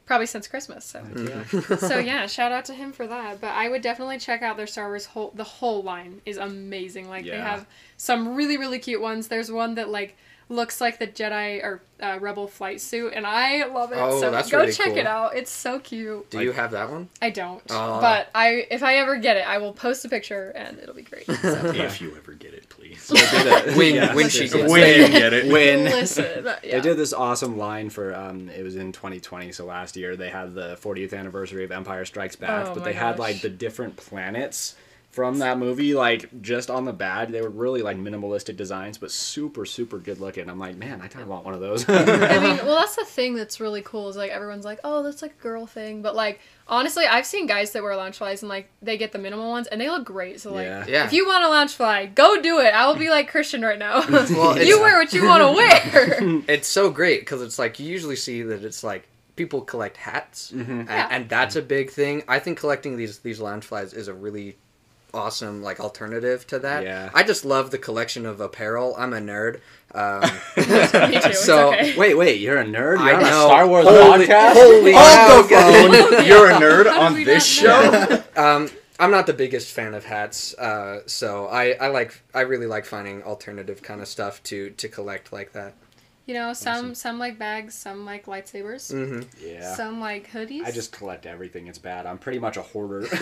probably 0.06 0.26
since 0.26 0.48
Christmas. 0.48 0.84
So, 0.84 1.04
so 1.78 2.00
yeah, 2.00 2.28
shout 2.28 2.52
out 2.52 2.66
to 2.66 2.74
him 2.74 2.92
for 2.92 3.08
that. 3.08 3.40
But 3.40 3.52
I 3.52 3.70
would 3.70 3.82
definitely 3.82 4.18
check 4.18 4.42
out 4.42 4.58
their 4.58 4.68
Star 4.68 4.88
Wars 4.88 5.06
whole. 5.06 5.32
The 5.36 5.44
whole 5.46 5.84
line 5.84 6.22
is 6.26 6.38
amazing. 6.38 7.08
Like, 7.08 7.26
they 7.26 7.40
have 7.40 7.66
some 7.98 8.36
really, 8.36 8.58
really 8.58 8.80
cute 8.80 9.02
ones. 9.02 9.28
There's 9.30 9.52
one 9.52 9.76
that, 9.76 9.90
like, 9.90 10.18
looks 10.52 10.82
like 10.82 11.00
the 11.00 11.08
Jedi 11.08 11.64
or 11.64 11.82
uh, 12.02 12.18
Rebel 12.20 12.48
flight 12.48 12.82
suit, 12.82 13.14
and 13.16 13.26
I 13.26 13.66
love 13.68 13.92
it. 13.92 13.98
Oh, 13.98 14.20
so 14.20 14.30
that's 14.32 14.52
go 14.52 14.60
really 14.60 14.74
check 14.74 14.88
cool. 14.88 14.98
it 14.98 15.08
out. 15.08 15.36
It's 15.36 15.50
so 15.52 15.80
cute. 15.80 16.30
Do 16.30 16.42
you 16.42 16.52
have 16.52 16.72
that 16.72 16.92
one? 16.92 17.10
I 17.22 17.30
don't, 17.30 17.64
Aw. 17.72 18.02
but 18.02 18.30
I 18.36 18.68
if 18.70 18.84
I 18.84 18.96
ever 18.98 19.18
get 19.18 19.38
it, 19.38 19.48
I 19.48 19.58
will 19.60 19.74
post 19.74 20.04
a 20.06 20.10
picture 20.10 20.50
and 20.52 20.78
it'll 20.80 20.96
be 20.96 21.04
great. 21.04 21.26
So. 21.42 21.72
If 21.76 22.02
you 22.02 22.16
ever 22.16 22.34
get 22.34 22.54
it, 22.54 22.70
please. 22.70 23.10
When 23.76 23.96
Yeah. 23.96 24.14
when 24.14 24.30
she 24.30 24.48
gets 24.50 24.70
when 24.70 24.84
it. 24.84 24.98
you 24.98 25.08
get 25.08 25.34
it. 25.34 25.52
Win. 25.52 25.86
Listen, 25.86 26.44
yeah. 26.46 26.76
They 26.76 26.82
did 26.82 26.98
this 26.98 27.14
awesome 27.14 27.58
line 27.58 27.90
for 27.90 28.14
um 28.16 28.50
it 28.50 28.64
was 28.64 28.76
in 28.76 28.92
2020 28.92 29.52
so 29.52 29.66
last 29.66 29.96
year 29.96 30.16
they 30.16 30.30
had 30.30 30.54
the 30.54 30.78
40th 30.82 31.14
anniversary 31.14 31.64
of 31.64 31.72
Empire 31.72 32.06
Strikes 32.06 32.36
Back 32.36 32.68
Oh 32.68 32.74
but 32.74 32.80
my 32.80 32.86
they 32.86 32.94
had 32.94 33.18
like 33.20 33.42
the 33.42 33.50
different 33.50 33.96
planets 33.96 34.76
from 35.12 35.40
that 35.40 35.58
movie 35.58 35.94
like 35.94 36.42
just 36.42 36.70
on 36.70 36.86
the 36.86 36.94
badge 36.94 37.30
they 37.30 37.42
were 37.42 37.50
really 37.50 37.82
like 37.82 37.98
minimalistic 37.98 38.56
designs 38.56 38.98
but 38.98 39.12
super 39.12 39.66
super 39.66 39.98
good 40.00 40.20
looking 40.20 40.50
I'm 40.50 40.58
like 40.58 40.78
man 40.78 41.02
I 41.02 41.08
kind 41.10 41.22
of 41.24 41.28
want 41.28 41.44
one 41.44 41.54
of 41.54 41.60
those 41.60 41.88
I 41.90 42.40
mean, 42.40 42.58
well, 42.66 42.80
that's 42.80 42.96
the 42.96 43.04
thing 43.06 43.36
that's 43.36 43.60
really 43.60 43.82
cool 43.82 44.08
is 44.10 44.16
like 44.16 44.32
everyone's 44.32 44.64
like, 44.66 44.80
oh, 44.84 45.04
that's 45.04 45.22
like 45.22 45.32
a 45.40 45.42
girl 45.44 45.66
thing, 45.68 46.02
but 46.02 46.16
like 46.16 46.40
honestly, 46.68 47.06
I've 47.06 47.26
seen 47.26 47.46
guys 47.46 47.72
that 47.72 47.84
wear 47.84 47.96
lounge 47.96 48.18
flies 48.18 48.42
and 48.42 48.50
like 48.50 48.70
they 48.82 48.98
get 48.98 49.12
the 49.12 49.20
minimal 49.20 49.50
ones 49.50 49.68
and 49.68 49.82
they 49.82 49.90
look 49.90 50.06
great. 50.06 50.40
So 50.40 50.54
like, 50.54 50.66
Yeah. 50.66 50.86
Yeah. 50.88 51.06
if 51.06 51.14
you 51.14 51.28
want 51.28 51.44
a 51.44 51.50
lounge 51.50 51.74
fly, 51.74 52.06
go 52.06 52.42
do 52.42 52.60
it. 52.60 52.74
I 52.74 52.88
will 52.88 52.96
be 52.96 53.10
like 53.10 53.30
Christian 53.30 53.62
right 53.62 53.78
now. 53.80 54.02
Well, 54.10 54.52
it's- 54.52 54.68
you 54.68 54.80
wear 54.80 54.98
what 54.98 55.12
you 55.14 55.26
want 55.26 55.42
to 55.44 55.52
wear. 56.32 56.44
It's 56.48 56.68
so 56.68 56.90
great 56.90 57.22
because 57.22 57.42
it's 57.42 57.60
like 57.60 57.80
you 57.80 57.88
usually 57.90 58.16
see 58.16 58.44
that 58.44 58.64
it's 58.64 58.84
like 58.84 59.08
people 59.36 59.62
collect 59.62 59.98
hats, 59.98 60.52
mm-hmm. 60.52 60.72
and, 60.72 60.88
Yeah. 60.90 61.08
and 61.12 61.28
that's 61.30 61.56
a 61.56 61.62
big 61.62 61.90
thing. 61.90 62.24
I 62.28 62.40
think 62.40 62.58
collecting 62.60 62.96
these 62.98 63.20
these 63.20 63.40
lounge 63.42 63.66
flies 63.66 63.94
is 63.94 64.08
a 64.08 64.14
really 64.14 64.58
awesome 65.14 65.62
like 65.62 65.80
alternative 65.80 66.46
to 66.48 66.60
that. 66.60 66.84
Yeah. 66.84 67.10
I 67.14 67.24
just 67.24 67.46
love 67.46 67.72
the 67.72 67.78
collection 67.78 68.26
of 68.26 68.40
apparel. 68.42 68.96
I'm 68.98 69.14
a 69.14 69.20
nerd. 69.20 69.60
Um, 69.94 70.22
Me 71.12 71.20
too. 71.22 71.34
So, 71.34 71.74
okay. 71.74 71.98
wait 71.98 72.16
wait 72.18 72.40
you're 72.40 72.58
a 72.60 72.64
nerd 72.66 73.00
I 73.00 73.08
you're 73.08 73.16
on 73.16 73.22
a 73.22 73.30
know. 73.30 73.46
Star 73.48 73.68
Wars 73.68 73.86
Holy- 73.88 74.26
podcast 74.26 74.54
holy 74.54 74.94
Hold 74.96 75.46
the 75.46 75.50
cow. 75.50 76.12
phone. 76.18 76.26
You're 76.26 76.50
a 76.52 76.54
nerd 76.54 76.92
on 76.92 77.24
this 77.24 77.46
show? 77.46 78.24
um, 78.36 78.70
I'm 79.00 79.10
not 79.12 79.26
the 79.26 79.34
biggest 79.34 79.74
fan 79.74 79.94
of 79.96 80.06
hats, 80.06 80.54
uh, 80.60 81.00
so 81.08 81.48
I, 81.48 81.72
I 81.72 81.88
like 81.88 82.22
I 82.36 82.42
really 82.42 82.68
like 82.68 82.86
finding 82.86 83.24
alternative 83.24 83.82
kind 83.82 84.00
of 84.00 84.08
stuff 84.08 84.42
to 84.44 84.70
to 84.72 84.88
collect 84.88 85.34
like 85.34 85.54
that. 85.54 85.74
You 86.32 86.38
know, 86.38 86.54
some 86.54 86.96
some 86.96 87.20
like 87.20 87.38
bags, 87.38 87.76
some 87.76 88.06
like 88.06 88.26
lightsabers, 88.26 88.90
hmm 88.90 89.24
yeah 89.46 89.76
some 89.76 90.00
like 90.00 90.32
hoodies. 90.32 90.64
I 90.64 90.72
just 90.72 90.94
collect 90.94 91.26
everything. 91.26 91.68
It's 91.68 91.78
bad. 91.78 92.06
I'm 92.06 92.18
pretty 92.18 92.40
much 92.40 92.56
a 92.56 92.62
hoarder. 92.62 93.02
if 93.12 93.22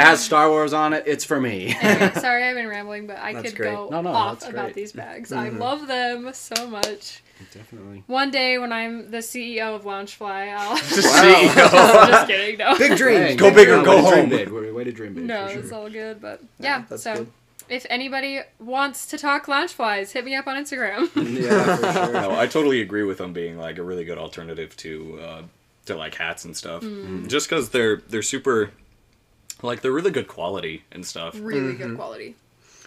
has 0.00 0.18
Star 0.20 0.50
Wars 0.50 0.72
on 0.72 0.94
it, 0.94 1.04
it's 1.06 1.24
for 1.24 1.40
me. 1.40 1.76
Anyway, 1.80 2.10
sorry, 2.20 2.42
I've 2.42 2.56
been 2.56 2.66
rambling, 2.66 3.06
but 3.06 3.18
I 3.18 3.34
That's 3.34 3.50
could 3.50 3.56
great. 3.56 3.72
go 3.72 3.88
No, 3.90 4.00
no, 4.00 4.10
off 4.10 4.48
about 4.48 4.74
these 4.74 4.90
bags. 4.90 5.30
I 5.30 5.48
Mhm. 5.50 5.60
love 5.60 5.86
them 5.86 6.28
so 6.34 6.66
much. 6.66 7.22
Definitely. 7.54 8.02
One 8.08 8.32
day 8.32 8.58
when 8.58 8.72
I'm 8.72 9.12
the 9.12 9.18
CEO 9.18 9.76
of 9.76 9.84
Loungefly, 9.84 10.52
I'll. 10.56 10.76
CEO. 10.76 12.00
I'm 12.02 12.08
just 12.10 12.26
kidding. 12.26 12.58
No. 12.58 12.76
Big 12.76 12.96
dreams. 12.98 13.26
Dang, 13.28 13.36
Go 13.36 13.54
big 13.54 13.68
or 13.68 13.80
go 13.84 14.02
to 14.02 14.10
dream 14.10 14.20
home. 14.22 14.28
big. 14.28 14.48
Way 14.48 14.72
way 14.72 14.82
to 14.82 14.90
dream 14.90 15.14
big. 15.14 15.22
No, 15.24 15.46
sure. 15.46 15.60
it's 15.60 15.70
all 15.70 15.88
good, 15.88 16.20
but 16.20 16.40
Yeah, 16.58 16.78
yeah. 16.78 16.84
that's 16.88 17.04
so, 17.04 17.14
good. 17.14 17.30
If 17.68 17.86
anybody 17.90 18.40
wants 18.58 19.06
to 19.08 19.18
talk 19.18 19.46
Loungeflies, 19.46 20.12
hit 20.12 20.24
me 20.24 20.34
up 20.34 20.46
on 20.46 20.56
Instagram. 20.62 21.08
Yeah, 21.38 21.76
for 21.76 21.92
sure. 21.92 22.12
no, 22.12 22.30
I 22.38 22.46
totally 22.46 22.80
agree 22.80 23.02
with 23.02 23.18
them 23.18 23.32
being 23.32 23.58
like 23.58 23.78
a 23.78 23.82
really 23.82 24.04
good 24.04 24.18
alternative 24.18 24.76
to 24.78 25.20
uh, 25.20 25.42
to 25.86 25.96
like 25.96 26.14
hats 26.14 26.44
and 26.44 26.56
stuff. 26.56 26.82
Mm. 26.82 27.28
Just 27.28 27.48
because 27.48 27.70
they're 27.70 27.98
they're 28.08 28.22
super, 28.22 28.70
like 29.62 29.82
they're 29.82 29.92
really 29.92 30.10
good 30.10 30.28
quality 30.28 30.84
and 30.92 31.04
stuff. 31.06 31.36
really 31.40 31.74
good 31.74 31.96
quality. 31.96 32.34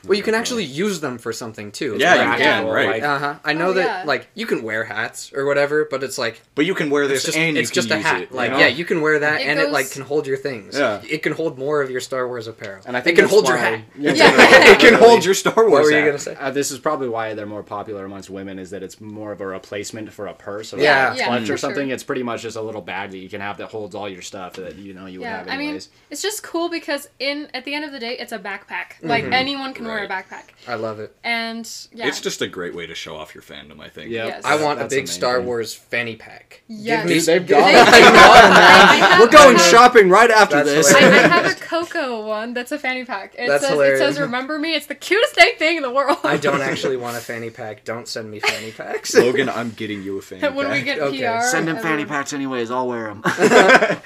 Well, 0.05 0.17
you 0.17 0.23
can 0.23 0.33
actually 0.35 0.63
use 0.63 0.99
them 0.99 1.17
for 1.17 1.31
something 1.33 1.71
too. 1.71 1.95
Yeah, 1.99 2.15
you 2.23 2.29
Like, 2.29 2.37
can, 2.39 2.65
uh, 2.65 2.71
right. 2.71 3.03
Uh 3.03 3.19
huh. 3.19 3.35
I 3.45 3.53
know 3.53 3.69
Oh, 3.69 3.73
that 3.73 3.85
yeah. 3.85 4.03
like 4.05 4.27
you 4.33 4.45
can 4.45 4.63
wear 4.63 4.83
hats 4.83 5.31
or 5.33 5.45
whatever, 5.45 5.85
but 5.89 6.03
it's 6.03 6.17
like 6.17 6.41
But 6.55 6.65
you 6.65 6.73
can 6.75 6.89
wear 6.89 7.07
this 7.07 7.17
it's 7.19 7.25
just, 7.25 7.37
and 7.37 7.57
it's 7.57 7.69
you 7.69 7.75
just 7.75 7.87
can 7.89 7.97
a 7.97 7.99
use 7.99 8.07
hat. 8.07 8.21
it. 8.23 8.31
like 8.31 8.51
know? 8.51 8.57
yeah, 8.59 8.67
you 8.67 8.83
can 8.85 9.01
wear 9.01 9.19
that 9.19 9.41
It 9.41 9.47
and 9.47 9.59
it 9.59 9.69
like 9.71 9.91
can 9.91 10.01
hold 10.01 10.27
your 10.27 10.37
things. 10.37 10.77
Yeah. 10.77 11.01
It 11.07 11.21
can 11.23 11.33
hold 11.33 11.57
more 11.59 11.81
of 11.81 11.89
your 11.91 12.01
Star 12.01 12.27
Wars 12.27 12.47
apparel. 12.47 12.81
And 12.85 12.97
I 12.97 13.01
think 13.01 13.17
it 13.17 13.21
can 13.21 13.25
that's 13.25 13.33
hold 13.33 13.47
your 13.47 13.57
why- 13.57 13.61
hat. 13.63 13.81
Yeah, 13.97 14.13
Yeah. 14.13 14.31
it 14.71 14.79
can 14.79 14.93
hold 14.95 15.23
your 15.23 15.33
Star 15.33 15.53
Wars. 15.55 15.71
What 15.71 15.83
were 15.83 15.91
you 15.91 15.97
hat. 15.97 16.05
gonna 16.05 16.19
say? 16.19 16.35
Uh, 16.39 16.51
this 16.51 16.71
is 16.71 16.79
probably 16.79 17.07
why 17.09 17.33
they're 17.33 17.45
more 17.45 17.63
popular 17.63 18.03
amongst 18.05 18.29
women. 18.29 18.59
Is 18.59 18.71
that 18.71 18.83
it's 18.83 18.99
more 18.99 19.31
of 19.31 19.41
a 19.41 19.45
replacement 19.47 20.11
for 20.11 20.27
a 20.27 20.33
purse 20.33 20.73
or 20.73 20.79
Yeah. 20.79 21.09
like 21.09 21.13
a 21.15 21.17
Yeah, 21.19 21.27
clutch 21.27 21.47
for 21.47 21.53
or 21.53 21.57
something. 21.57 21.87
sure. 21.87 21.93
It's 21.93 22.03
pretty 22.03 22.23
much 22.23 22.41
just 22.41 22.57
a 22.57 22.61
little 22.61 22.81
bag 22.81 23.11
that 23.11 23.17
you 23.19 23.29
can 23.29 23.41
have 23.41 23.57
that 23.57 23.67
holds 23.67 23.93
all 23.95 24.09
your 24.09 24.21
stuff 24.21 24.53
that 24.53 24.75
you 24.77 24.93
know 24.93 25.05
you 25.05 25.19
would 25.19 25.25
Yeah, 25.25 25.37
have 25.39 25.47
I 25.47 25.51
mean, 25.57 25.61
anyways. 25.67 25.89
it's 26.09 26.21
just 26.21 26.43
cool 26.43 26.69
because 26.69 27.07
in 27.19 27.47
at 27.53 27.65
the 27.65 27.73
end 27.75 27.85
of 27.85 27.91
the 27.91 27.99
day, 27.99 28.17
it's 28.17 28.31
a 28.31 28.39
backpack. 28.39 28.93
Like 29.03 29.25
anyone 29.25 29.73
can 29.73 29.85
wear 29.91 30.03
a 30.05 30.07
backpack, 30.09 30.43
I 30.67 30.75
love 30.75 30.99
it. 30.99 31.15
and 31.23 31.69
yeah, 31.93 32.07
It's 32.07 32.19
just 32.21 32.41
a 32.41 32.47
great 32.47 32.73
way 32.75 32.87
to 32.87 32.95
show 32.95 33.15
off 33.15 33.33
your 33.35 33.41
fandom. 33.43 33.79
I 33.79 33.89
think. 33.89 34.11
Yeah, 34.11 34.27
Yes. 34.27 34.45
I 34.45 34.61
want 34.61 34.79
a 34.79 34.83
that's 34.83 34.93
big 34.95 35.05
the 35.07 35.11
Star 35.11 35.37
thing. 35.37 35.45
Wars 35.45 35.73
fanny 35.73 36.15
pack. 36.15 36.63
Yes. 36.67 37.07
me- 37.07 37.13
Dude, 37.15 37.23
they've 37.25 37.47
got 37.47 37.65
they- 37.65 37.73
it. 37.73 37.87
I 37.87 38.95
have- 38.95 39.19
We're 39.19 39.27
going 39.29 39.55
I 39.55 39.59
have- 39.59 39.69
shopping 39.71 40.09
right 40.09 40.29
after 40.31 40.63
That's 40.63 40.69
this. 40.89 40.93
I, 40.95 40.99
I 40.99 41.27
have 41.27 41.51
a 41.51 41.55
Coco 41.55 42.25
one 42.27 42.53
that's 42.53 42.71
a 42.71 42.79
fanny 42.79 43.05
pack. 43.05 43.35
It 43.37 43.47
That's 43.47 43.65
says 43.67 43.79
it 43.79 43.97
says 43.97 44.19
"Remember 44.19 44.57
me." 44.59 44.75
It's 44.75 44.85
the 44.87 44.95
cutest 44.95 45.35
dang 45.35 45.55
thing 45.57 45.77
in 45.77 45.83
the 45.83 45.91
world. 45.91 46.17
I 46.23 46.37
don't 46.37 46.61
actually 46.71 46.97
want 46.97 47.17
a 47.17 47.19
fanny 47.19 47.49
pack. 47.49 47.83
Don't 47.85 48.07
send 48.07 48.29
me 48.31 48.39
fanny 48.39 48.71
packs. 48.71 49.13
Logan, 49.15 49.49
I'm 49.49 49.71
getting 49.71 50.01
you 50.03 50.17
a 50.17 50.21
fan. 50.21 50.41
when 50.55 50.69
we 50.69 50.77
pack. 50.77 50.85
get 50.85 50.99
Okay. 50.99 51.19
PR, 51.39 51.41
Send 51.45 51.67
him 51.69 51.77
fanny 51.77 52.03
then- 52.03 52.07
packs 52.07 52.33
anyways. 52.33 52.71
I'll 52.71 52.87
wear 52.87 53.07
them. 53.07 53.21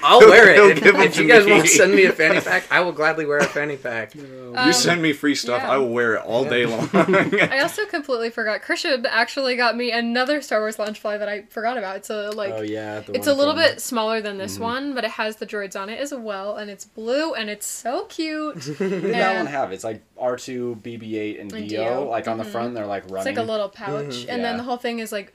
I'll 0.02 0.20
wear 0.20 0.52
He'll 0.54 0.66
it. 0.70 0.78
If, 0.78 0.84
give 0.84 0.94
'em 0.94 1.00
if 1.02 1.14
to 1.14 1.22
you 1.22 1.28
guys 1.28 1.44
me. 1.46 1.52
want 1.52 1.64
to 1.64 1.68
send 1.70 1.94
me 1.94 2.04
a 2.04 2.12
fanny 2.12 2.40
pack, 2.40 2.64
I 2.70 2.80
will 2.80 2.92
gladly 2.92 3.26
wear 3.26 3.38
a 3.38 3.44
fanny 3.44 3.76
pack. 3.76 4.14
you 4.14 4.52
Um, 4.56 4.72
send 4.72 5.02
me 5.02 5.12
free 5.12 5.34
stuff, 5.34 5.62
yeah. 5.62 5.70
I 5.72 5.75
will 5.78 5.88
wear 5.88 6.14
it 6.14 6.22
all 6.22 6.44
day 6.44 6.66
long. 6.66 6.88
I 6.94 7.60
also 7.60 7.84
completely 7.86 8.30
forgot. 8.30 8.62
Christian 8.62 9.04
actually 9.06 9.56
got 9.56 9.76
me 9.76 9.92
another 9.92 10.40
Star 10.42 10.60
Wars 10.60 10.76
Loungefly 10.76 11.18
that 11.18 11.28
I 11.28 11.42
forgot 11.42 11.78
about. 11.78 11.96
It's 11.96 12.10
a 12.10 12.30
like. 12.30 12.52
oh 12.52 12.62
yeah, 12.62 13.00
the 13.00 13.14
It's 13.14 13.26
a 13.26 13.34
little 13.34 13.54
from- 13.54 13.62
bit 13.62 13.80
smaller 13.80 14.20
than 14.20 14.32
Mm-hmm. 14.32 14.38
this 14.38 14.58
one, 14.58 14.94
but 14.94 15.04
it 15.04 15.12
has 15.12 15.36
the 15.36 15.46
droids 15.46 15.78
on 15.80 15.88
it 15.88 15.98
as 16.00 16.12
well, 16.12 16.56
and 16.56 16.70
it's 16.70 16.84
blue 16.84 17.34
and 17.34 17.48
it's 17.50 17.66
so 17.66 18.04
cute. 18.06 18.54
What 18.56 18.78
did 18.78 19.02
that 19.14 19.14
and- 19.36 19.38
one 19.44 19.46
have? 19.46 19.72
It's 19.72 19.84
like 19.84 20.02
R 20.18 20.36
two, 20.36 20.78
BB 20.82 21.14
eight, 21.14 21.40
and 21.40 21.52
And 21.52 21.68
D-O. 21.68 21.84
D-O. 21.84 22.08
Like 22.08 22.28
on 22.28 22.38
the 22.38 22.44
Mhm. 22.44 22.48
front, 22.52 22.74
they're 22.74 22.86
like 22.86 23.04
running. 23.04 23.18
It's 23.28 23.38
like 23.38 23.46
a 23.48 23.50
little 23.50 23.68
pouch, 23.68 24.04
Mhm. 24.04 24.26
and 24.28 24.44
then 24.44 24.56
the 24.56 24.62
whole 24.62 24.76
thing 24.76 24.98
is 24.98 25.12
like 25.12 25.32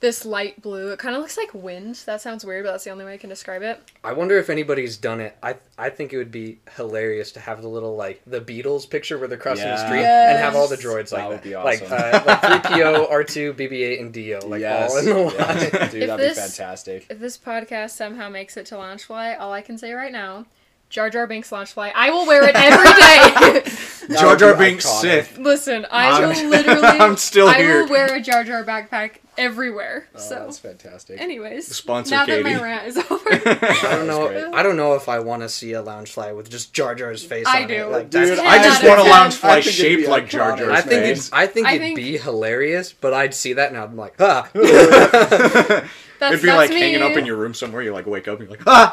this 0.00 0.26
light 0.26 0.60
blue. 0.60 0.90
It 0.90 0.98
kind 0.98 1.16
of 1.16 1.22
looks 1.22 1.38
like 1.38 1.54
wind. 1.54 1.94
That 2.04 2.20
sounds 2.20 2.44
weird, 2.44 2.64
but 2.64 2.72
that's 2.72 2.84
the 2.84 2.90
only 2.90 3.04
way 3.06 3.14
I 3.14 3.16
can 3.16 3.30
describe 3.30 3.62
it. 3.62 3.80
I 4.04 4.12
wonder 4.12 4.36
if 4.38 4.50
anybody's 4.50 4.96
done 4.98 5.20
it. 5.20 5.36
I 5.42 5.56
I 5.78 5.88
think 5.88 6.12
it 6.12 6.18
would 6.18 6.30
be 6.30 6.58
hilarious 6.76 7.32
to 7.32 7.40
have 7.40 7.62
the 7.62 7.68
little 7.68 7.96
like 7.96 8.20
the 8.26 8.40
Beatles 8.40 8.88
picture 8.88 9.16
where 9.18 9.26
they're 9.26 9.38
crossing 9.38 9.64
the 9.64 9.70
Yeah. 9.70 9.86
street 9.86 10.04
and 10.04 10.38
have 10.38 10.54
all 10.54 10.68
the 10.68 10.76
Yes. 10.76 10.84
droids 10.84 11.12
like 11.12 11.22
That 11.22 11.28
would 11.30 11.42
be 11.42 11.56
Like 11.56 11.82
awesome. 11.82 11.92
uh, 11.92 12.22
like 12.26 12.62
three 12.66 12.74
PO, 12.82 13.06
R 13.10 13.24
two, 13.24 13.54
BB 13.54 13.72
eight, 13.84 14.00
and 14.00 14.12
D-O 14.12 14.46
like 14.46 14.60
yes, 14.60 14.90
all 14.92 14.98
in 14.98 15.04
the 15.06 15.14
line. 15.14 15.58
dude, 15.90 16.02
If 16.02 16.06
that'd 16.08 16.18
this- 16.18 16.34
be 16.36 16.40
fantastic. 16.42 17.06
If 17.08 17.18
this 17.18 17.38
podcast 17.38 17.90
somehow 17.90 18.28
makes 18.28 18.56
it 18.58 18.66
to 18.66 18.74
Loungefly, 18.74 19.40
all 19.40 19.52
I 19.52 19.62
can 19.62 19.78
say 19.78 19.92
right 19.94 20.12
now, 20.12 20.44
Jar 20.90 21.10
Jar 21.10 21.26
Binks 21.26 21.50
launch 21.50 21.74
Loungefly, 21.74 21.90
I 21.94 22.10
will 22.10 22.26
wear 22.26 22.44
it 22.46 22.54
every 22.54 24.10
day. 24.10 24.14
Jar 24.20 24.36
Jar 24.36 24.54
Binks 24.56 24.86
iconic. 24.86 25.00
Sith. 25.00 25.38
Listen, 25.38 25.86
I 25.90 26.20
I'm- 26.20 26.28
will 26.28 26.50
literally. 26.50 26.82
I'm 26.86 27.16
still 27.16 27.50
here. 27.50 27.78
I 27.78 27.80
will 27.82 27.88
wear 27.88 28.14
a 28.14 28.20
Jar 28.20 28.44
Jar 28.44 28.62
backpack 28.62 29.16
everywhere. 29.38 30.08
Oh, 30.14 30.18
so, 30.18 30.34
that's 30.36 30.58
fantastic. 30.58 31.20
anyways, 31.20 31.74
Sponsor 31.74 32.14
now 32.14 32.26
Katie. 32.26 32.42
that 32.42 32.56
my 32.56 32.62
rant 32.62 32.86
is 32.88 32.96
over, 33.10 33.28
I 33.30 33.94
don't 33.96 34.06
know. 34.06 34.50
I 34.54 34.62
don't 34.62 34.76
know 34.76 34.94
if 34.94 35.08
I 35.08 35.18
want 35.20 35.42
to 35.42 35.48
see 35.48 35.72
a 35.72 35.82
lounge 35.82 36.10
fly 36.10 36.32
with 36.32 36.50
just 36.50 36.72
Jar 36.72 36.94
Jar's 36.94 37.24
face 37.24 37.46
I 37.46 37.62
on 37.62 37.68
do. 37.68 37.74
it. 37.74 37.86
Like, 37.90 38.10
Dude, 38.10 38.28
that's- 38.30 38.40
I 38.40 38.62
just 38.62 38.82
want 38.82 39.00
a 39.00 39.04
that's 39.04 39.10
lounge 39.10 39.34
fly 39.34 39.50
I 39.50 39.54
think 39.62 39.66
it'd 39.66 39.74
shaped 39.74 40.08
like 40.08 40.28
Jar 40.28 40.52
iconic. 40.52 40.58
Jar's 40.58 40.70
I 40.72 40.80
think 40.82 41.02
face. 41.02 41.18
it's, 41.18 41.32
I 41.32 41.46
think 41.46 41.66
I 41.66 41.72
it'd 41.74 41.96
be 41.96 42.18
hilarious, 42.18 42.92
but 42.92 43.12
I'd 43.14 43.34
see 43.34 43.52
that 43.54 43.68
and 43.70 43.78
I'm 43.78 43.96
like, 43.96 44.14
ah. 44.20 44.48
That's, 46.18 46.32
It'd 46.32 46.40
be 46.42 46.46
that's 46.46 46.56
like 46.56 46.70
me. 46.70 46.80
hanging 46.80 47.02
up 47.02 47.16
in 47.16 47.26
your 47.26 47.36
room 47.36 47.52
somewhere. 47.52 47.82
You 47.82 47.92
like 47.92 48.06
wake 48.06 48.26
up 48.26 48.40
and 48.40 48.48
you're 48.48 48.56
like, 48.58 48.66
ah. 48.66 48.90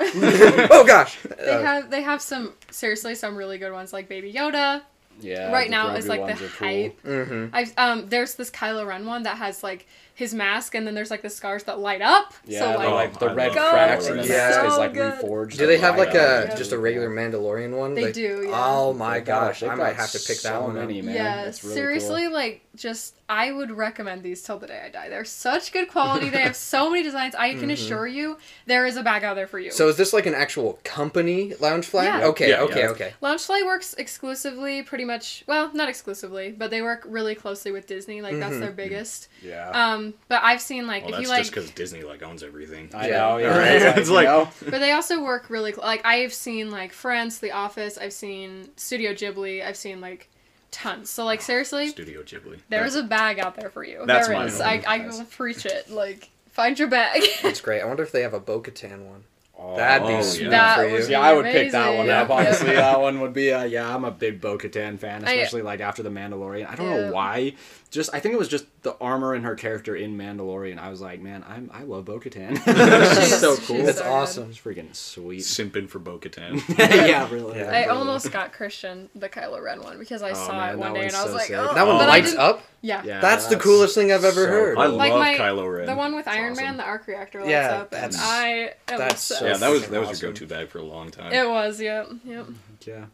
oh 0.71 0.83
gosh. 0.85 1.17
They 1.21 1.51
Uh, 1.51 1.61
have 1.61 1.89
they 1.89 2.01
have 2.01 2.21
some 2.21 2.53
seriously 2.69 3.15
some 3.15 3.37
really 3.37 3.57
good 3.57 3.71
ones 3.71 3.93
like 3.93 4.09
Baby 4.09 4.33
Yoda. 4.33 4.81
Yeah. 5.21 5.51
right 5.53 5.69
now 5.69 5.95
is 5.95 6.07
like 6.07 6.19
the 6.19 6.25
ones 6.25 6.41
are 6.41 6.47
cool. 6.49 6.67
hype. 6.67 7.03
mhm. 7.03 7.49
I've 7.53 7.71
um 7.77 8.09
there's 8.09 8.35
this 8.35 8.49
Kylo 8.51 8.85
Ren 8.85 9.05
one 9.05 9.23
that 9.23 9.37
has 9.37 9.63
like 9.63 9.87
his 10.15 10.31
mask 10.33 10.75
and 10.75 10.85
then 10.85 10.93
there's 10.93 11.09
like 11.09 11.23
the 11.23 11.29
scars 11.29 11.63
that 11.63 11.79
light 11.79 12.01
up. 12.01 12.33
Yeah, 12.45 12.59
so 12.59 12.71
the, 12.73 12.77
like, 12.77 12.89
like 12.93 13.19
the 13.19 13.25
I 13.27 13.33
red 13.33 13.55
love 13.55 13.71
cracks 13.71 14.05
Kylo 14.05 14.11
and 14.11 14.19
the 14.19 14.23
Ren. 14.29 14.29
mask 14.29 14.55
Yeah. 14.59 14.67
is 14.71 14.77
like 14.77 14.95
So 14.95 15.01
good. 15.01 15.13
reforged. 15.25 15.57
Do 15.57 15.65
they 15.67 15.77
have 15.79 15.97
like 15.97 16.13
Yeah. 16.13 16.53
a 16.53 16.57
just 16.57 16.71
a 16.71 16.77
regular 16.77 17.09
Mandalorian 17.09 17.71
one? 17.75 17.95
They 17.95 18.05
Like- 18.05 18.13
do, 18.13 18.45
yeah. 18.47 18.51
Oh 18.53 18.93
my 18.93 19.15
They've 19.19 19.25
gosh, 19.25 19.63
I 19.63 19.73
might 19.75 19.95
have 19.95 20.11
to 20.11 20.19
pick 20.19 20.27
that 20.27 20.53
so 20.53 20.61
one. 20.61 20.77
up. 20.77 20.87
many, 20.87 21.01
man. 21.01 21.15
yeah, 21.15 21.39
really 21.41 21.51
seriously, 21.53 22.27
like 22.27 22.61
just 22.75 23.15
I 23.29 23.51
would 23.51 23.71
recommend 23.71 24.21
these 24.21 24.43
till 24.43 24.59
the 24.59 24.67
day 24.67 24.81
I 24.85 24.89
die. 24.89 25.09
They're 25.09 25.25
such 25.25 25.71
good 25.71 25.89
quality. 25.89 26.29
they 26.29 26.41
have 26.41 26.55
so 26.55 26.89
many 26.91 27.01
designs. 27.01 27.33
I 27.33 27.55
can 27.55 27.71
assure 27.71 28.05
you, 28.05 28.37
there 28.67 28.85
is 28.85 28.97
a 28.97 29.01
bag 29.03 29.23
out 29.23 29.35
there 29.35 29.47
for 29.47 29.57
you. 29.59 29.71
So 29.71 29.87
is 29.87 29.97
this 29.97 30.13
like 30.13 30.25
an 30.27 30.35
actual 30.35 30.79
company 30.83 31.53
Loungefly? 31.59 32.03
Yeah. 32.03 32.25
Okay, 32.27 32.49
Yeah, 32.49 32.61
okay, 32.63 32.81
yeah. 32.81 32.89
okay. 32.89 33.13
Loungefly 33.21 33.65
works 33.65 33.95
exclusively, 33.97 34.83
pretty 34.83 35.05
much. 35.05 35.43
Well, 35.47 35.71
not 35.73 35.89
exclusively, 35.89 36.51
but 36.51 36.69
they 36.69 36.81
work 36.83 37.03
really 37.07 37.33
closely 37.33 37.71
with 37.71 37.87
Disney. 37.87 38.21
Like 38.21 38.39
that's 38.39 38.59
their 38.59 38.71
biggest. 38.71 39.27
Yeah. 39.41 39.69
Um, 39.71 40.02
Um, 40.07 40.13
but 40.27 40.41
I've 40.43 40.61
seen 40.61 40.87
like 40.87 41.03
Well, 41.03 41.13
if 41.13 41.17
that's 41.17 41.23
you 41.23 41.29
like, 41.29 41.39
just 41.41 41.51
because 41.51 41.71
Disney 41.71 42.03
like 42.03 42.21
owns 42.23 42.43
everything. 42.43 42.89
I 42.93 43.07
Yeah. 43.07 43.17
know. 43.19 43.37
Yeah. 43.43 43.57
Right. 43.57 43.81
It's 43.81 43.97
It's 43.99 44.09
like, 44.09 44.27
like- 44.27 44.47
you 44.61 44.65
know? 44.67 44.71
but 44.71 44.79
they 44.79 44.91
also 44.91 45.23
work 45.23 45.49
really 45.49 45.71
cl- 45.73 45.85
like 45.85 46.05
I've 46.05 46.33
seen 46.33 46.71
like 46.71 46.91
Friends, 46.93 47.39
The 47.39 47.51
Office. 47.51 47.97
I've 47.97 48.13
seen 48.13 48.69
Studio 48.75 49.13
Ghibli. 49.13 49.65
I've 49.65 49.77
seen 49.77 50.01
like 50.01 50.29
tons. 50.71 51.09
So 51.09 51.23
like 51.25 51.41
seriously, 51.41 51.87
Studio 51.89 52.23
Ghibli. 52.23 52.59
there's 52.69 52.95
a 52.95 53.03
bag 53.03 53.39
out 53.39 53.55
there 53.55 53.69
for 53.69 53.83
you. 53.83 54.03
That's 54.05 54.27
there 54.27 54.37
mine. 54.37 54.47
is. 54.47 54.59
I 54.61 54.83
I 54.87 55.07
will 55.07 55.25
preach 55.25 55.65
it. 55.65 55.89
Like 55.89 56.29
find 56.51 56.77
your 56.77 56.87
bag. 56.87 57.21
That's 57.41 57.61
great. 57.61 57.81
I 57.81 57.85
wonder 57.85 58.03
if 58.03 58.11
they 58.11 58.21
have 58.21 58.33
a 58.33 58.39
Bo-Katan 58.39 59.05
one. 59.05 59.23
Oh, 59.65 59.77
That'd 59.77 60.05
be 60.07 60.13
Oh, 60.15 60.21
sweet 60.21 60.43
yeah. 60.45 60.49
That 60.49 60.75
for 60.77 60.87
you. 60.89 61.07
Yeah, 61.07 61.21
I 61.21 61.33
would 61.33 61.45
pick 61.45 61.71
that 61.71 61.83
Amazing. 61.87 61.97
one 61.99 62.09
up. 62.09 62.29
Honestly, 62.29 62.75
that 62.75 62.99
one 62.99 63.21
would 63.21 63.31
be. 63.33 63.53
Uh, 63.53 63.63
yeah, 63.63 63.95
I'm 63.95 64.03
a 64.03 64.11
big 64.11 64.41
Bo-Katan 64.41 64.99
fan, 64.99 65.23
I- 65.23 65.33
especially 65.33 65.61
like 65.61 65.79
after 65.79 66.03
the 66.03 66.09
Mandalorian. 66.09 66.69
I 66.69 66.75
don't 66.75 66.89
Yeah. 66.89 66.97
know 67.07 67.11
why. 67.13 67.53
Just 67.89 68.09
I 68.13 68.19
think 68.19 68.33
it 68.33 68.37
was 68.39 68.47
just 68.47 68.65
the 68.81 68.97
armor 68.99 69.35
and 69.35 69.45
her 69.45 69.53
character 69.55 69.95
in 69.95 70.17
Mandalorian. 70.17 70.79
I 70.79 70.89
was 70.89 70.99
like, 70.99 71.21
man, 71.21 71.45
I'm 71.47 71.69
I 71.73 71.83
love 71.83 72.05
Bo-Katan. 72.05 72.57
She's- 72.65 73.39
so 73.39 73.55
she's 73.55 73.67
cool. 73.67 73.83
That's 73.83 73.99
so 73.99 74.11
awesome. 74.11 74.49
It's 74.49 74.59
freaking 74.59 74.93
sweet. 74.95 75.41
Simping 75.41 75.87
for 75.87 75.99
Bo-Katan. 75.99 76.61
yeah, 76.77 77.29
really. 77.31 77.59
Yeah. 77.59 77.69
I 77.71 77.85
almost 77.85 78.31
got 78.31 78.51
Christian 78.51 79.09
the 79.15 79.29
Kylo 79.29 79.61
Ren 79.63 79.81
one 79.81 79.97
because 79.99 80.23
I 80.23 80.31
Oh, 80.31 80.33
saw 80.33 80.51
man, 80.59 80.73
it 80.73 80.77
one 80.79 80.93
day 80.93 81.01
and 81.05 81.13
one's 81.13 81.15
I 81.15 81.23
was 81.23 81.31
so 81.31 81.37
like, 81.37 81.47
sick. 81.47 81.55
oh, 81.57 81.73
That 81.73 81.87
one 81.87 81.97
but 81.97 82.05
I 82.09 82.19
lights 82.19 82.35
up. 82.35 82.63
Yeah. 82.81 83.01
Yeah, 83.05 83.21
That's 83.21 83.45
the 83.47 83.55
coolest 83.55 83.95
thing 83.95 84.11
I've 84.11 84.25
ever 84.25 84.43
so 84.43 84.47
heard. 84.47 84.77
I. 84.77 84.87
Like 84.87 85.11
love 85.11 85.19
my- 85.19 85.37
Kylo 85.37 85.71
Ren. 85.77 85.85
The 85.85 85.95
one 85.95 86.15
with 86.15 86.27
Iron 86.27 86.51
awesome. 86.53 86.65
Man, 86.65 86.77
the 86.77 86.83
arc 86.83 87.07
reactor 87.07 87.39
lights 87.39 87.51
Yeah, 87.51 87.75
up, 87.77 87.93
and 87.93 88.11
that's- 88.11 88.19
I 88.21 88.47
am 88.89 88.97
that's 88.97 89.31
obsessed. 89.31 89.52
So 89.53 89.65
yeah, 89.65 89.69
that 89.71 89.73
was 89.73 89.87
that 89.89 89.99
was 89.99 90.09
awesome. 90.09 90.25
your 90.25 90.31
go-to 90.33 90.47
bag 90.47 90.69
for 90.69 90.79
a 90.79 90.83
long 90.83 91.09
time. 91.11 91.31
It 91.33 91.47
was, 91.49 91.79
yep, 91.81 92.09
yep. 92.25 92.47
Yeah. 92.85 93.05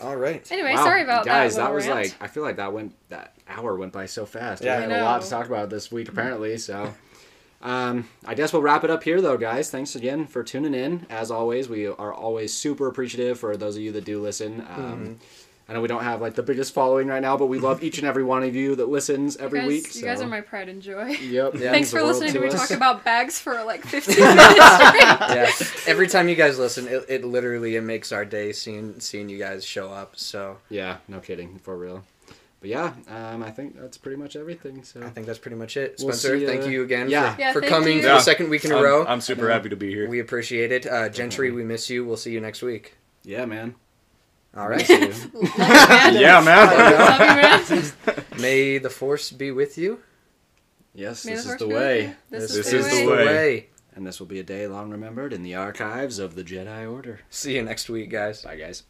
All 0.00 0.16
right. 0.16 0.46
Anyway, 0.50 0.74
Wow, 0.74 0.84
sorry 0.84 1.02
about 1.02 1.24
guys. 1.24 1.54
that. 1.54 1.62
Guys, 1.62 1.68
that 1.68 1.74
was 1.74 1.86
rant. 1.86 1.96
like 1.96 2.14
I 2.20 2.26
feel 2.26 2.42
like 2.42 2.56
that 2.56 2.72
went 2.72 2.94
that 3.10 3.34
hour 3.48 3.76
went 3.76 3.92
by 3.92 4.06
so 4.06 4.26
fast. 4.26 4.62
Yeah. 4.64 4.76
we 4.76 4.82
had 4.82 4.92
I 4.92 4.98
a 4.98 5.04
lot 5.04 5.22
to 5.22 5.30
talk 5.30 5.46
about 5.46 5.70
this 5.70 5.90
week 5.92 6.08
apparently. 6.08 6.58
So, 6.58 6.92
um, 7.62 8.08
I 8.26 8.34
guess 8.34 8.52
we'll 8.52 8.62
wrap 8.62 8.84
it 8.84 8.90
up 8.90 9.04
here 9.04 9.20
though, 9.22 9.36
guys. 9.38 9.70
Thanks 9.70 9.94
again 9.94 10.26
for 10.26 10.42
tuning 10.42 10.74
in. 10.74 11.06
As 11.08 11.30
always, 11.30 11.68
we 11.68 11.86
are 11.86 12.12
always 12.12 12.52
super 12.52 12.88
appreciative 12.88 13.38
for 13.38 13.56
those 13.56 13.76
of 13.76 13.82
you 13.82 13.92
that 13.92 14.04
do 14.04 14.20
listen. 14.20 14.60
Um, 14.68 14.76
Mm-hmm. 14.76 15.12
I 15.66 15.72
know 15.72 15.80
we 15.80 15.88
don't 15.88 16.02
have 16.02 16.20
like 16.20 16.34
the 16.34 16.42
biggest 16.42 16.74
following 16.74 17.08
right 17.08 17.22
now, 17.22 17.38
but 17.38 17.46
we 17.46 17.58
love 17.58 17.82
each 17.82 17.96
and 17.98 18.06
every 18.06 18.22
one 18.22 18.42
of 18.42 18.54
you 18.54 18.76
that 18.76 18.88
listens 18.90 19.38
every 19.38 19.60
you 19.60 19.64
guys, 19.64 19.68
week. 19.84 19.94
You 19.96 20.02
guys 20.02 20.20
are 20.20 20.26
my 20.28 20.42
pride 20.42 20.68
and 20.68 20.82
joy. 20.82 21.08
Yep. 21.22 21.54
Yeah. 21.54 21.70
Thanks 21.70 21.90
for 21.90 22.02
listening 22.02 22.34
to 22.34 22.40
me 22.40 22.50
talk 22.50 22.70
about 22.72 23.02
bags 23.02 23.38
for 23.38 23.64
like 23.64 23.82
15 23.84 24.14
minutes 24.14 24.40
straight. 24.42 25.02
yeah. 25.02 25.50
Every 25.86 26.06
time 26.06 26.28
you 26.28 26.34
guys 26.34 26.58
listen, 26.58 26.86
it, 26.86 27.04
it 27.08 27.24
literally 27.24 27.76
it 27.76 27.80
makes 27.80 28.12
our 28.12 28.26
day 28.26 28.52
seeing 28.52 29.00
seeing 29.00 29.30
you 29.30 29.38
guys 29.38 29.64
show 29.64 29.90
up. 29.90 30.16
So 30.16 30.58
Yeah, 30.68 30.98
no 31.08 31.20
kidding, 31.20 31.58
for 31.60 31.76
real. 31.78 32.04
But 32.60 32.68
yeah, 32.70 32.92
um, 33.08 33.42
I 33.42 33.50
think 33.50 33.78
that's 33.80 33.96
pretty 33.98 34.16
much 34.16 34.36
everything. 34.36 34.82
So 34.84 35.02
I 35.02 35.08
think 35.10 35.26
that's 35.26 35.38
pretty 35.38 35.56
much 35.56 35.76
it. 35.78 35.96
We'll 35.98 36.12
Spencer, 36.14 36.38
see, 36.38 36.46
uh, 36.46 36.48
thank 36.48 36.66
you 36.70 36.82
again 36.82 37.08
yeah. 37.10 37.34
for, 37.34 37.40
Yeah, 37.40 37.52
for 37.52 37.60
coming 37.62 38.00
for 38.00 38.06
Yeah. 38.08 38.14
the 38.14 38.20
second 38.20 38.48
week 38.50 38.64
in 38.66 38.72
a 38.72 38.76
I'm, 38.76 38.82
row. 38.82 39.06
I'm 39.06 39.20
super 39.22 39.50
happy 39.50 39.68
to 39.70 39.76
be 39.76 39.90
here. 39.90 40.08
we 40.08 40.20
appreciate 40.20 40.72
it. 40.72 40.86
Uh, 40.86 41.08
Gentry, 41.08 41.50
we 41.50 41.62
miss 41.64 41.88
you. 41.90 42.04
We'll 42.04 42.16
see 42.18 42.32
you 42.32 42.40
next 42.40 42.60
week. 42.62 42.94
yeah, 43.22 43.44
man. 43.46 43.74
All 44.56 44.68
right. 44.68 44.86
See 44.86 44.94
you. 45.00 45.08
Love 45.08 45.34
you, 45.34 45.58
man. 45.58 46.14
yeah, 46.14 46.40
man. 46.40 46.66
Love 46.98 47.70
you, 47.70 47.82
man. 48.14 48.24
May 48.40 48.78
the 48.78 48.90
force 48.90 49.30
be 49.32 49.50
with 49.50 49.76
you. 49.78 50.00
yes, 50.94 51.22
this 51.24 51.44
is 51.46 51.56
the 51.56 51.66
be 51.66 51.72
with 51.72 51.76
way. 51.82 52.02
you. 52.02 52.14
This, 52.30 52.54
This 52.54 52.72
is, 52.72 52.86
is 52.86 52.90
the 52.92 53.00
the 53.04 53.10
way. 53.10 53.16
way. 53.16 53.24
way. 53.26 53.66
And 53.96 54.06
this 54.06 54.18
will 54.18 54.26
be 54.26 54.40
a 54.40 54.44
day 54.44 54.66
long 54.66 54.90
remembered 54.90 55.32
in 55.32 55.42
the 55.42 55.54
archives 55.54 56.18
of 56.18 56.34
the 56.34 56.42
Jedi 56.44 56.90
Order. 56.90 57.20
See 57.30 57.54
you 57.56 57.62
next 57.62 57.88
week, 57.88 58.10
guys. 58.10 58.42
Bye, 58.42 58.56
guys. 58.56 58.82